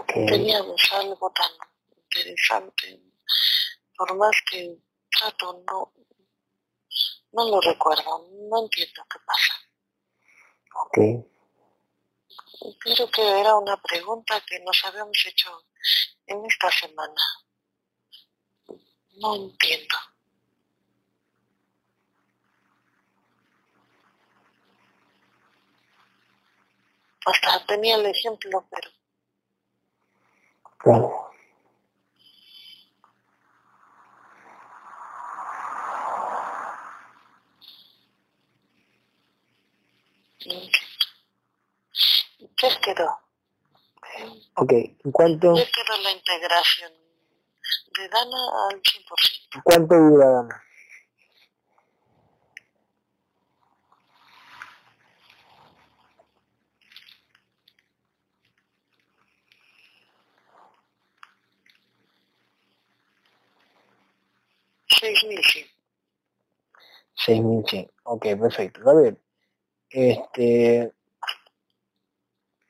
Teníamos 0.07 0.93
algo 0.93 1.31
tan 1.33 1.51
interesante. 1.97 3.01
Por 3.97 4.17
más 4.17 4.37
que 4.51 4.77
trato, 5.11 5.63
no, 5.67 5.93
no 7.33 7.49
lo 7.49 7.61
recuerdo. 7.61 8.27
No 8.49 8.63
entiendo 8.63 9.03
qué 9.11 9.19
pasa. 9.27 9.55
Okay. 10.87 11.25
Creo 12.61 13.11
que 13.11 13.41
era 13.41 13.57
una 13.57 13.81
pregunta 13.81 14.39
que 14.47 14.61
nos 14.61 14.85
habíamos 14.85 15.17
hecho 15.27 15.65
en 16.27 16.45
esta 16.45 16.71
semana. 16.71 17.23
No 19.17 19.35
entiendo. 19.35 19.97
Hasta 27.25 27.65
tenía 27.67 27.97
el 27.97 28.07
ejemplo, 28.07 28.67
pero... 28.71 28.91
Claro. 30.79 31.31
¿Qué 42.61 42.69
quedó? 42.83 43.09
Ok, 44.57 44.73
¿en 44.73 45.13
cuánto? 45.13 45.55
¿Qué 45.55 45.71
quedó 45.73 45.97
la 46.03 46.11
integración 46.11 46.93
de 47.97 48.09
Dana 48.09 48.37
al 48.71 48.83
100%? 48.83 49.63
¿Cuánto 49.65 49.95
dura 49.95 50.27
Dana? 50.31 50.63
Seis 65.01 65.25
mil 65.25 65.43
cien. 65.43 65.67
Seis 67.15 67.41
mil 67.43 67.65
cien. 67.67 67.91
Ok, 68.03 68.27
perfecto. 68.39 68.91
A 68.91 68.95
ver, 68.95 69.17
este, 69.89 70.93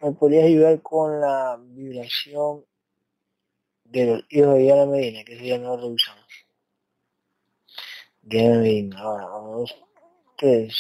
¿Me 0.02 0.12
podrías 0.12 0.44
ayudar 0.46 0.80
con 0.80 1.20
la 1.20 1.58
vibración 1.60 2.64
de 3.84 4.06
los 4.06 4.24
hijos 4.30 4.54
de 4.54 4.60
Diana 4.60 4.86
Medina, 4.86 5.24
que 5.24 5.46
ya 5.46 5.58
no 5.58 5.76
lo 5.76 5.88
usamos? 5.88 6.46
Diana 8.22 8.60
Medina, 8.60 8.98
ahora, 8.98 9.26
dos, 9.26 9.76
tres. 10.38 10.74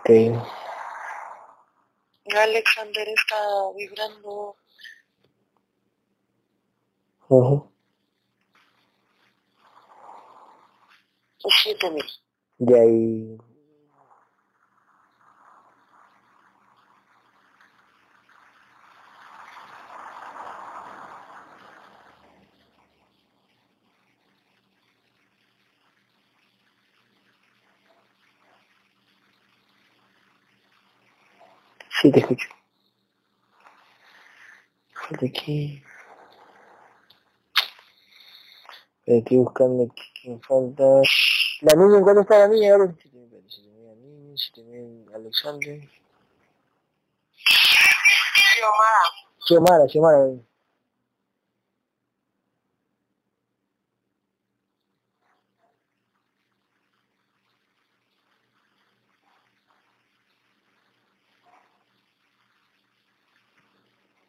Ok. 0.00 0.10
Alexander 2.36 3.08
está 3.08 3.36
vibrando. 3.74 4.56
Uh 7.30 7.67
y 11.44 11.50
7 11.50 11.90
mil. 11.90 12.04
Ahí... 12.74 13.38
Sí, 32.00 32.12
te 32.12 32.20
escucho. 32.20 32.48
De 35.10 35.26
aquí. 35.26 35.82
Estoy 39.08 39.38
buscando 39.38 39.88
quién 40.20 40.38
falta. 40.42 40.84
La 41.62 41.74
niña, 41.74 41.98
¿en 41.98 42.18
está 42.18 42.40
la 42.40 42.48
niña? 42.48 42.74
Ahora, 42.74 42.94
si 43.00 43.08
tenía 43.08 43.88
la 43.88 43.94
niña, 43.94 44.36
si 44.36 44.52
tenía 44.52 45.16
Alexandre. 45.16 45.88
Xiomara. 48.52 49.04
Xiomara, 49.46 49.88
Xiomara. 49.88 50.18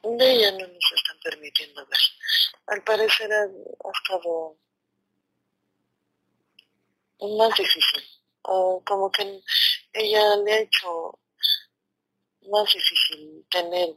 De 0.04 0.32
ella 0.32 0.52
no 0.54 0.68
nos 0.68 0.92
están 0.96 1.20
permitiendo 1.22 1.86
ver. 1.86 2.00
Al 2.68 2.82
parecer 2.84 3.30
ha 3.34 3.44
estado 3.44 4.56
más 7.22 7.56
difícil. 7.58 8.04
Como 8.42 9.12
que 9.12 9.42
ella 9.94 10.36
le 10.38 10.54
ha 10.54 10.60
hecho 10.60 11.20
más 12.50 12.66
difícil 12.74 13.46
tener, 13.50 13.96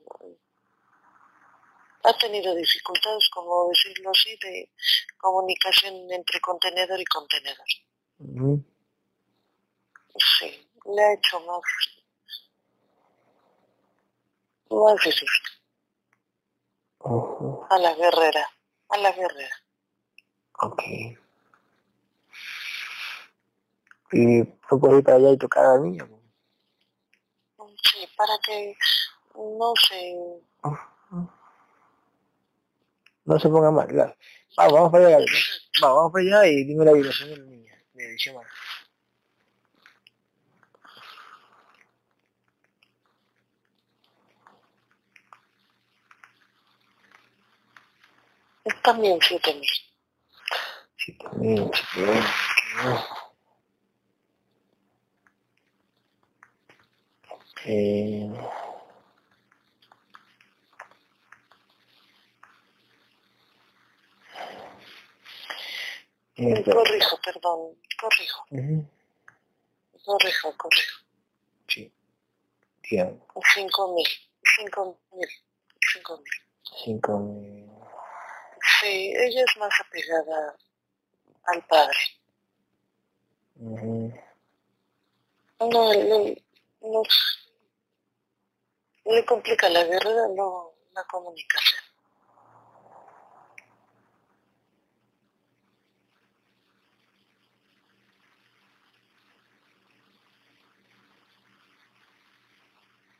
ha 2.04 2.12
tenido 2.18 2.54
dificultades, 2.54 3.28
como 3.30 3.68
decirlo 3.68 4.10
así, 4.10 4.36
de 4.42 4.70
comunicación 5.18 5.94
entre 6.10 6.40
contenedor 6.40 7.00
y 7.00 7.04
contenedor. 7.04 7.66
Uh 8.18 8.26
-huh. 8.26 8.64
Sí, 10.38 10.68
le 10.94 11.02
ha 11.02 11.14
hecho 11.14 11.40
más, 11.40 11.62
más 14.70 14.94
difícil. 15.04 15.28
Uh 16.98 17.08
-huh. 17.10 17.66
A 17.70 17.78
la 17.78 17.94
guerrera, 17.94 18.46
a 18.88 18.98
la 18.98 19.12
guerrera. 19.12 19.56
Ok. 20.60 20.82
¿Y 24.12 24.44
tú 24.68 24.78
puedes 24.78 24.98
ir 24.98 25.04
para 25.04 25.16
allá 25.16 25.30
y 25.30 25.38
tocar 25.38 25.64
a 25.64 25.74
la 25.74 25.80
niña? 25.80 26.06
Sí, 27.90 28.06
para 28.16 28.38
que 28.44 28.76
no 29.34 29.72
se... 29.88 30.14
No 33.24 33.38
se 33.38 33.48
ponga 33.48 33.70
mal, 33.70 33.86
claro. 33.86 34.14
Vamos, 34.56 34.72
vamos 34.74 34.92
para 34.92 35.06
allá. 35.06 35.18
Vamos, 35.80 35.96
vamos 35.96 36.12
para 36.12 36.24
allá 36.24 36.46
y 36.46 36.64
dime 36.64 36.84
la 36.84 36.92
dirección 36.92 37.30
de 37.30 37.36
la 37.36 37.44
niña, 37.44 37.84
de 37.94 38.18
Xiomara. 38.18 38.48
También 48.82 49.18
siete 49.22 49.54
mil. 49.54 49.68
Siete 50.96 51.28
mil, 51.36 51.70
siete 51.74 52.10
mil. 52.10 52.24
Eh, 57.64 58.28
Eh, 66.34 66.64
corrijo, 66.64 67.18
perdón, 67.22 67.76
corrijo. 68.00 68.44
Uh 68.50 68.56
-huh. 68.56 68.88
Corrijo, 70.04 70.56
corrijo. 70.56 71.04
Sí. 71.68 71.92
Bien. 72.90 73.22
Cinco 73.54 73.94
mil, 73.94 74.06
cinco 74.56 74.98
mil, 75.12 75.28
cinco 75.92 76.16
mil. 76.16 76.32
Cinco 76.84 77.18
mil. 77.18 77.70
Sí, 78.80 79.12
ella 79.14 79.44
es 79.44 79.56
más 79.58 79.72
apegada 79.86 80.56
al 81.44 81.66
padre. 81.66 81.98
Uh 83.56 83.76
-huh. 83.76 84.20
No, 85.60 85.68
no, 85.68 86.34
no, 86.80 87.02
le 89.04 89.24
complica 89.24 89.68
la 89.68 89.84
guerra 89.84 90.10
no, 90.34 90.72
la 90.94 91.04
comunicación. 91.04 91.82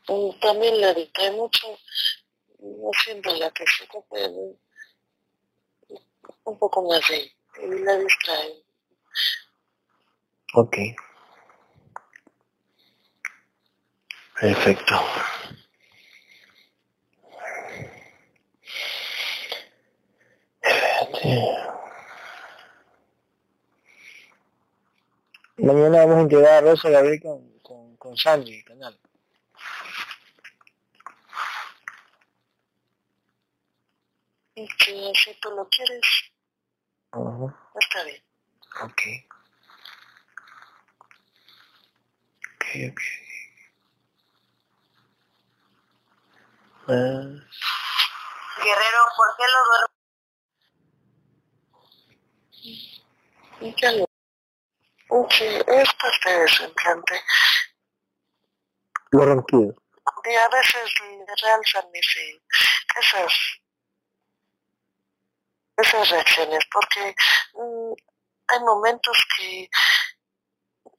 Y 0.08 0.38
también 0.40 0.80
le 0.80 0.94
distrae 0.94 1.30
mucho, 1.30 1.78
no 2.58 2.90
siempre 3.04 3.36
la 3.38 3.50
que 3.50 3.64
se 3.66 3.84
ocupe 3.84 4.28
un 6.44 6.58
poco 6.58 6.82
más 6.88 7.00
de 7.08 7.32
y 7.62 7.78
la 7.84 7.96
distrae. 7.96 8.64
Ok. 10.54 10.76
Perfecto. 14.38 14.94
Espérate. 20.60 21.02
Mañana 25.56 25.98
vamos 26.00 26.18
a 26.18 26.22
integrar 26.22 26.54
a 26.54 26.60
Rosa 26.62 26.90
Gabriel 26.90 27.20
con, 27.22 27.58
con, 27.60 27.96
con 27.96 28.16
Sandy, 28.16 28.58
el 28.58 28.64
canal. 28.64 28.98
Y 34.54 34.66
que 34.76 35.12
si 35.14 35.34
tú 35.40 35.50
lo 35.52 35.68
quieres, 35.68 36.02
Uh 37.14 37.18
-huh. 37.18 37.54
está 37.80 38.04
bien. 38.04 38.22
Ok. 38.82 39.02
Ok, 42.54 42.64
ok. 42.90 43.00
Uh, 46.88 47.38
Guerrero, 48.64 49.00
¿por 49.16 49.28
qué 49.36 49.44
lo 49.46 49.64
duermo? 49.68 50.01
Es 55.66 55.92
parte 55.94 56.38
de 56.38 56.48
su 56.48 56.64
implante. 56.64 57.22
Lo. 59.12 59.74
Y 60.24 60.34
a 60.34 60.48
veces 60.48 60.94
realzan 61.42 61.84
esas, 62.94 63.32
esas 65.76 66.10
reacciones, 66.10 66.64
porque 66.72 67.14
mmm, 67.54 67.92
hay 68.48 68.60
momentos 68.60 69.18
que, 69.36 69.68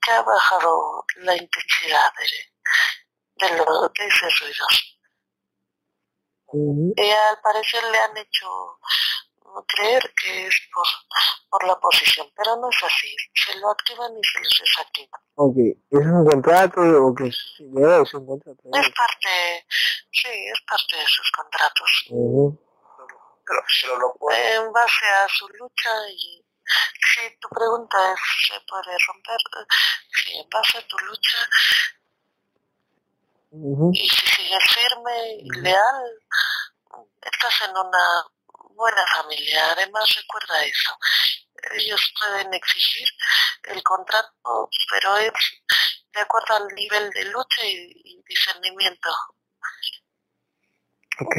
que 0.00 0.10
ha 0.12 0.22
bajado 0.22 1.04
la 1.16 1.36
intensidad 1.36 2.12
de, 2.18 3.46
de, 3.46 3.56
lo, 3.56 3.88
de 3.88 4.06
esos 4.06 4.40
ruidos. 4.40 4.98
Uh 6.46 6.92
-huh. 6.92 6.94
Y 6.96 7.10
al 7.10 7.40
parecer 7.40 7.82
le 7.84 7.98
han 7.98 8.16
hecho 8.16 8.78
creer 9.62 10.02
que 10.14 10.46
es 10.46 10.54
por, 10.72 10.86
por 11.50 11.64
la 11.66 11.76
posición, 11.78 12.26
pero 12.36 12.56
no 12.56 12.68
es 12.70 12.82
así. 12.82 13.14
Se 13.34 13.58
lo 13.58 13.70
activan 13.70 14.12
y 14.16 14.22
se 14.24 14.40
los 14.40 14.60
desactivan. 14.60 15.20
Ok, 15.36 15.56
¿es 15.90 16.06
un 16.06 16.26
contrato 16.26 16.80
o 16.80 17.14
qué 17.14 17.26
es? 17.28 17.38
¿Es 17.58 18.14
un 18.14 18.26
contrato? 18.26 18.62
Es 18.72 18.88
parte, 18.90 19.66
sí, 20.12 20.28
es 20.28 20.60
parte 20.66 20.96
de 20.96 21.06
sus 21.06 21.30
contratos. 21.30 21.90
Uh 22.10 22.50
-huh. 22.50 22.58
pero, 23.46 23.60
pero 23.82 23.98
lo 23.98 24.14
puede. 24.14 24.54
En 24.54 24.72
base 24.72 25.06
a 25.06 25.28
su 25.28 25.48
lucha 25.48 25.90
y 26.10 26.44
si 27.14 27.36
tu 27.40 27.48
pregunta 27.48 27.96
es, 28.12 28.20
¿se 28.48 28.60
puede 28.66 28.96
romper? 29.06 29.38
Sí, 30.10 30.36
en 30.36 30.48
base 30.48 30.78
a 30.78 30.86
tu 30.86 30.96
lucha 30.98 31.38
uh 33.50 33.76
-huh. 33.78 33.90
y 33.94 34.08
si 34.08 34.26
sigues 34.26 34.64
firme 34.72 35.34
y 35.40 35.48
leal, 35.60 36.04
estás 37.22 37.68
en 37.68 37.76
una 37.76 38.24
buena 38.74 39.04
familia. 39.16 39.72
Además, 39.72 40.08
recuerda 40.16 40.64
eso. 40.64 40.98
Ellos 41.72 42.12
pueden 42.20 42.52
exigir 42.54 43.08
el 43.64 43.82
contrato, 43.82 44.70
pero 44.90 45.16
es 45.16 45.32
de 46.12 46.20
acuerdo 46.20 46.56
al 46.56 46.68
nivel 46.74 47.10
de 47.10 47.24
lucha 47.26 47.64
y, 47.64 48.22
discernimiento. 48.26 49.10
Ok. 51.20 51.36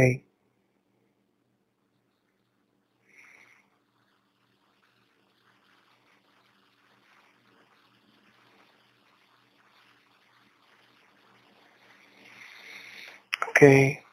Ok. 13.50 14.05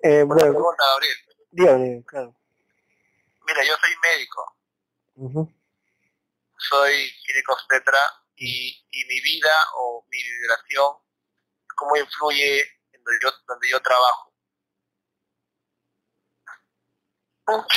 Eh, 0.00 0.22
Una 0.22 0.34
bueno, 0.34 0.50
pregunta, 0.52 0.84
Gabriel. 0.92 1.16
dígame, 1.50 2.04
claro. 2.06 2.34
Mira, 3.46 3.64
yo 3.64 3.74
soy 3.80 3.96
médico, 4.02 4.54
Uh 5.16 5.28
-huh. 5.30 5.54
soy 6.58 7.10
ginecobstetra 7.26 7.98
y, 8.36 8.86
y 8.90 9.04
mi 9.06 9.20
vida 9.20 9.50
o 9.76 10.04
mi 10.08 10.22
vibración 10.22 10.96
cómo 11.74 11.96
influye 11.96 12.60
en 12.92 13.02
donde 13.04 13.18
yo, 13.22 13.30
donde 13.46 13.68
yo 13.70 13.80
trabajo. 13.80 14.32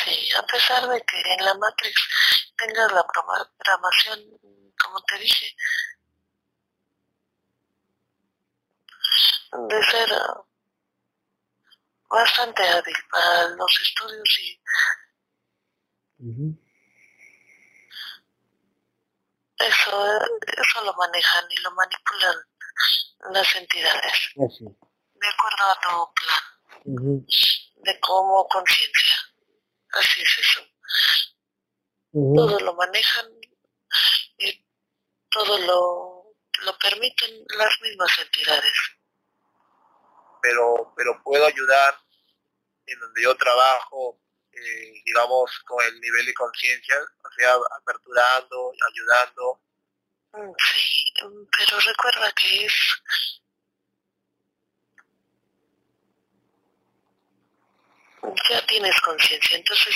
Sí, 0.04 0.30
a 0.38 0.46
pesar 0.48 0.88
de 0.90 1.02
que 1.02 1.22
en 1.34 1.46
la 1.46 1.54
Matrix 1.56 1.96
tengas 2.58 2.92
la 2.92 3.06
programación, 3.08 4.20
como 4.84 5.02
te 5.04 5.18
dije, 5.20 5.56
de 9.70 9.84
ser 9.84 10.10
bastante 12.12 12.62
hábil 12.68 12.96
para 13.10 13.50
los 13.50 13.82
estudios 13.82 14.40
y 14.40 14.62
eso, 19.58 20.20
eso 20.58 20.84
lo 20.84 20.94
manejan 20.94 21.46
y 21.50 21.62
lo 21.62 21.72
manipulan 21.72 22.36
las 23.32 23.56
entidades. 23.56 24.14
De 24.36 25.28
acuerdo 25.28 25.64
a 25.66 25.80
todo 25.82 26.14
plan. 26.14 27.26
De 27.76 28.00
cómo 28.00 28.48
conciencia. 28.48 29.16
Así 29.94 30.22
es 30.22 30.40
eso. 30.40 30.62
Todo 32.12 32.60
lo 32.60 32.74
manejan 32.74 33.28
y 34.38 34.68
todo 35.30 35.58
lo, 35.60 36.36
lo 36.64 36.78
permiten 36.80 37.46
las 37.58 37.82
mismas 37.82 38.20
entidades. 38.20 39.01
Pero, 40.42 40.94
pero 40.96 41.22
puedo 41.24 41.46
ayudar 41.46 41.96
en 42.86 43.00
donde 43.00 43.22
yo 43.24 43.36
trabajo, 43.36 44.20
eh, 44.52 45.02
digamos, 45.06 45.60
con 45.66 45.84
el 45.86 46.00
nivel 46.00 46.26
de 46.26 46.34
conciencia, 46.34 46.96
o 47.00 47.32
sea, 47.38 47.54
aperturando, 47.80 48.72
ayudando. 48.90 49.62
Mm, 50.34 50.54
sí, 50.58 51.14
pero 51.58 51.80
recuerda 51.80 52.32
que 52.34 52.66
es 52.66 52.74
ya 58.50 58.66
tienes 58.68 59.00
conciencia, 59.02 59.58
entonces 59.58 59.96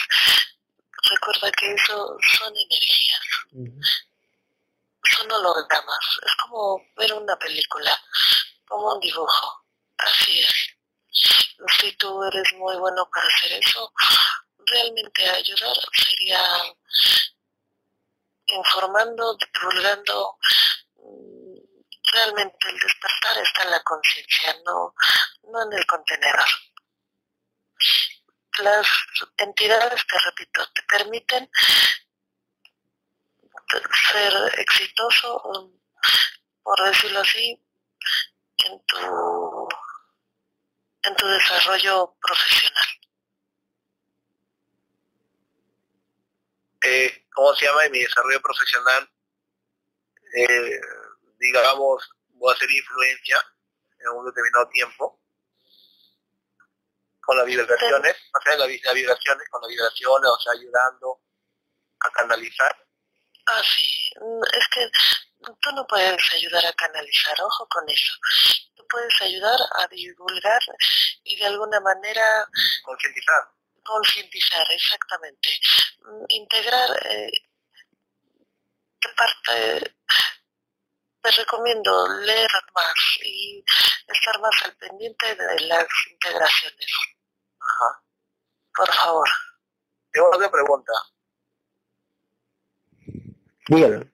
recuerda 1.11 1.51
que 1.51 1.73
eso 1.73 2.17
son 2.37 2.53
energías, 2.55 3.21
son 5.15 5.31
hologramas, 5.31 6.19
es 6.25 6.35
como 6.41 6.81
ver 6.97 7.13
una 7.13 7.37
película, 7.37 7.97
como 8.67 8.93
un 8.93 8.99
dibujo, 8.99 9.64
así 9.97 10.39
es. 10.39 10.53
Si 11.79 11.91
tú 11.93 12.23
eres 12.23 12.53
muy 12.53 12.75
bueno 12.77 13.09
para 13.13 13.27
hacer 13.27 13.53
eso, 13.53 13.91
realmente 14.65 15.29
ayudar 15.29 15.75
sería 15.93 16.41
informando, 18.47 19.37
divulgando, 19.37 20.37
mm, 20.97 21.57
realmente 22.13 22.69
el 22.69 22.79
despertar 22.79 23.37
está 23.39 23.63
en 23.63 23.71
la 23.71 23.83
conciencia, 23.83 24.55
no, 24.65 24.93
no 25.43 25.63
en 25.63 25.73
el 25.73 25.85
contenedor 25.85 26.45
las 28.63 28.87
entidades, 29.37 30.05
te 30.07 30.17
repito, 30.19 30.65
te 30.73 30.81
permiten 30.83 31.49
ser 34.11 34.59
exitoso, 34.59 35.71
por 36.63 36.83
decirlo 36.85 37.19
así, 37.19 37.61
en 38.65 38.85
tu, 38.85 39.64
en 41.07 41.15
tu 41.15 41.27
desarrollo 41.27 42.15
profesional. 42.21 42.85
Eh, 46.83 47.25
¿Cómo 47.33 47.55
se 47.55 47.65
llama? 47.65 47.85
En 47.85 47.91
mi 47.91 47.99
desarrollo 47.99 48.41
profesional, 48.41 49.09
eh, 50.37 50.79
digamos, 51.39 52.09
voy 52.29 52.51
a 52.51 52.55
hacer 52.55 52.69
influencia 52.69 53.41
en 53.99 54.09
un 54.09 54.25
determinado 54.25 54.69
tiempo 54.69 55.21
con 57.21 57.37
las 57.37 57.45
vibraciones, 57.45 58.15
o 58.33 58.41
sea, 58.41 58.57
las, 58.57 58.67
vibraciones, 58.67 59.49
con 59.49 59.61
las 59.61 59.69
vibraciones, 59.69 60.29
o 60.29 60.39
sea, 60.39 60.53
ayudando 60.53 61.21
a 61.99 62.11
canalizar. 62.11 62.75
Ah, 63.47 63.61
sí, 63.63 64.11
es 64.53 64.67
que 64.69 64.89
tú 65.61 65.71
no 65.73 65.85
puedes 65.87 66.33
ayudar 66.33 66.65
a 66.65 66.73
canalizar, 66.73 67.35
ojo 67.41 67.67
con 67.67 67.89
eso. 67.89 68.13
Tú 68.85 68.97
puedes 68.97 69.21
ayudar 69.21 69.59
a 69.79 69.87
divulgar 69.87 70.61
y 71.23 71.35
de 71.37 71.45
alguna 71.45 71.79
manera... 71.79 72.47
Concientizar. 72.83 73.49
Concientizar, 73.83 74.71
exactamente. 74.71 75.49
Mm, 75.99 76.25
integrar... 76.29 76.89
Eh, 77.05 77.31
parte 79.15 79.95
te 81.21 81.31
recomiendo 81.31 82.07
leer 82.19 82.51
más 82.73 82.93
y 83.23 83.63
estar 84.07 84.39
más 84.41 84.55
al 84.63 84.75
pendiente 84.77 85.35
de 85.35 85.59
las 85.61 85.87
integraciones. 86.11 86.91
Ajá. 87.59 88.03
Por 88.75 88.93
favor. 88.93 89.29
Tengo 90.11 90.29
otra 90.29 90.51
pregunta. 90.51 90.93
Dígalo. 93.67 94.05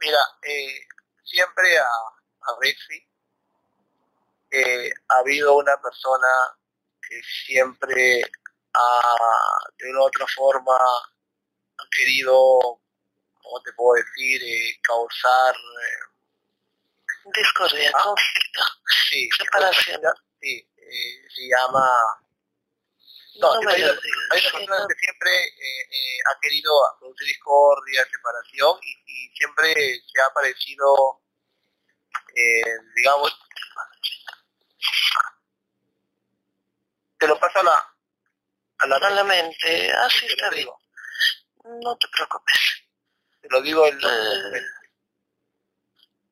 Mira, 0.00 0.18
eh, 0.42 0.80
siempre 1.24 1.78
a, 1.78 1.84
a 1.84 2.56
Rexy 2.60 3.11
eh, 4.52 4.90
ha 5.08 5.18
habido 5.18 5.56
una 5.56 5.76
persona 5.80 6.28
que 7.00 7.20
siempre 7.44 8.22
ha, 8.74 9.58
de 9.78 9.90
una 9.90 10.00
u 10.00 10.04
otra 10.04 10.26
forma, 10.34 10.74
ha 10.74 11.84
querido, 11.90 12.80
¿cómo 13.42 13.62
te 13.64 13.72
puedo 13.72 14.02
decir?, 14.02 14.42
eh, 14.42 14.80
causar... 14.82 15.54
Discordia, 17.24 17.92
ah, 17.94 18.02
conflicto, 18.02 18.62
sí, 19.08 19.28
separación. 19.36 20.00
Sí, 20.40 20.68
se 20.76 21.48
llama 21.48 21.88
no, 23.40 23.50
hay, 23.68 23.82
una, 23.82 23.98
persona 24.30 24.76
que 24.88 24.94
siempre 24.94 25.30
eh, 25.44 25.82
eh, 25.90 26.18
ha 26.28 26.38
querido 26.40 26.70
producir 26.98 27.28
discordia, 27.28 28.04
separación 28.10 28.78
y, 28.82 29.30
siempre 29.34 29.74
se 29.74 30.22
ha 30.22 30.30
parecido, 30.34 31.20
eh, 32.34 32.76
digamos, 32.94 33.32
te 37.18 37.28
lo 37.28 37.38
pasa 37.38 37.60
a 37.60 37.62
la, 37.62 37.94
a 38.78 38.86
la, 38.88 38.96
a 38.96 39.10
la 39.10 39.22
mente, 39.22 39.92
así 39.92 40.26
está 40.26 40.50
bien. 40.50 40.68
No 41.64 41.96
te 41.96 42.08
preocupes. 42.08 42.82
Te 43.40 43.48
lo 43.48 43.62
digo 43.62 43.86
en 43.86 43.96
eh, 43.96 44.62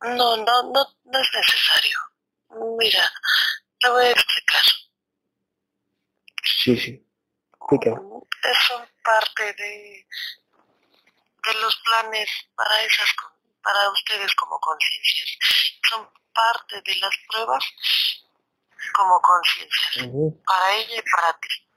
No, 0.03 0.37
no, 0.37 0.63
no, 0.65 0.97
no 1.05 1.19
es 1.21 1.31
necesario. 1.33 1.99
Mira, 2.77 3.13
te 3.79 3.89
voy 3.89 4.07
a 4.07 4.11
explicar. 4.11 4.63
Sí, 6.43 6.77
sí. 6.77 7.07
Son 8.67 8.89
parte 9.05 9.53
de, 9.53 10.07
de 11.45 11.55
los 11.61 11.77
planes 11.85 12.29
para 12.57 12.83
esas 12.83 13.15
para 13.63 13.91
ustedes 13.91 14.35
como 14.35 14.59
conciencias. 14.59 15.39
Son 15.89 16.11
parte 16.33 16.83
de 16.83 16.97
las 16.97 17.15
pruebas 17.29 17.65
como 18.93 19.21
conciencias. 19.21 20.07
Para 20.47 20.73
ella 20.73 20.97
y 20.97 21.11
para 21.11 21.39
ti. 21.39 21.69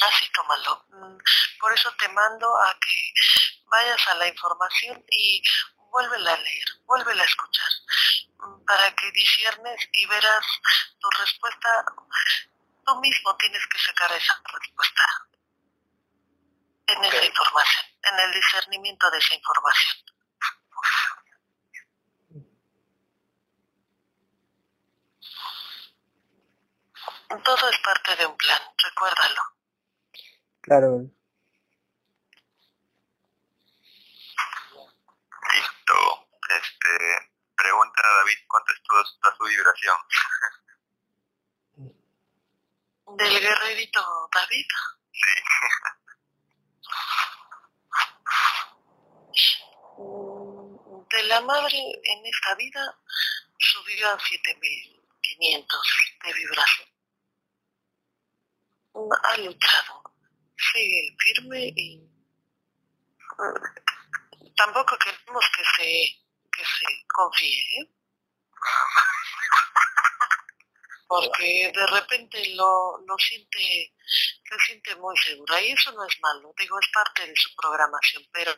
Así 0.00 0.30
tómalo. 0.32 0.84
Mm, 0.88 1.18
por 1.60 1.72
eso 1.72 1.92
te 1.98 2.08
mando 2.08 2.46
a 2.62 2.78
que 2.80 3.12
vayas 3.66 4.08
a 4.08 4.14
la 4.16 4.28
información 4.28 5.04
y 5.10 5.42
vuélvela 5.90 6.34
a 6.34 6.36
leer, 6.36 6.68
vuélvela 6.84 7.22
a 7.22 7.26
escuchar, 7.26 7.70
mm, 8.38 8.64
para 8.64 8.94
que 8.94 9.10
disiernes 9.12 9.88
y 9.92 10.06
verás 10.06 10.44
tu 10.98 11.08
respuesta 11.20 11.84
tú 12.84 12.96
mismo 12.96 13.36
tienes 13.36 13.66
que 13.66 13.78
sacar 13.78 14.12
esa 14.12 14.34
respuesta 14.52 15.02
en 16.86 17.04
esa 17.04 17.24
información, 17.24 17.86
en 18.02 18.20
el 18.20 18.32
discernimiento 18.32 19.10
de 19.10 19.18
esa 19.18 19.34
información. 19.34 19.96
Todo 27.28 27.68
es 27.68 27.78
parte 27.78 28.16
de 28.16 28.26
un 28.26 28.36
plan, 28.36 28.60
recuérdalo. 28.78 29.42
Claro. 30.60 31.10
Listo. 35.52 36.28
Este, 36.48 37.32
pregunta 37.56 38.02
a 38.04 38.16
David 38.16 38.38
cuánto 38.46 38.72
es 38.72 38.82
tu 39.38 39.44
vibración. 39.46 39.96
del 43.16 43.40
guerrerito 43.40 44.00
David. 44.32 44.66
Sí. 45.12 45.34
De 51.10 51.22
la 51.24 51.40
madre 51.42 51.78
en 52.02 52.26
esta 52.26 52.54
vida 52.56 52.98
subió 53.56 54.10
a 54.10 54.18
7500 54.18 55.80
de 56.24 56.32
vibración. 56.32 56.93
Ha 58.94 59.36
luchado, 59.38 60.14
sigue 60.56 61.16
firme 61.18 61.72
y 61.74 62.00
tampoco 64.56 64.96
queremos 64.98 65.44
que 65.56 65.64
se, 65.76 66.22
que 66.52 66.64
se 66.64 66.84
confíe. 67.12 67.80
¿eh? 67.80 67.90
Porque 71.08 71.72
de 71.74 71.86
repente 71.88 72.54
lo, 72.54 73.00
lo 73.06 73.18
siente, 73.18 73.94
se 74.06 74.58
siente 74.66 74.94
muy 74.96 75.16
segura 75.18 75.60
y 75.60 75.72
eso 75.72 75.90
no 75.92 76.06
es 76.06 76.18
malo, 76.20 76.54
digo, 76.56 76.78
es 76.78 76.88
parte 76.92 77.26
de 77.26 77.34
su 77.36 77.54
programación, 77.56 78.22
pero 78.32 78.54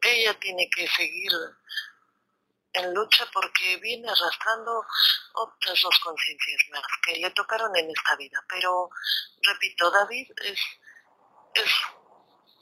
ella 0.00 0.34
tiene 0.40 0.68
que 0.74 0.88
seguir 0.88 1.30
en 2.74 2.94
lucha 2.94 3.26
porque 3.32 3.76
viene 3.78 4.08
arrastrando 4.08 4.84
otras 5.34 5.80
dos 5.82 5.98
conciencias 6.00 6.62
más 6.70 6.82
que 7.04 7.16
le 7.16 7.30
tocaron 7.30 7.74
en 7.76 7.90
esta 7.90 8.16
vida. 8.16 8.42
Pero, 8.48 8.90
repito, 9.42 9.90
David 9.90 10.30
es, 10.44 10.60
es 11.54 11.70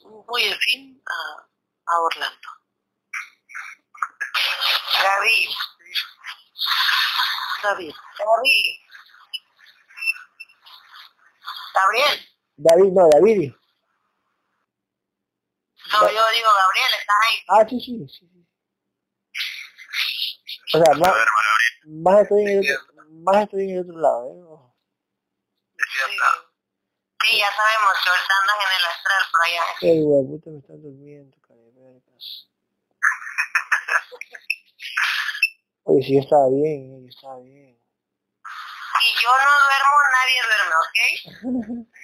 muy 0.03 0.51
afín 0.51 1.01
a, 1.07 1.47
a 1.93 1.99
Orlando. 2.01 2.49
David. 5.03 5.49
David. 7.63 7.93
David. 8.17 8.81
Gabriel. 11.73 12.27
David, 12.57 12.91
no, 12.91 13.09
David. 13.09 13.53
No, 15.91 16.09
yo 16.09 16.29
digo 16.31 16.49
Gabriel, 16.53 16.91
¿estás 16.99 17.15
ahí? 17.27 17.43
Ah, 17.49 17.65
sí, 17.67 17.79
sí, 17.79 18.07
sí. 18.07 18.30
O 20.73 20.77
sea, 20.77 20.93
más, 20.95 21.13
más, 21.85 22.21
estoy 22.21 22.43
en 22.43 22.63
el 22.63 22.77
otro, 22.77 22.93
más 23.09 23.43
estoy 23.43 23.63
en 23.63 23.71
el 23.71 23.79
otro 23.81 23.97
lado, 23.99 24.31
¿eh? 24.31 24.35
Sí. 25.75 25.83
sí, 27.23 27.39
ya 27.39 27.49
sabemos 27.51 27.93
que 28.03 28.09
ahorita 28.09 28.33
andas 28.39 28.57
en 28.65 28.71
el 28.79 28.85
astral 28.85 29.23
por 29.31 29.41
allá. 29.45 29.65
Qué 29.79 29.91
güey, 29.99 30.23
puta 30.27 30.49
me 30.51 30.59
están 30.59 30.81
durmiendo, 30.81 31.37
carevergas. 31.45 32.47
Oye, 35.83 36.03
sí, 36.03 36.13
yo 36.15 36.21
estaba 36.21 36.47
bien, 36.49 37.03
yo 37.03 37.09
estaba 37.09 37.39
bien. 37.39 37.77
Si 39.01 39.07
yo 39.23 39.29
no 39.29 39.51
duermo, 39.67 39.95
nadie 40.15 40.41
duerme, 40.47 40.75
¿ok? 40.85 40.97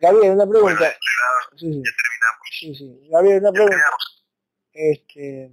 Gabriel, 0.00 0.32
una 0.32 0.46
pregunta. 0.46 0.96
Sí, 1.56 1.72
sí. 1.72 1.82
Ya 1.84 1.92
terminamos. 1.96 2.48
Sí, 2.58 2.74
sí. 2.74 3.08
Gabriel, 3.08 3.38
una 3.38 3.52
pregunta. 3.52 3.76
Este... 4.72 5.52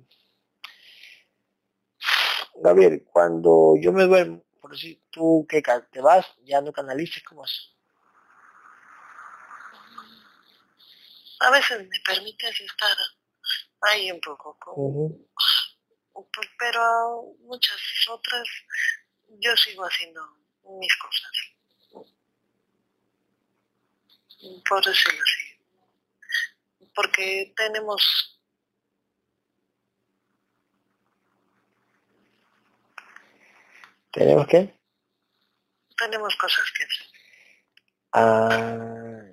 Gabriel, 2.64 3.03
cuando 3.11 3.76
yo 3.77 3.91
me 3.91 4.06
duermo, 4.06 4.41
por 4.61 4.72
decir, 4.72 5.02
tú 5.11 5.45
que 5.49 5.61
te 5.91 5.99
vas, 5.99 6.26
ya 6.45 6.61
no 6.61 6.72
canalices, 6.72 7.22
¿cómo 7.23 7.44
es? 7.44 7.76
A 11.41 11.52
veces 11.52 11.80
me 11.90 11.99
permites 12.06 12.61
estar 12.61 12.98
ahí 13.81 14.10
un 14.10 14.22
poco, 14.22 14.57
como, 14.60 15.14
pero 16.57 17.35
muchas 17.40 17.81
otras 18.10 18.48
yo 19.40 19.57
sigo 19.57 19.84
haciendo 19.84 20.22
mis 20.80 20.95
cosas. 20.95 21.31
Por 24.69 24.85
decirlo 24.85 25.19
así. 25.22 26.88
Porque 26.95 27.53
tenemos 27.57 28.40
¿Tenemos 34.14 34.45
qué? 34.48 34.80
Tenemos 35.98 36.35
cosas 36.35 36.72
que 36.77 36.84
hacer. 36.84 37.07
Ah. 38.14 39.23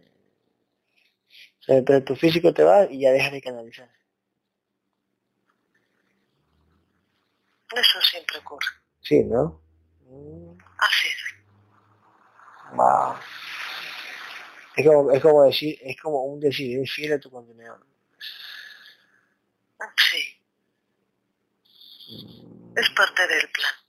Pero 1.66 2.02
tu 2.02 2.16
físico 2.16 2.52
te 2.54 2.64
va 2.64 2.86
y 2.86 3.00
ya 3.00 3.12
dejas 3.12 3.32
de 3.32 3.42
canalizar. 3.42 3.90
Eso 7.76 8.00
siempre 8.00 8.38
ocurre. 8.38 8.66
Sí, 9.02 9.22
¿no? 9.22 9.62
Así 10.78 11.08
es. 11.08 12.74
Wow. 12.74 13.16
Es 14.76 14.86
como, 14.86 15.12
es 15.12 15.22
como 15.22 15.44
decir, 15.44 15.78
es 15.82 16.00
como 16.00 16.24
un 16.24 16.40
decir, 16.40 16.80
es 16.80 16.90
fiel 16.90 17.12
a 17.12 17.20
tu 17.20 17.30
contenedor. 17.30 17.86
Sí. 19.96 20.42
Es 22.76 22.90
parte 22.90 23.26
del 23.28 23.48
plan. 23.50 23.79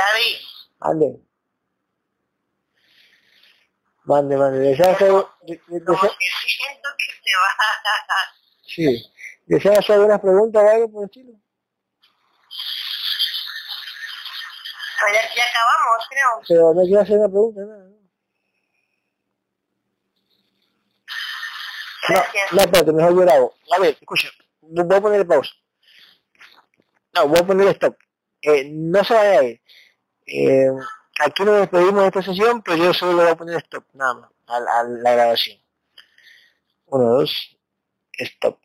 Gaby. 0.00 0.36
Mande. 0.80 1.20
Mande, 4.04 4.36
mande. 4.36 4.58
¿Deseas 4.60 4.96
hacer, 4.96 5.12
de, 5.42 5.60
de, 5.66 5.84
Como 5.84 6.00
que 6.00 6.08
siento 6.46 6.88
que 6.98 7.06
te 7.22 7.30
va. 7.36 7.50
Sí. 8.62 9.12
¿Deseas 9.46 9.78
hacer 9.78 9.96
algunas 9.96 10.20
preguntas 10.20 10.62
o 10.62 10.68
algo 10.68 10.90
por 10.90 11.02
el 11.02 11.10
estilo? 11.10 11.32
Ya, 15.12 15.34
ya 15.34 15.44
acabamos, 15.44 16.06
creo. 16.10 16.28
Pero 16.48 16.74
no 16.74 16.82
quiero 16.82 17.00
hacer 17.00 17.18
una 17.18 17.28
pregunta, 17.28 17.60
nada. 17.62 17.88
No, 22.08 22.16
Gracias. 22.16 22.52
no, 22.52 22.60
espérate, 22.60 22.92
mejor 22.92 23.14
yo 23.14 23.32
hago. 23.32 23.54
A 23.76 23.78
ver, 23.78 23.96
escucha, 24.00 24.28
voy 24.60 24.96
a 24.96 25.00
poner 25.00 25.26
pausa. 25.26 25.50
No, 27.14 27.28
voy 27.28 27.38
a 27.38 27.46
poner 27.46 27.68
stop. 27.68 27.96
Eh, 28.42 28.68
no 28.70 29.04
se 29.04 29.14
vaya 29.14 29.38
a 29.40 29.44
ir. 29.44 29.60
Eh, 30.26 30.68
aquí 31.20 31.42
nos 31.44 31.58
despedimos 31.60 32.02
de 32.02 32.06
esta 32.08 32.22
sesión, 32.22 32.62
pero 32.62 32.76
yo 32.76 32.94
solo 32.94 33.12
le 33.12 33.22
voy 33.24 33.32
a 33.32 33.36
poner 33.36 33.56
stop, 33.58 33.84
nada 33.92 34.14
más, 34.14 34.30
a, 34.46 34.56
a 34.56 34.82
la 34.84 35.12
grabación. 35.12 35.58
Uno, 36.86 37.04
dos, 37.18 37.56
stop. 38.12 38.58